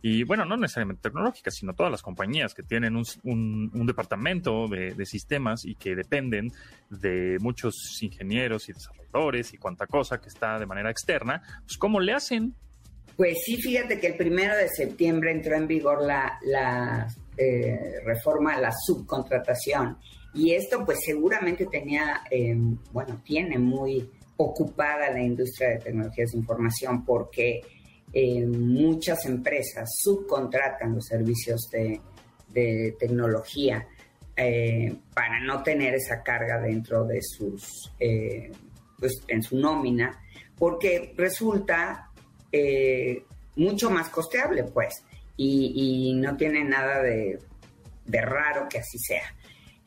Y 0.00 0.22
bueno, 0.24 0.46
no 0.46 0.56
necesariamente 0.56 1.02
tecnológicas, 1.02 1.54
sino 1.54 1.74
todas 1.74 1.92
las 1.92 2.00
compañías 2.00 2.54
que 2.54 2.62
tienen 2.62 2.96
un, 2.96 3.04
un- 3.24 3.70
un 3.74 3.86
departamento 3.86 4.68
de, 4.68 5.04
sistemas 5.04 5.66
y 5.66 5.74
que 5.74 5.94
dependen 5.94 6.50
de 6.88 7.36
muchos 7.40 7.74
ingenieros 8.00 8.68
y 8.70 8.72
desarrolladores 8.72 9.52
y 9.52 9.58
cuanta 9.58 9.86
cosa 9.86 10.18
que 10.18 10.28
está 10.28 10.58
de 10.58 10.64
manera 10.66 10.90
externa, 10.90 11.42
pues 11.66 11.76
¿cómo 11.76 12.00
le 12.00 12.12
hacen? 12.14 12.54
Pues 13.16 13.36
sí, 13.44 13.60
fíjate 13.60 13.98
que 14.00 14.06
el 14.06 14.16
primero 14.16 14.56
de 14.56 14.68
septiembre 14.68 15.30
entró 15.32 15.56
en 15.56 15.66
vigor 15.66 16.00
la, 16.02 16.38
la 16.42 17.06
eh, 17.36 18.00
reforma 18.06 18.54
a 18.54 18.60
la 18.60 18.70
subcontratación 18.72 19.98
y 20.34 20.52
esto 20.52 20.84
pues 20.84 20.98
seguramente 21.04 21.66
tenía, 21.66 22.22
eh, 22.30 22.56
bueno, 22.92 23.20
tiene 23.24 23.58
muy 23.58 24.08
ocupada 24.36 25.10
la 25.10 25.20
industria 25.20 25.70
de 25.70 25.78
tecnologías 25.78 26.30
de 26.30 26.38
información 26.38 27.04
porque 27.04 27.60
eh, 28.12 28.46
muchas 28.46 29.26
empresas 29.26 29.88
subcontratan 30.00 30.94
los 30.94 31.06
servicios 31.06 31.68
de, 31.70 32.00
tecnología 32.98 33.86
eh, 34.34 34.92
para 35.14 35.38
no 35.38 35.62
tener 35.62 35.94
esa 35.94 36.24
carga 36.24 36.60
dentro 36.60 37.04
de 37.04 37.20
sus, 37.22 37.92
eh, 38.00 38.50
pues 38.98 39.12
en 39.28 39.42
su 39.44 39.56
nómina, 39.56 40.20
porque 40.56 41.14
resulta 41.16 42.10
mucho 43.54 43.90
más 43.90 44.08
costeable, 44.08 44.64
pues, 44.64 45.04
y, 45.36 46.14
no 46.16 46.36
tiene 46.36 46.64
nada 46.64 47.00
de 47.00 48.20
raro 48.22 48.66
que 48.68 48.78
así 48.78 48.98
sea. 48.98 49.34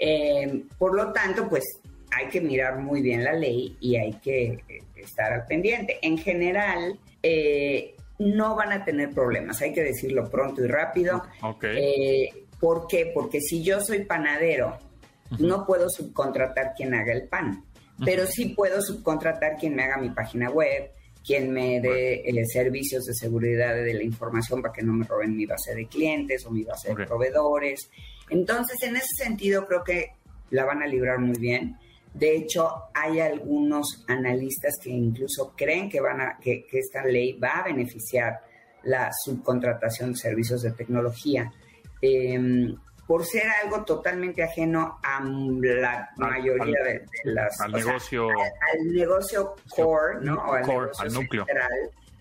Eh, 0.04 0.64
por 0.80 0.96
lo 0.96 1.14
tanto, 1.14 1.48
pues 1.48 1.64
hay 2.10 2.28
que 2.28 2.42
mirar 2.42 2.80
muy 2.80 3.02
bien 3.02 3.24
la 3.24 3.34
ley 3.34 3.78
y 3.80 3.96
hay 3.96 4.14
que 4.14 4.46
eh, 4.68 4.84
estar 4.96 5.32
al 5.32 5.46
pendiente. 5.46 6.00
En 6.02 6.18
general, 6.18 7.00
eh, 7.22 7.96
no 8.18 8.56
van 8.56 8.72
a 8.72 8.84
tener 8.84 9.12
problemas, 9.12 9.62
hay 9.62 9.74
que 9.74 9.84
decirlo 9.84 10.30
pronto 10.30 10.64
y 10.64 10.68
rápido. 10.68 11.24
Eh, 11.64 12.30
¿Por 12.60 12.88
qué? 12.88 13.12
Porque 13.14 13.42
si 13.42 13.64
yo 13.64 13.80
soy 13.82 14.06
panadero, 14.06 14.78
no 15.40 15.66
puedo 15.66 15.90
subcontratar 15.90 16.74
quien 16.76 16.94
haga 16.94 17.14
el 17.14 17.28
pan, 17.28 17.64
pero 18.04 18.28
sí 18.28 18.50
puedo 18.50 18.82
subcontratar 18.82 19.58
quien 19.58 19.76
me 19.76 19.84
haga 19.84 19.98
mi 19.98 20.10
página 20.10 20.50
web, 20.50 20.92
quien 21.26 21.52
me 21.52 21.80
dé 21.80 22.22
eh, 22.26 22.46
servicios 22.46 23.06
de 23.06 23.14
seguridad 23.14 23.76
de 23.76 23.94
la 23.94 24.04
información 24.04 24.62
para 24.62 24.74
que 24.74 24.84
no 24.84 24.94
me 24.94 25.06
roben 25.06 25.36
mi 25.36 25.46
base 25.46 25.74
de 25.76 25.88
clientes 25.88 26.46
o 26.46 26.52
mi 26.52 26.64
base 26.64 26.94
de 26.94 27.06
proveedores. 27.06 27.90
Entonces, 28.32 28.82
en 28.84 28.96
ese 28.96 29.24
sentido, 29.24 29.68
creo 29.68 29.84
que 29.84 30.14
la 30.50 30.66
van 30.66 30.82
a 30.82 30.88
librar 30.88 31.20
muy 31.20 31.38
bien. 31.38 31.78
De 32.14 32.36
hecho, 32.36 32.68
hay 32.94 33.20
algunos 33.20 34.04
analistas 34.08 34.78
que 34.84 34.90
incluso 34.90 35.54
creen 35.56 35.88
que, 35.90 36.02
van 36.02 36.20
a, 36.20 36.38
que, 36.42 36.66
que 36.66 36.80
esta 36.80 37.06
ley 37.06 37.34
va 37.40 37.60
a 37.60 37.64
beneficiar 37.64 38.40
la 38.84 39.12
subcontratación 39.24 40.12
de 40.14 40.18
servicios 40.18 40.62
de 40.64 40.72
tecnología. 40.72 41.52
eh, 42.02 42.74
por 43.08 43.26
ser 43.26 43.44
algo 43.64 43.84
totalmente 43.84 44.42
ajeno 44.42 44.98
a 45.04 45.20
la 45.22 46.10
Al- 46.18 46.30
mayoría 46.32 46.64
al- 46.80 46.84
de, 46.86 46.94
de 47.00 47.06
las... 47.26 47.60
al 47.60 47.72
sea, 47.72 47.80
negocio. 47.86 48.30
al, 48.30 48.36
al 48.80 48.94
negocio 48.94 49.56
core, 49.70 50.20
¿no? 50.22 50.36
O 50.36 50.54
al 50.54 50.64
Core, 50.66 50.92
negocio 51.04 51.10
núcleo. 51.22 51.46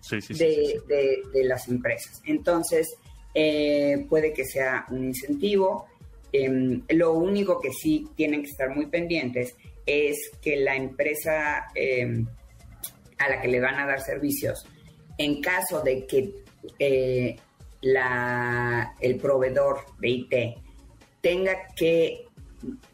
Sí, 0.01 0.19
sí, 0.19 0.33
sí. 0.33 0.43
de, 0.43 0.81
de- 0.87 1.21
de 1.33 1.43
las 1.45 1.69
empresas. 1.69 2.21
Entonces, 2.25 2.93
eh, 3.33 4.05
puede 4.09 4.33
que 4.33 4.43
sea 4.43 4.85
un 4.89 5.05
incentivo. 5.05 5.87
Em, 6.33 6.81
lo 6.89 7.13
único 7.13 7.59
que 7.59 7.71
sí 7.71 8.07
tienen 8.15 8.43
que 8.43 8.49
estar 8.49 8.69
muy 8.69 8.87
pendientes 8.87 9.55
es 9.85 10.31
que 10.41 10.55
la 10.57 10.75
empresa 10.75 11.65
em, 11.75 12.25
a 13.17 13.29
la 13.29 13.41
que 13.41 13.47
le 13.47 13.59
van 13.59 13.75
a 13.75 13.85
dar 13.85 14.01
servicios, 14.01 14.65
en 15.17 15.41
caso 15.41 15.81
de 15.81 16.05
que 16.07 16.33
eh, 16.79 17.35
el 17.81 19.15
proveedor 19.17 19.85
de 19.99 20.09
IT 20.09 20.33
tenga 21.19 21.67
que 21.75 22.27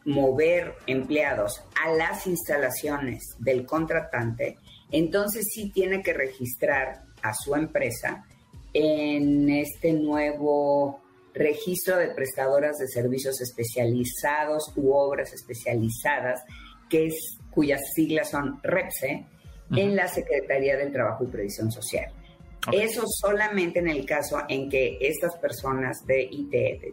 mover 0.06 0.74
empleados 0.86 1.62
a 1.84 1.90
las 1.92 2.26
instalaciones 2.26 3.36
del 3.38 3.66
contratante, 3.66 4.56
entonces 4.90 5.46
sí 5.52 5.70
tiene 5.70 6.02
que 6.02 6.14
registrar 6.14 7.02
a 7.22 7.34
su 7.34 7.54
empresa 7.54 8.24
en 8.72 9.48
este 9.50 9.92
nuevo 9.92 11.02
registro 11.38 11.96
de 11.96 12.08
prestadoras 12.08 12.76
de 12.78 12.88
servicios 12.88 13.40
especializados 13.40 14.72
u 14.76 14.92
obras 14.92 15.32
especializadas, 15.32 16.42
que 16.90 17.06
es, 17.06 17.38
cuyas 17.50 17.80
siglas 17.94 18.30
son 18.30 18.60
REPSE, 18.62 19.26
en 19.76 19.94
la 19.96 20.08
Secretaría 20.08 20.76
del 20.76 20.92
Trabajo 20.92 21.24
y 21.24 21.26
Previsión 21.28 21.70
Social. 21.70 22.10
Eso 22.72 23.02
solamente 23.06 23.78
en 23.78 23.88
el 23.88 24.04
caso 24.06 24.42
en 24.48 24.68
que 24.70 24.96
estas 25.00 25.36
personas 25.36 26.04
de 26.06 26.22
IT, 26.22 26.50
de, 26.50 26.92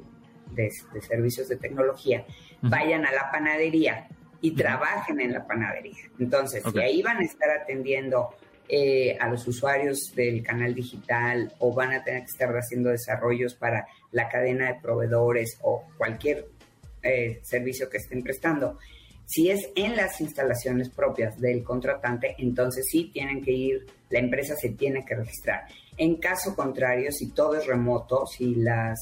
de- 0.52 0.70
de 0.94 1.02
servicios 1.02 1.48
de 1.48 1.56
tecnología, 1.58 2.26
vayan 2.62 3.06
a 3.06 3.12
la 3.12 3.32
panadería 3.32 4.08
y 4.42 4.52
trabajen 4.56 5.20
en 5.22 5.34
la 5.34 5.46
panadería. 5.48 5.96
Entonces, 6.20 6.66
Ok. 6.66 6.74
si 6.74 6.80
ahí 6.80 7.02
van 7.02 7.18
a 7.18 7.24
estar 7.26 7.50
atendiendo 7.50 8.30
eh, 8.68 9.18
a 9.20 9.30
los 9.30 9.48
usuarios 9.48 10.12
del 10.16 10.42
canal 10.42 10.74
digital 10.74 11.54
o 11.60 11.74
van 11.74 11.94
a 11.94 12.04
tener 12.04 12.22
que 12.22 12.32
estar 12.32 12.50
haciendo 12.56 12.90
desarrollos 12.90 13.54
para 13.54 13.88
la 14.12 14.28
cadena 14.28 14.68
de 14.68 14.80
proveedores 14.82 15.58
o 15.62 15.84
cualquier 15.98 16.48
eh, 17.04 17.40
servicio 17.44 17.90
que 17.90 17.98
estén 17.98 18.24
prestando. 18.24 18.80
Si 19.28 19.50
es 19.50 19.70
en 19.76 19.96
las 19.96 20.22
instalaciones 20.22 20.90
propias 20.90 21.40
del 21.40 21.64
contratante, 21.64 22.36
entonces 22.38 22.86
sí 22.90 23.12
tienen 23.12 23.44
que 23.44 23.52
ir, 23.52 23.86
la 24.10 24.20
empresa 24.20 24.56
se 24.56 24.70
tiene 24.70 25.06
que 25.06 25.16
registrar. 25.16 25.66
En 25.98 26.18
caso 26.18 26.56
contrario, 26.56 27.12
si 27.12 27.32
todo 27.32 27.56
es 27.56 27.66
remoto, 27.66 28.26
si 28.26 28.56
las, 28.56 29.00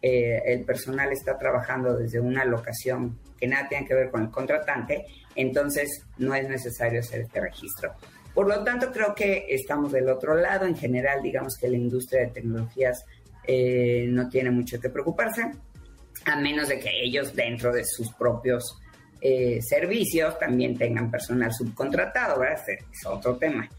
eh, 0.00 0.42
el 0.46 0.64
personal 0.64 1.12
está 1.12 1.38
trabajando 1.38 1.96
desde 1.96 2.20
una 2.20 2.44
locación 2.44 3.18
que 3.38 3.46
nada 3.46 3.68
tiene 3.68 3.86
que 3.86 3.94
ver 3.94 4.10
con 4.10 4.22
el 4.22 4.30
contratante, 4.30 5.04
entonces 5.34 6.04
no 6.18 6.34
es 6.34 6.48
necesario 6.48 7.00
hacer 7.00 7.22
este 7.22 7.40
registro. 7.40 7.94
Por 8.36 8.48
lo 8.48 8.62
tanto, 8.62 8.92
creo 8.92 9.14
que 9.14 9.46
estamos 9.48 9.90
del 9.92 10.10
otro 10.10 10.34
lado. 10.34 10.66
En 10.66 10.76
general, 10.76 11.22
digamos 11.22 11.56
que 11.58 11.70
la 11.70 11.78
industria 11.78 12.26
de 12.26 12.32
tecnologías 12.32 13.02
eh, 13.46 14.04
no 14.10 14.28
tiene 14.28 14.50
mucho 14.50 14.78
que 14.78 14.90
preocuparse, 14.90 15.50
a 16.26 16.36
menos 16.36 16.68
de 16.68 16.78
que 16.78 16.90
ellos 17.02 17.34
dentro 17.34 17.72
de 17.72 17.82
sus 17.86 18.12
propios 18.12 18.78
eh, 19.22 19.58
servicios 19.62 20.38
también 20.38 20.76
tengan 20.76 21.10
personal 21.10 21.50
subcontratado, 21.50 22.38
¿verdad? 22.38 22.62
Es 22.68 23.06
otro 23.06 23.38
tema. 23.38 23.70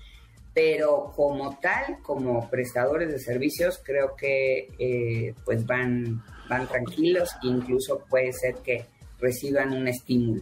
Pero 0.55 1.13
como 1.15 1.59
tal, 1.59 1.99
como 2.01 2.49
prestadores 2.49 3.11
de 3.11 3.19
servicios, 3.19 3.79
creo 3.85 4.15
que 4.15 4.69
eh, 4.79 5.35
pues 5.45 5.67
van, 5.67 6.23
van 6.49 6.67
tranquilos, 6.67 7.29
incluso 7.43 8.03
puede 8.09 8.33
ser 8.33 8.55
que 8.55 8.85
reciban 9.19 9.71
un 9.71 9.87
estímulo. 9.87 10.41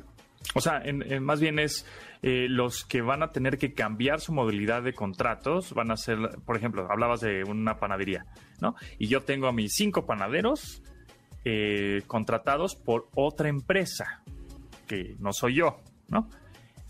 O 0.53 0.61
sea, 0.61 0.81
más 1.19 1.41
bien 1.41 1.59
es 1.59 1.85
eh, 2.21 2.47
los 2.49 2.85
que 2.85 3.01
van 3.01 3.23
a 3.23 3.31
tener 3.31 3.57
que 3.57 3.73
cambiar 3.73 4.19
su 4.19 4.33
modalidad 4.33 4.83
de 4.83 4.93
contratos, 4.93 5.73
van 5.73 5.91
a 5.91 5.97
ser, 5.97 6.17
por 6.45 6.57
ejemplo, 6.57 6.87
hablabas 6.89 7.21
de 7.21 7.43
una 7.43 7.77
panadería, 7.77 8.25
¿no? 8.61 8.75
Y 8.97 9.07
yo 9.07 9.21
tengo 9.21 9.47
a 9.47 9.51
mis 9.51 9.73
cinco 9.73 10.05
panaderos 10.05 10.81
eh, 11.43 12.01
contratados 12.07 12.75
por 12.75 13.09
otra 13.15 13.49
empresa, 13.49 14.23
que 14.87 15.15
no 15.19 15.33
soy 15.33 15.55
yo, 15.55 15.81
¿no? 16.07 16.29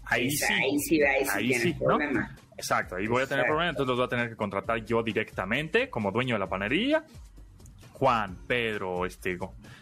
Ahí 0.06 0.30
sí, 0.30 0.54
ahí 0.54 0.80
sí, 0.80 1.02
ahí 1.02 1.54
sí, 1.54 1.74
problema. 1.74 2.36
Exacto, 2.58 2.96
ahí 2.96 3.08
voy 3.08 3.24
a 3.24 3.28
tener 3.28 3.46
problema, 3.46 3.70
entonces 3.70 3.90
los 3.90 3.98
voy 3.98 4.06
a 4.06 4.10
tener 4.10 4.30
que 4.30 4.36
contratar 4.36 4.86
yo 4.86 5.04
directamente 5.04 5.90
como 5.90 6.12
dueño 6.12 6.36
de 6.36 6.40
la 6.40 6.48
panadería. 6.48 7.04
Juan, 7.94 8.38
Pedro, 8.48 9.06
este, 9.06 9.38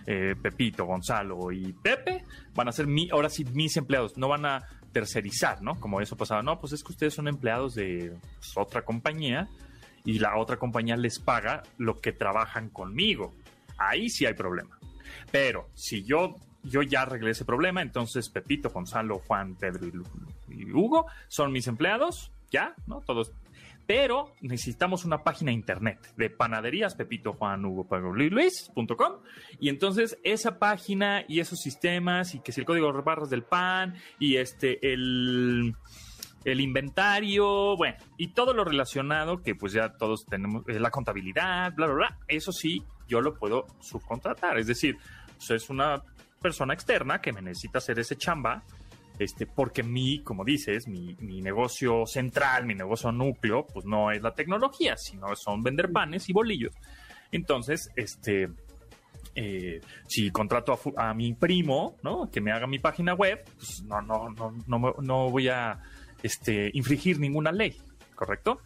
eh, 0.06 0.36
Pepito, 0.42 0.86
Gonzalo 0.86 1.52
y 1.52 1.74
Pepe 1.74 2.24
van 2.54 2.68
a 2.68 2.72
ser 2.72 2.88
mi, 2.88 3.10
ahora 3.12 3.30
sí 3.30 3.44
mis 3.54 3.76
empleados, 3.78 4.18
no 4.18 4.28
van 4.28 4.46
a 4.46 4.62
tercerizar, 4.94 5.62
¿no? 5.62 5.80
Como 5.80 6.00
eso 6.00 6.16
pasaba, 6.16 6.42
no, 6.42 6.60
pues 6.60 6.74
es 6.74 6.84
que 6.84 6.92
ustedes 6.92 7.14
son 7.14 7.28
empleados 7.28 7.76
de 7.76 8.14
pues, 8.40 8.54
otra 8.56 8.84
compañía 8.84 9.50
y 10.06 10.20
la 10.20 10.38
otra 10.38 10.58
compañía 10.58 10.96
les 10.96 11.20
paga 11.20 11.64
lo 11.78 12.00
que 12.00 12.14
trabajan 12.14 12.70
conmigo. 12.70 13.34
Ahí 13.78 14.10
sí 14.10 14.26
hay 14.26 14.34
problema. 14.34 14.80
Pero 15.32 15.68
si 15.74 16.04
yo 16.04 16.36
yo 16.64 16.82
ya 16.82 17.02
arreglé 17.02 17.32
ese 17.32 17.44
problema, 17.44 17.82
entonces 17.82 18.30
Pepito, 18.30 18.70
Gonzalo, 18.70 19.20
Juan, 19.20 19.56
Pedro 19.56 19.86
y 20.48 20.72
Hugo 20.72 21.08
son 21.28 21.52
mis 21.52 21.68
empleados, 21.68 22.32
ya, 22.52 22.74
¿no? 22.88 23.02
Todos 23.02 23.34
pero 23.86 24.34
necesitamos 24.42 25.06
una 25.06 25.24
página 25.24 25.52
internet 25.52 26.14
de 26.16 26.30
panaderías 26.30 26.96
Pepito 26.96 27.34
Juan 27.34 27.66
Hugo 27.66 27.88
Luis.com 28.14 29.14
y 29.60 29.70
entonces 29.70 30.18
esa 30.24 30.60
página 30.60 31.26
y 31.28 31.40
esos 31.40 31.60
sistemas 31.60 32.36
y 32.36 32.40
que 32.40 32.52
si 32.52 32.62
el 32.62 32.66
código 32.66 32.92
de 32.92 33.02
barras 33.02 33.30
del 33.30 33.44
pan 33.44 33.96
y 34.20 34.38
este 34.38 34.94
el 34.94 35.76
el 36.46 36.60
inventario, 36.60 37.78
bueno, 37.78 37.96
y 38.18 38.30
todo 38.34 38.54
lo 38.54 38.66
relacionado 38.66 39.42
que 39.42 39.56
pues 39.56 39.74
ya 39.74 39.94
todos 39.94 40.26
tenemos, 40.26 40.68
eh, 40.68 40.80
la 40.80 40.92
contabilidad, 40.92 41.74
bla, 41.74 41.86
bla, 41.88 41.96
bla, 41.96 42.20
eso 42.28 42.52
sí, 42.52 42.84
yo 43.08 43.22
lo 43.22 43.34
puedo 43.34 43.66
subcontratar, 43.80 44.58
es 44.58 44.68
decir, 44.68 44.98
pues, 45.38 45.52
es 45.52 45.70
una 45.70 46.04
persona 46.42 46.74
externa 46.74 47.22
que 47.22 47.32
me 47.32 47.42
necesita 47.42 47.78
hacer 47.78 48.00
ese 48.00 48.18
chamba 48.18 48.64
este, 49.20 49.46
porque 49.46 49.84
mi, 49.84 50.24
como 50.24 50.44
dices, 50.44 50.88
mi, 50.88 51.16
negocio 51.42 52.06
central, 52.06 52.66
mi 52.66 52.76
negocio 52.76 53.12
núcleo, 53.12 53.66
pues 53.68 53.86
no 53.86 54.12
es 54.12 54.22
la 54.22 54.34
tecnología, 54.34 54.98
sino 54.98 55.36
son 55.36 55.62
vender 55.62 55.92
panes 55.92 56.30
y 56.30 56.34
bolillos. 56.34 56.74
Entonces, 57.32 57.90
este, 57.96 58.50
eh, 59.36 59.82
si 60.08 60.32
contrato 60.32 60.80
a, 60.98 61.14
mi 61.14 61.34
primo, 61.34 61.98
¿no? 62.02 62.30
Que 62.32 62.42
me 62.42 62.52
haga 62.52 62.68
mi 62.68 62.80
página 62.80 63.14
web, 63.14 63.44
pues 63.56 63.84
no, 63.84 64.02
no, 64.02 64.30
no, 64.30 64.54
no, 64.68 64.96
no 65.02 65.30
voy 65.30 65.50
a 65.50 65.80
este, 66.22 66.72
infringir 66.74 67.20
ninguna 67.20 67.52
ley, 67.52 67.80
¿correcto? 68.16 68.62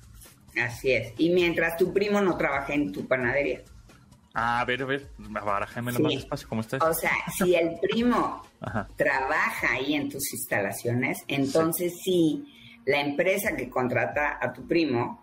Así 0.61 0.91
es. 0.91 1.13
Y 1.17 1.29
mientras 1.29 1.77
tu 1.77 1.93
primo 1.93 2.21
no 2.21 2.37
trabaje 2.37 2.73
en 2.73 2.91
tu 2.91 3.07
panadería. 3.07 3.61
Ah, 4.33 4.61
a 4.61 4.65
ver, 4.65 4.83
a 4.83 4.85
ver, 4.85 5.07
barájame 5.17 5.91
sí. 5.91 6.01
más 6.01 6.13
despacio, 6.13 6.47
¿cómo 6.47 6.61
estás? 6.61 6.81
O 6.83 6.93
sea, 6.93 7.11
si 7.35 7.55
el 7.55 7.79
primo 7.81 8.43
trabaja 8.95 9.73
ahí 9.73 9.93
en 9.93 10.09
tus 10.09 10.33
instalaciones, 10.33 11.19
entonces 11.27 11.93
sí. 12.03 12.45
la 12.85 13.01
empresa 13.01 13.55
que 13.55 13.69
contrata 13.69 14.37
a 14.41 14.51
tu 14.51 14.67
primo, 14.67 15.21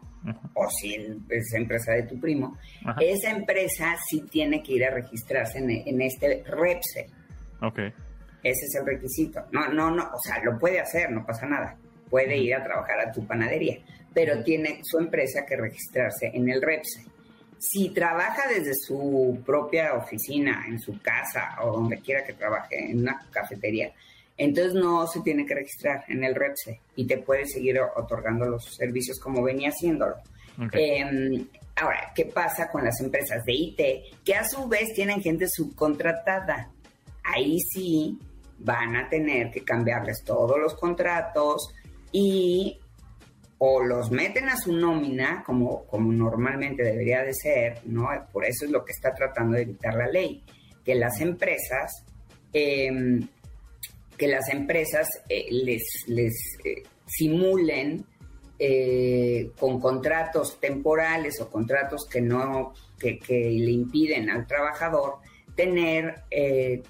o 0.55 0.71
si 0.71 0.95
es 1.29 1.53
empresa 1.55 1.93
de 1.93 2.05
tu 2.05 2.19
primo, 2.19 2.57
esa 3.01 3.31
empresa 3.31 3.97
sí 4.09 4.23
tiene 4.31 4.63
que 4.63 4.75
ir 4.75 4.85
a 4.85 4.91
registrarse 4.91 5.59
en, 5.59 6.01
este 6.01 6.43
REPSE. 6.47 7.07
Ok. 7.61 7.79
Ese 8.43 8.67
es 8.67 8.75
el 8.75 8.87
requisito. 8.87 9.41
No, 9.53 9.69
no, 9.69 9.91
no, 9.91 10.05
o 10.05 10.19
sea, 10.19 10.43
lo 10.43 10.59
puede 10.59 10.81
hacer, 10.81 11.11
no 11.11 11.25
pasa 11.25 11.47
nada. 11.47 11.77
Puede 12.11 12.37
ir 12.37 12.55
a 12.55 12.63
trabajar 12.63 13.01
a 13.01 13.11
tu 13.11 13.27
panadería, 13.27 13.79
pero 14.13 14.43
tiene 14.43 14.81
su 14.83 14.99
empresa 14.99 15.45
que 15.47 15.57
registrarse 15.57 16.31
en 16.33 16.49
el 16.49 16.63
REPSE. 16.63 17.14
Si 17.71 17.89
trabaja 17.91 18.47
desde 18.49 18.75
su 18.75 19.41
propia 19.45 19.95
oficina, 19.95 20.65
en 20.69 20.79
su 20.79 21.01
casa 21.01 21.57
o 21.63 21.73
donde 21.73 21.99
quiera 22.01 22.25
que 22.25 22.35
trabaje, 22.35 22.91
en 22.91 23.01
una 23.01 23.27
cafetería, 23.31 23.91
entonces 24.37 24.75
no 24.75 25.07
se 25.07 25.21
tiene 25.21 25.47
que 25.47 25.55
registrar 25.55 26.05
en 26.09 26.25
el 26.25 26.35
REPSE 26.35 26.81
y 26.97 27.07
te 27.07 27.19
puede 27.19 27.47
seguir 27.47 27.81
otorgando 27.97 28.45
los 28.47 28.75
servicios 28.75 29.19
como 29.19 29.43
venía 29.43 29.71
haciéndolo. 29.71 30.17
Em, 30.73 31.47
ahora, 31.77 32.13
¿qué 32.15 32.27
pasa 32.27 32.71
con 32.71 32.85
las 32.85 33.01
empresas 33.01 33.45
de 33.45 33.53
IT 33.53 33.81
que 34.25 34.35
a 34.35 34.45
su 34.45 34.69
vez 34.69 34.93
tienen 34.95 35.23
gente 35.23 35.47
subcontratada? 35.49 36.71
Ahí 37.23 37.59
sí 37.61 38.19
van 38.59 38.97
a 38.97 39.09
tener 39.09 39.51
que 39.51 39.65
cambiarles 39.65 40.23
todos 40.25 40.59
los 40.59 40.75
contratos 40.75 41.75
y 42.13 42.79
o 43.59 43.83
los 43.83 44.11
meten 44.11 44.49
a 44.49 44.57
su 44.57 44.73
nómina, 44.73 45.43
como, 45.45 45.85
como 45.87 46.13
normalmente 46.13 46.83
debería 46.83 47.23
de 47.23 47.33
ser, 47.33 47.81
¿no? 47.85 48.09
Por 48.33 48.45
eso 48.45 48.65
es 48.65 48.71
lo 48.71 48.85
que 48.85 48.93
está 48.93 49.15
tratando 49.15 49.57
de 49.57 49.63
evitar 49.63 49.95
la 49.95 50.09
ley, 50.09 50.43
que 50.85 50.95
las 50.95 51.21
empresas, 51.21 52.05
em, 52.53 53.27
que 54.17 54.29
las 54.29 54.49
empresas 54.49 55.09
eh, 55.29 55.47
les, 55.51 55.83
les 56.09 56.33
eh, 56.65 56.83
simulen 57.07 58.05
eh, 58.59 59.51
con 59.59 59.81
contratos 59.81 60.61
temporales 60.61 61.41
o 61.41 61.49
contratos 61.49 62.07
que 62.11 62.21
no, 62.21 62.73
que, 62.99 63.19
que 63.19 63.35
le 63.35 63.71
impiden 63.71 64.31
al 64.31 64.47
trabajador 64.47 65.19
tener 65.57 66.25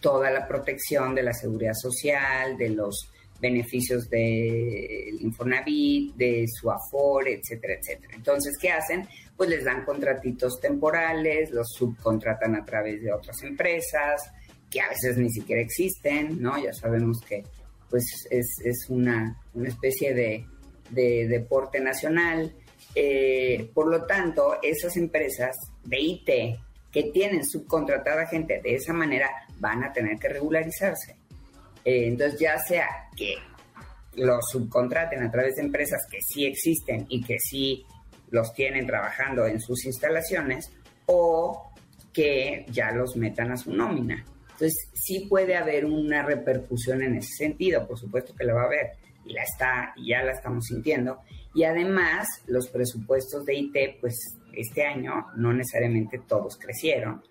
toda 0.00 0.30
la 0.30 0.48
protección 0.48 1.14
de 1.14 1.22
la 1.22 1.34
seguridad 1.34 1.74
social, 1.74 2.56
de 2.56 2.70
los 2.70 3.10
beneficios 3.40 4.08
del 4.08 5.20
Infonavit, 5.20 6.14
de 6.14 6.46
su 6.48 6.70
Afore, 6.70 7.34
etcétera, 7.34 7.74
etcétera. 7.74 8.14
Entonces, 8.14 8.56
¿qué 8.60 8.70
hacen? 8.70 9.06
Pues 9.36 9.50
les 9.50 9.64
dan 9.64 9.84
contratitos 9.84 10.60
temporales, 10.60 11.50
los 11.50 11.68
subcontratan 11.76 12.54
a 12.54 12.64
través 12.64 13.02
de 13.02 13.12
otras 13.12 13.42
empresas, 13.42 14.22
que 14.70 14.80
a 14.80 14.88
veces 14.88 15.16
ni 15.18 15.30
siquiera 15.30 15.62
existen, 15.62 16.40
¿no? 16.40 16.62
Ya 16.62 16.72
sabemos 16.72 17.20
que 17.20 17.44
pues 17.90 18.26
es, 18.30 18.86
una, 18.88 19.40
especie 19.64 20.14
de, 20.14 20.46
deporte 21.28 21.80
nacional. 21.80 22.52
Eh, 22.94 23.70
por 23.72 23.88
lo 23.88 24.04
tanto, 24.04 24.58
esas 24.62 24.96
empresas 24.96 25.56
de 25.84 26.00
IT 26.00 26.30
que 26.90 27.04
tienen 27.12 27.44
subcontratada 27.44 28.26
gente 28.26 28.60
de 28.62 28.74
esa 28.74 28.92
manera 28.92 29.30
van 29.58 29.84
a 29.84 29.92
tener 29.92 30.18
que 30.18 30.28
regularizarse. 30.28 31.16
Eh, 31.84 32.08
entonces, 32.08 32.40
ya 32.40 32.58
sea 32.58 32.88
que 33.16 33.36
los 34.16 34.44
subcontraten 34.50 35.22
a 35.22 35.30
través 35.30 35.56
de 35.56 35.62
empresas 35.62 36.00
que 36.10 36.18
sí 36.20 36.46
existen 36.46 37.06
y 37.08 37.22
que 37.22 37.38
sí 37.38 37.84
los 38.30 38.52
tienen 38.54 38.86
trabajando 38.86 39.46
en 39.46 39.60
sus 39.60 39.84
instalaciones, 39.84 40.70
o 41.06 41.72
que 42.12 42.64
ya 42.70 42.92
los 42.92 43.16
metan 43.16 43.52
a 43.52 43.56
su 43.56 43.72
nómina. 43.72 44.24
Entonces, 44.52 44.88
sí 44.94 45.26
puede 45.28 45.56
haber 45.56 45.84
una 45.84 46.22
repercusión 46.22 47.02
en 47.02 47.16
ese 47.16 47.34
sentido, 47.34 47.86
por 47.86 47.98
supuesto 47.98 48.34
que 48.34 48.44
la 48.44 48.54
va 48.54 48.62
a 48.62 48.66
haber, 48.66 48.92
y 49.24 49.32
la 49.32 49.42
está, 49.42 49.94
ya 49.96 50.22
la 50.22 50.32
estamos 50.32 50.66
sintiendo. 50.66 51.18
Y 51.54 51.64
además, 51.64 52.26
los 52.46 52.68
presupuestos 52.68 53.44
de 53.44 53.54
IT, 53.56 54.00
pues 54.00 54.38
este 54.52 54.84
año 54.86 55.26
no 55.36 55.52
necesariamente 55.52 56.20
todos 56.26 56.56
crecieron. 56.56 57.22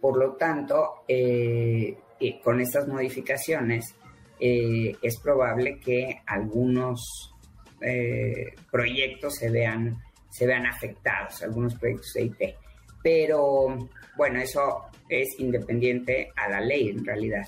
Por 0.00 0.18
lo 0.18 0.32
tanto, 0.36 1.04
eh, 1.06 1.98
eh, 2.18 2.40
con 2.42 2.60
estas 2.60 2.88
modificaciones, 2.88 3.94
eh, 4.40 4.96
es 5.02 5.18
probable 5.20 5.78
que 5.78 6.22
algunos 6.26 7.34
eh, 7.80 8.54
proyectos 8.70 9.36
se 9.36 9.50
vean, 9.50 10.02
se 10.30 10.46
vean 10.46 10.66
afectados, 10.66 11.42
algunos 11.42 11.74
proyectos 11.74 12.12
de 12.14 12.22
IT. 12.22 12.56
Pero 13.02 13.88
bueno, 14.16 14.40
eso 14.40 14.84
es 15.08 15.28
independiente 15.38 16.30
a 16.36 16.48
la 16.48 16.60
ley 16.60 16.88
en 16.90 17.04
realidad. 17.04 17.46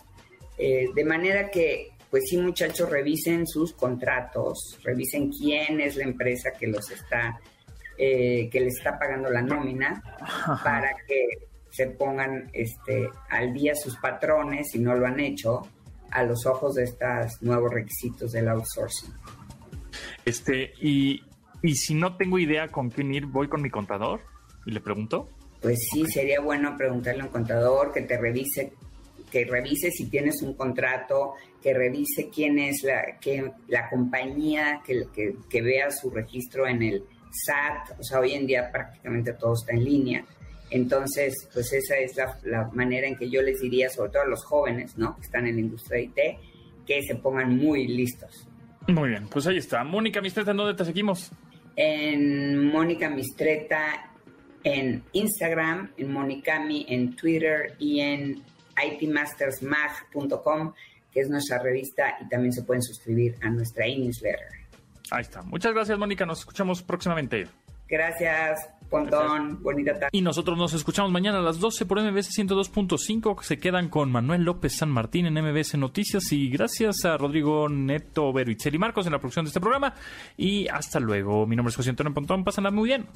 Eh, 0.58 0.86
de 0.94 1.04
manera 1.04 1.50
que, 1.50 1.92
pues 2.10 2.24
sí, 2.28 2.36
muchachos, 2.36 2.90
revisen 2.90 3.46
sus 3.46 3.72
contratos, 3.72 4.78
revisen 4.82 5.30
quién 5.30 5.80
es 5.80 5.96
la 5.96 6.04
empresa 6.04 6.52
que 6.52 6.66
los 6.66 6.90
está, 6.90 7.40
eh, 7.98 8.48
que 8.50 8.60
les 8.60 8.76
está 8.76 8.98
pagando 8.98 9.30
la 9.30 9.42
nómina, 9.42 10.02
para 10.64 10.94
que 11.06 11.26
se 11.70 11.88
pongan 11.88 12.50
este, 12.52 13.08
al 13.30 13.52
día 13.52 13.74
sus 13.74 13.96
patrones, 13.96 14.70
si 14.70 14.78
no 14.78 14.94
lo 14.94 15.06
han 15.06 15.20
hecho, 15.20 15.62
a 16.12 16.24
los 16.24 16.46
ojos 16.46 16.74
de 16.74 16.84
estos 16.84 17.42
nuevos 17.42 17.72
requisitos 17.72 18.32
del 18.32 18.48
outsourcing. 18.48 19.12
Este, 20.24 20.72
y, 20.80 21.22
y 21.62 21.74
si 21.74 21.94
no 21.94 22.16
tengo 22.16 22.38
idea 22.38 22.68
con 22.68 22.90
quién 22.90 23.12
ir, 23.12 23.26
voy 23.26 23.48
con 23.48 23.62
mi 23.62 23.70
contador 23.70 24.20
y 24.66 24.72
le 24.72 24.80
pregunto. 24.80 25.28
Pues 25.60 25.78
sí, 25.92 26.04
sería 26.06 26.40
bueno 26.40 26.76
preguntarle 26.76 27.22
a 27.22 27.24
un 27.26 27.30
contador 27.30 27.92
que 27.92 28.02
te 28.02 28.18
revise, 28.18 28.72
que 29.30 29.44
revise 29.44 29.90
si 29.90 30.08
tienes 30.08 30.42
un 30.42 30.54
contrato, 30.54 31.34
que 31.62 31.72
revise 31.72 32.28
quién 32.34 32.58
es 32.58 32.82
la, 32.82 33.18
que, 33.20 33.52
la 33.68 33.88
compañía, 33.88 34.80
que, 34.84 35.04
que, 35.14 35.36
que 35.48 35.62
vea 35.62 35.90
su 35.90 36.10
registro 36.10 36.66
en 36.66 36.82
el 36.82 37.04
SAT. 37.30 38.00
O 38.00 38.02
sea, 38.02 38.20
hoy 38.20 38.32
en 38.32 38.46
día 38.46 38.70
prácticamente 38.70 39.32
todo 39.34 39.54
está 39.54 39.72
en 39.72 39.84
línea 39.84 40.24
entonces, 40.72 41.48
pues 41.52 41.72
esa 41.72 41.96
es 41.96 42.16
la, 42.44 42.70
manera 42.72 43.06
en 43.06 43.16
que 43.16 43.30
yo 43.30 43.42
les 43.42 43.60
diría, 43.60 43.88
sobre 43.90 44.10
todo 44.10 44.22
a 44.22 44.26
los 44.26 44.44
jóvenes, 44.44 44.96
¿no? 44.96 45.16
Que 45.16 45.22
están 45.22 45.46
en 45.46 45.56
la 45.56 45.60
industria 45.60 45.98
de 45.98 46.04
IT, 46.04 46.86
que 46.86 47.02
se 47.02 47.14
pongan 47.16 47.56
muy 47.56 47.86
listos. 47.86 48.48
Muy 48.88 49.10
bien, 49.10 49.28
pues 49.28 49.46
ahí 49.46 49.58
está. 49.58 49.84
Mónica 49.84 50.20
Mistreta, 50.20 50.50
¿en 50.50 50.56
dónde 50.56 50.74
te 50.74 50.84
seguimos? 50.84 51.30
En 51.76 52.66
Mónica 52.66 53.08
Mistreta 53.08 54.12
en 54.64 55.02
Instagram, 55.12 55.92
en 55.96 56.12
Monicami 56.12 56.86
en 56.88 57.14
Twitter 57.16 57.74
y 57.78 58.00
en 58.00 58.42
itmastersmag.com, 58.82 60.72
que 61.10 61.20
es 61.20 61.28
nuestra 61.28 61.58
revista 61.58 62.16
y 62.20 62.28
también 62.28 62.52
se 62.52 62.62
pueden 62.62 62.82
suscribir 62.82 63.34
a 63.42 63.50
nuestra 63.50 63.86
e-newsletter. 63.86 64.48
Ahí 65.10 65.22
está. 65.22 65.42
Muchas 65.42 65.74
gracias, 65.74 65.98
Mónica. 65.98 66.24
Nos 66.24 66.40
escuchamos 66.40 66.82
próximamente. 66.82 67.46
Gracias. 67.88 68.70
Pontón, 68.92 69.62
bonita 69.62 69.94
tarde. 69.94 70.08
Y 70.12 70.20
nosotros 70.20 70.58
nos 70.58 70.74
escuchamos 70.74 71.10
mañana 71.10 71.38
a 71.38 71.40
las 71.42 71.58
12 71.58 71.86
por 71.86 71.98
MBS 71.98 72.28
102.5. 72.38 73.42
Se 73.42 73.58
quedan 73.58 73.88
con 73.88 74.12
Manuel 74.12 74.42
López 74.42 74.76
San 74.76 74.90
Martín 74.90 75.24
en 75.24 75.32
MBS 75.32 75.78
Noticias. 75.78 76.30
Y 76.30 76.50
gracias 76.50 77.06
a 77.06 77.16
Rodrigo 77.16 77.70
Neto, 77.70 78.30
Vero 78.34 78.52
y 78.52 78.78
Marcos 78.78 79.06
en 79.06 79.12
la 79.12 79.18
producción 79.18 79.46
de 79.46 79.48
este 79.48 79.60
programa. 79.60 79.94
Y 80.36 80.68
hasta 80.68 81.00
luego. 81.00 81.46
Mi 81.46 81.56
nombre 81.56 81.70
es 81.70 81.76
José 81.76 81.88
Antonio 81.88 82.12
Pontón. 82.12 82.44
Pásenla 82.44 82.70
muy 82.70 82.90
bien. 82.90 83.06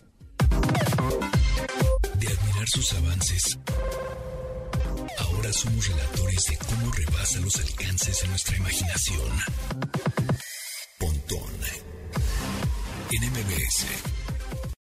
De 2.18 2.26
admirar 2.26 2.68
sus 2.68 2.94
avances, 2.94 3.58
ahora 5.18 5.52
somos 5.52 5.88
relatores 5.88 6.46
de 6.46 6.56
cómo 6.56 6.90
rebasa 6.90 7.38
los 7.40 7.60
alcances 7.60 8.22
de 8.22 8.28
nuestra 8.28 8.56
imaginación. 8.56 9.28
Pontón 10.98 11.52
en 13.12 13.30
MBS. 13.30 14.15